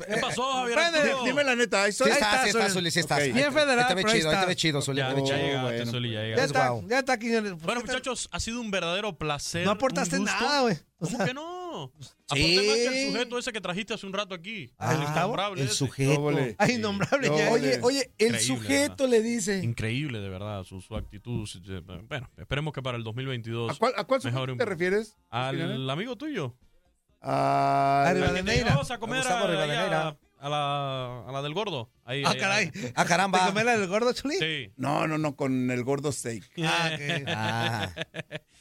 ¿Qué 0.06 0.16
pasó, 0.20 0.42
Javier? 0.52 0.78
Di- 0.92 1.26
Dime 1.28 1.42
la 1.42 1.56
neta, 1.56 1.82
ahí 1.82 1.92
Sí 1.92 2.04
está. 2.04 2.14
está, 2.14 2.42
sí 2.44 2.48
está, 2.50 2.70
Zuli, 2.70 2.90
sí 2.92 3.00
está. 3.00 3.18
Bien 3.18 3.52
federal, 3.52 3.80
Ahí 3.80 3.86
te 3.88 3.94
ve 3.94 4.02
pero 4.02 4.08
ahí 4.12 4.18
chido, 4.20 4.28
ahí 4.30 4.34
te 4.34 4.38
está. 4.38 4.46
ve 4.48 4.56
chido, 4.56 4.80
Zuli. 4.82 4.98
Ya, 4.98 5.08
Oh, 5.12 5.26
ya 5.26 5.36
llegaste, 5.36 5.76
bueno. 5.76 5.90
Zuli, 5.90 6.12
ya 6.12 6.20
Ya 6.20 6.22
llegaste. 6.24 6.46
está, 6.46 6.68
guau. 6.68 6.88
ya 6.88 6.98
está, 7.00 7.18
Quiñones. 7.18 7.54
Bueno, 7.54 7.80
muchachos, 7.80 8.28
ha 8.30 8.38
sido 8.38 8.60
un 8.60 8.70
verdadero 8.70 9.18
placer. 9.18 9.64
No 9.64 9.72
aportaste 9.72 10.16
un 10.16 10.22
gusto. 10.22 10.40
nada, 10.40 10.60
güey. 10.62 10.74
O 10.98 11.04
¿Cómo 11.06 11.16
sea, 11.16 11.26
que 11.26 11.34
no? 11.34 11.57
Sí. 12.00 12.08
Aporté 12.28 12.56
más 12.66 12.76
que 12.76 12.86
el 13.06 13.12
sujeto 13.12 13.38
ese 13.38 13.52
que 13.52 13.60
trajiste 13.60 13.94
hace 13.94 14.06
un 14.06 14.12
rato 14.12 14.34
aquí. 14.34 14.70
Ah, 14.78 14.94
el 14.94 15.02
innombrable. 15.02 15.62
el 15.62 15.68
sujeto. 15.70 16.30
Ay, 16.58 16.74
innombrable 16.74 17.28
ya. 17.28 17.50
Oye, 17.50 17.78
oye, 17.82 18.12
el 18.18 18.28
Increíble, 18.34 18.40
sujeto 18.40 19.06
le 19.06 19.22
dice. 19.22 19.58
Increíble, 19.64 20.20
de 20.20 20.28
verdad, 20.28 20.64
su, 20.64 20.80
su 20.80 20.94
actitud. 20.96 21.48
Bueno, 22.08 22.30
esperemos 22.36 22.72
que 22.74 22.82
para 22.82 22.96
el 22.98 23.04
2022. 23.04 23.72
¿A 23.72 23.74
cuál, 23.78 23.92
a 23.96 24.04
cuál 24.04 24.20
sujeto 24.20 24.52
un- 24.52 24.58
te 24.58 24.64
refieres? 24.64 25.16
Al 25.30 25.88
amigo 25.90 26.16
tuyo. 26.16 26.54
Ah, 27.20 28.10
te 28.14 28.42
Neira. 28.42 28.64
llevabas 28.64 28.90
a 28.92 28.98
comer 28.98 29.26
a, 29.26 29.38
a, 29.40 30.16
a 30.40 30.48
la, 30.48 31.24
a 31.26 31.32
la 31.32 31.42
del 31.42 31.52
gordo. 31.52 31.90
Ahí, 32.04 32.22
Ah, 32.24 32.30
ahí, 32.30 32.38
caray. 32.38 32.64
ahí. 32.72 32.92
Ah, 32.94 33.02
¿Te 33.02 33.08
caramba. 33.08 33.46
comer 33.46 33.64
la 33.66 33.76
del 33.76 33.88
gordo, 33.88 34.12
Chuli? 34.12 34.36
Sí. 34.38 34.72
no, 34.76 35.08
no, 35.08 35.18
no, 35.18 35.34
con 35.34 35.70
el 35.70 35.82
gordo 35.82 36.12
steak. 36.12 36.44
Ah, 36.62 36.90
ok. 36.94 37.00
Ah, 37.26 37.90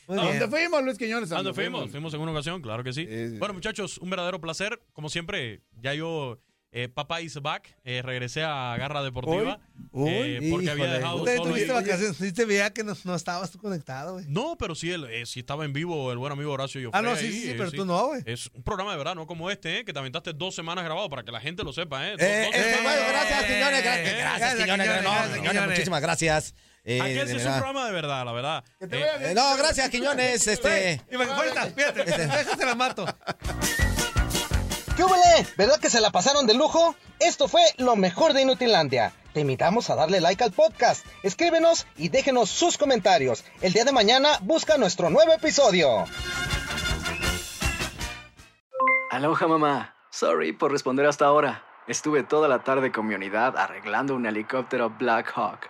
Muy 0.07 0.19
¿A 0.19 0.21
bien. 0.23 0.39
dónde 0.39 0.57
fuimos, 0.57 0.83
Luis 0.83 0.97
Quiñones? 0.97 1.31
¿A 1.31 1.35
dónde 1.35 1.53
fuimos? 1.53 1.91
Fuimos 1.91 2.13
en 2.13 2.19
una 2.21 2.31
ocasión, 2.31 2.61
claro 2.61 2.83
que 2.83 2.93
sí. 2.93 3.05
Bueno, 3.39 3.53
muchachos, 3.53 3.97
un 3.97 4.09
verdadero 4.09 4.39
placer. 4.39 4.79
Como 4.93 5.09
siempre, 5.09 5.61
ya 5.81 5.93
yo, 5.93 6.39
eh, 6.71 6.87
papá 6.89 7.21
is 7.21 7.41
back. 7.41 7.75
Eh, 7.83 8.01
regresé 8.01 8.43
a 8.43 8.75
Garra 8.77 9.01
Deportiva. 9.03 9.59
Uy, 9.91 10.09
eh, 10.11 10.47
porque 10.51 10.69
había 10.69 10.85
dejado 10.93 11.23
Te 11.23 11.37
solo. 11.37 11.49
tuviste 11.49 11.71
y- 11.71 11.73
vacaciones, 11.75 12.17
sí 12.17 12.31
te 12.31 12.45
veía 12.45 12.71
que 12.71 12.83
no, 12.83 12.93
no 13.03 13.15
estabas 13.15 13.51
tú 13.51 13.57
conectado, 13.57 14.13
güey. 14.13 14.25
No, 14.27 14.57
pero 14.59 14.75
sí, 14.75 14.91
el- 14.91 15.05
eh, 15.05 15.25
sí 15.25 15.39
estaba 15.39 15.65
en 15.65 15.73
vivo 15.73 16.11
el 16.11 16.17
buen 16.19 16.31
amigo 16.33 16.51
Horacio 16.51 16.79
Yo 16.79 16.89
Ah, 16.93 17.01
no, 17.01 17.15
sí, 17.15 17.31
sí, 17.31 17.41
sí, 17.47 17.53
pero 17.57 17.71
tú 17.71 17.85
no, 17.85 18.07
güey. 18.07 18.21
Es 18.25 18.49
un 18.53 18.63
programa 18.63 18.91
de 18.91 18.97
verdad, 18.97 19.15
no 19.15 19.25
como 19.27 19.49
este, 19.49 19.79
eh, 19.79 19.85
que 19.85 19.91
te 19.93 19.99
aventaste 19.99 20.33
dos 20.33 20.53
semanas 20.55 20.83
grabado 20.85 21.09
para 21.09 21.23
que 21.23 21.31
la 21.31 21.39
gente 21.39 21.63
lo 21.63 21.73
sepa, 21.73 22.05
¿eh? 22.07 22.11
Dos- 22.11 22.21
Eh, 22.21 22.43
dos 22.45 22.55
eh, 22.55 22.59
gracias, 23.09 23.43
Eh, 23.49 23.59
Gracias, 23.59 23.83
gracias, 23.83 24.03
No, 24.13 24.21
gracias, 24.35 24.55
Quiñones, 24.63 25.39
Quiñones. 25.39 25.69
muchísimas 25.69 26.01
gracias. 26.01 26.53
Eh, 26.89 27.25
sí 27.27 27.35
es 27.35 27.45
un 27.45 27.51
programa 27.51 27.85
de 27.85 27.91
verdad, 27.91 28.23
la 28.23 28.31
verdad. 28.31 28.63
Que 28.79 28.87
te 28.87 28.97
Eh, 28.97 29.09
bien. 29.19 29.33
No, 29.33 29.57
gracias, 29.57 29.89
Quiñones. 29.89 30.47
Este. 30.47 31.01
Y 31.11 31.17
me 31.17 31.25
falta, 31.27 31.65
fíjate, 31.65 32.05
déjate 32.05 32.65
la 32.65 32.75
mato. 32.75 33.05
¿Qué 34.95 35.03
hubole? 35.03 35.45
¿Verdad 35.57 35.79
que 35.81 35.89
se 35.89 35.99
la 35.99 36.11
pasaron 36.11 36.47
de 36.47 36.53
lujo? 36.53 36.95
Esto 37.19 37.49
fue 37.49 37.61
lo 37.75 37.97
mejor 37.97 38.31
de 38.31 38.43
Inutilandia. 38.43 39.11
Te 39.33 39.41
invitamos 39.41 39.89
a 39.89 39.95
darle 39.95 40.21
like 40.21 40.41
al 40.41 40.53
podcast, 40.53 41.05
escríbenos 41.23 41.87
y 41.97 42.07
déjenos 42.07 42.49
sus 42.49 42.77
comentarios. 42.77 43.43
El 43.59 43.73
día 43.73 43.83
de 43.83 43.91
mañana 43.91 44.39
busca 44.41 44.77
nuestro 44.77 45.09
nuevo 45.09 45.33
episodio. 45.33 46.05
Aloha 49.11 49.47
mamá. 49.47 49.93
Sorry 50.09 50.53
por 50.53 50.71
responder 50.71 51.05
hasta 51.05 51.25
ahora. 51.25 51.65
Estuve 51.85 52.23
toda 52.23 52.47
la 52.47 52.59
tarde 52.63 52.93
con 52.93 53.07
mi 53.07 53.13
unidad 53.13 53.57
arreglando 53.57 54.15
un 54.15 54.25
helicóptero 54.25 54.89
Black 54.89 55.33
Hawk. 55.35 55.69